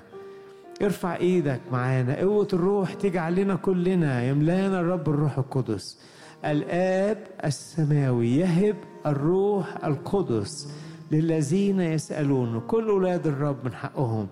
ارفع 0.83 1.17
إيدك 1.17 1.61
معانا. 1.73 2.19
قوة 2.19 2.49
الروح 2.53 2.95
تيجي 2.95 3.19
علينا 3.19 3.55
كلنا. 3.55 4.29
يملانا 4.29 4.81
الرب 4.81 5.09
الروح 5.09 5.39
القدس. 5.39 5.99
الآب 6.45 7.27
السماوي 7.45 8.37
يهب 8.37 8.77
الروح 9.07 9.85
القدس. 9.85 10.69
للذين 11.11 11.81
يسألونه 11.81 12.61
كل 12.61 12.89
أولاد 12.89 13.27
الرب 13.27 13.57
من 13.65 13.75
حقهم. 13.75 14.27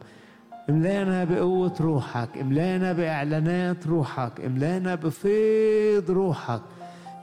املانا 0.71 1.25
بقوة 1.25 1.75
روحك 1.81 2.29
املانا 2.41 2.93
بإعلانات 2.93 3.87
روحك 3.87 4.41
املانا 4.41 4.95
بفيض 4.95 6.11
روحك 6.11 6.61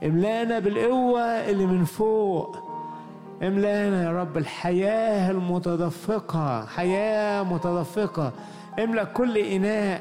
املانا 0.04 0.58
بالقوة 0.58 1.20
اللي 1.20 1.66
من 1.66 1.84
فوق. 1.84 2.56
املانا 3.42 4.04
يا 4.04 4.20
رب 4.20 4.38
الحياة 4.38 5.30
المتدفقة 5.30 6.66
حياة 6.66 7.42
متدفقة. 7.42 8.32
املأ 8.78 9.04
كل 9.04 9.38
إناء. 9.38 10.00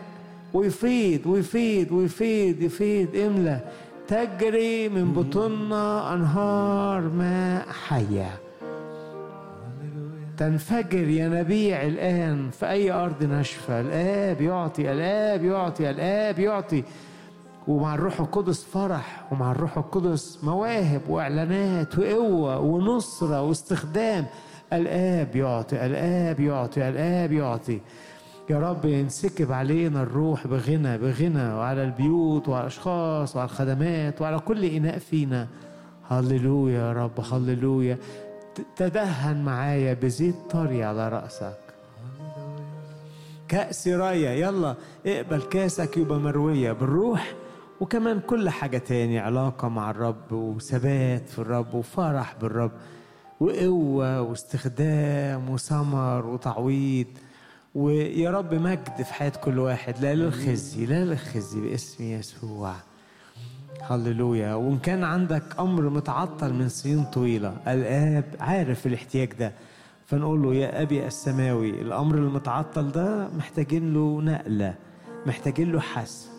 ويفيض 0.53 1.27
ويفيض 1.27 1.91
ويفيض 1.91 2.61
يفيض 2.61 3.15
املأ. 3.15 3.59
تجري 4.07 4.89
من 4.89 5.13
بطوننا 5.13 6.13
أنهار 6.13 7.01
ماء 7.01 7.65
حية. 7.87 8.50
تنفجر 10.41 11.09
ينابيع 11.09 11.81
الآن 11.81 12.49
في 12.49 12.69
أي 12.69 12.91
أرض 12.91 13.23
ناشفة. 13.23 13.81
الآب 13.81 14.41
يعطي 14.41 14.91
الآب 14.91 15.45
يعطي 15.45 15.89
الآب 15.89 16.39
يعطي. 16.39 16.83
ومع 17.67 17.95
الروح 17.95 18.19
القدس 18.19 18.63
فرح 18.63 19.31
ومع 19.31 19.51
الروح 19.51 19.77
القدس 19.77 20.43
مواهب 20.43 21.01
وإعلانات 21.09 21.99
وقوة 21.99 22.59
ونصرة 22.59 23.41
واستخدام. 23.41 24.25
الآب 24.73 25.35
يعطي 25.35 25.85
الآب 25.85 26.39
يعطي 26.39 26.89
الآب 26.89 27.31
يعطي. 27.31 27.79
يا 28.49 28.59
رب 28.59 28.85
ينسكب 28.85 29.51
علينا 29.51 30.03
الروح 30.03 30.47
بغنى 30.47 30.97
بغنى. 30.97 31.53
وعلى 31.53 31.83
البيوت 31.83 32.49
وعلى 32.49 32.61
الأشخاص 32.61 33.35
وعلى 33.35 33.45
الخدمات 33.45 34.21
وعلى 34.21 34.39
كل 34.39 34.65
إناء 34.65 34.97
فينا. 34.97 35.47
هللويا 36.09 36.79
يا 36.79 36.93
رب 36.93 37.19
هللويا. 37.31 37.97
تدهن 38.75 39.43
معايا 39.43 39.93
بزيت 39.93 40.35
طري 40.49 40.83
على 40.83 41.09
رأسك. 41.09 41.57
كأس 43.47 43.87
راية 43.87 44.29
يلا 44.29 44.75
اقبل 45.05 45.41
كاسك 45.41 45.97
يبقى 45.97 46.19
مروية 46.19 46.71
بالروح 46.71 47.33
وكمان 47.81 48.19
كل 48.19 48.49
حاجة 48.49 48.77
تاني 48.77 49.19
علاقة 49.19 49.67
مع 49.67 49.91
الرب 49.91 50.31
وثبات 50.31 51.29
في 51.29 51.39
الرب 51.39 51.73
وفرح 51.73 52.35
بالرب 52.41 52.71
وقوة 53.39 54.21
واستخدام 54.21 55.49
وثمر 55.49 56.25
وتعويض 56.25 57.07
ويا 57.75 58.31
رب 58.31 58.53
مجد 58.53 59.01
في 59.01 59.13
حياة 59.13 59.29
كل 59.29 59.59
واحد. 59.59 59.99
لا 59.99 60.15
للخزي 60.15 60.85
لا 60.85 61.05
للخزي 61.05 61.61
باسم 61.61 62.03
يسوع. 62.03 62.75
هللويا. 63.89 64.53
وإن 64.53 64.77
كان 64.79 65.03
عندك 65.03 65.43
أمر 65.59 65.89
متعطل 65.89 66.53
من 66.53 66.69
سنين 66.69 67.03
طويلة 67.03 67.57
الآب 67.67 68.23
عارف 68.39 68.87
الاحتياج 68.87 69.33
ده 69.33 69.53
فنقول 70.05 70.41
له 70.43 70.53
يا 70.55 70.81
أبي 70.81 71.07
السماوي 71.07 71.69
الأمر 71.69 72.15
المتعطل 72.15 72.91
ده 72.91 73.27
محتاجين 73.37 73.93
له 73.93 74.21
نقلة 74.21 74.75
محتاجين 75.25 75.71
له 75.71 75.79
حسم 75.79 76.29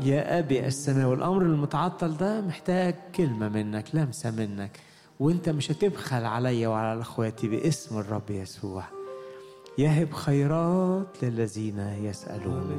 يا 0.00 0.38
أبي 0.38 0.66
السماوي 0.66 1.14
الأمر 1.14 1.42
المتعطل 1.42 2.16
ده 2.16 2.40
محتاج 2.40 2.94
كلمة 3.14 3.48
منك 3.48 3.84
لمسة 3.94 4.30
منك 4.30 4.70
وإنت 5.20 5.48
مش 5.48 5.70
هتبخل 5.70 6.24
عليا 6.24 6.68
وعلى 6.68 7.00
إخواتي 7.00 7.48
باسم 7.48 7.98
الرب 7.98 8.30
يسوع. 8.30 8.84
يهب 9.78 10.12
خيرات 10.12 11.06
للذين 11.22 11.78
يسألون. 11.78 12.70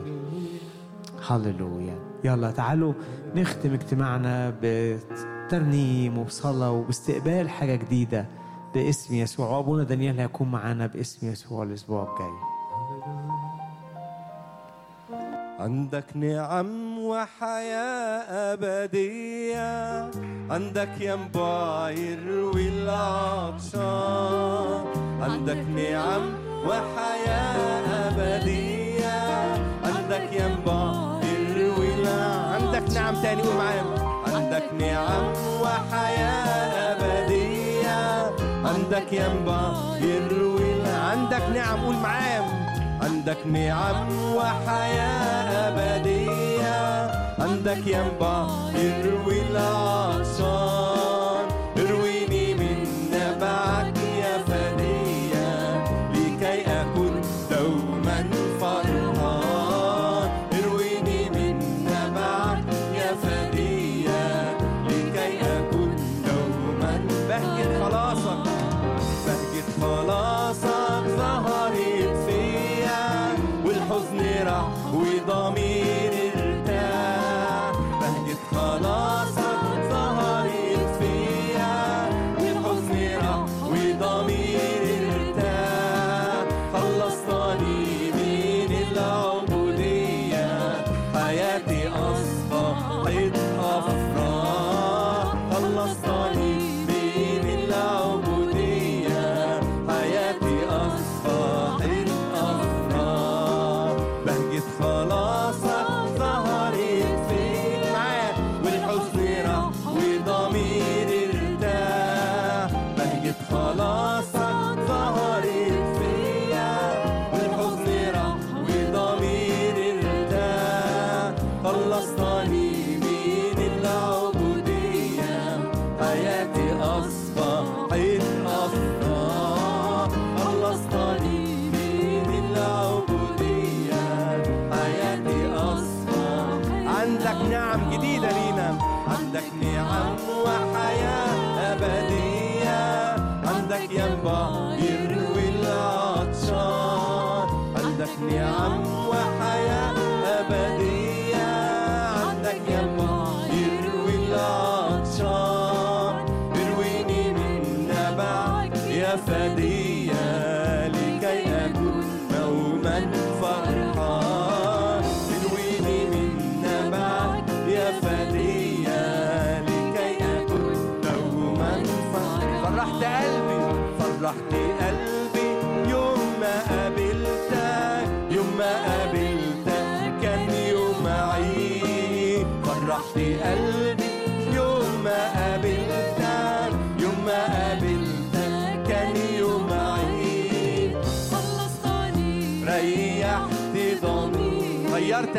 هللويا. 1.28 1.96
يلا 2.24 2.52
تعالوا 2.52 2.94
نختم 3.36 3.74
اجتماعنا 3.74 4.54
بترنيم 4.62 6.18
وبصلاة 6.18 6.72
وباستقبال 6.72 7.50
حاجة 7.50 7.76
جديدة 7.76 8.26
باسم 8.74 9.16
يسوع. 9.16 9.50
وأبونا 9.50 9.84
دانيال 9.84 10.20
هيكون 10.20 10.52
معانا 10.52 10.88
باسم 10.88 11.28
يسوع 11.28 11.64
الأسبوع 11.64 12.14
الجاي. 12.14 12.32
عندك 15.60 16.06
نعم 16.16 16.98
وحياة 16.98 18.54
أبدية. 18.54 20.12
عندك 20.50 20.90
ينبع 21.00 21.90
يروي 21.90 22.70
العطشان 22.70 23.84
عندك 25.22 25.66
نعم 25.76 26.22
وحياة 26.66 28.10
أبدية. 28.10 29.63
عندك 29.86 30.30
ينبع 30.34 30.92
الع- 31.78 32.54
عندك 32.56 32.84
نعم 32.94 33.16
تاني 33.22 33.42
قول 33.42 33.56
معايا. 33.56 33.84
عندك 34.36 34.64
نعم 34.80 35.24
وحياة 35.62 36.94
أبدية. 36.94 38.32
عندك 38.66 39.14
ينبع 39.14 39.72
الع- 40.02 41.04
عندك 41.12 41.44
نعم 41.56 41.86
قول 41.86 41.96
معايا. 41.96 42.44
عندك 43.02 43.38
نعم 43.48 44.08
وحياة 44.36 45.70
أبدية. 45.70 47.12
عندك 47.40 47.88
ينبع 47.88 48.48
يروي 48.76 49.42
العطشان 49.52 50.73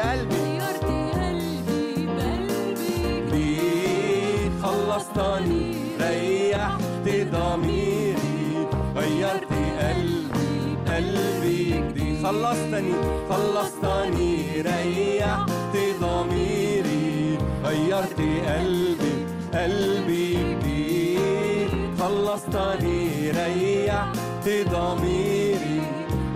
قلبي. 0.04 0.44
طيرتي 0.60 1.00
قلبي 1.20 2.06
بقلبي 2.06 2.96
ليك 3.30 4.52
خلصتني 4.62 5.62
ريحت 6.00 7.06
ضميري. 7.32 8.66
غيرت 8.96 9.52
قلبي 9.82 10.52
قلبي 10.88 11.58
جديد. 11.88 12.26
خلصتني 12.26 12.92
خلصتني 13.30 14.30
ريحت 14.68 15.74
ضميري. 16.00 17.38
غيرت 17.64 18.20
قلبي 18.48 19.14
قلبي 19.54 20.26
جديد. 20.50 21.70
خلصتني 22.00 23.00
ريحت 23.30 24.48
ضميري. 24.72 25.80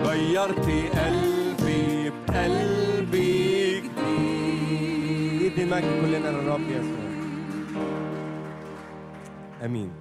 غيرت 0.05 0.67
قلبي 0.99 2.09
بقلبي 2.09 2.68
Amém. 9.61 9.91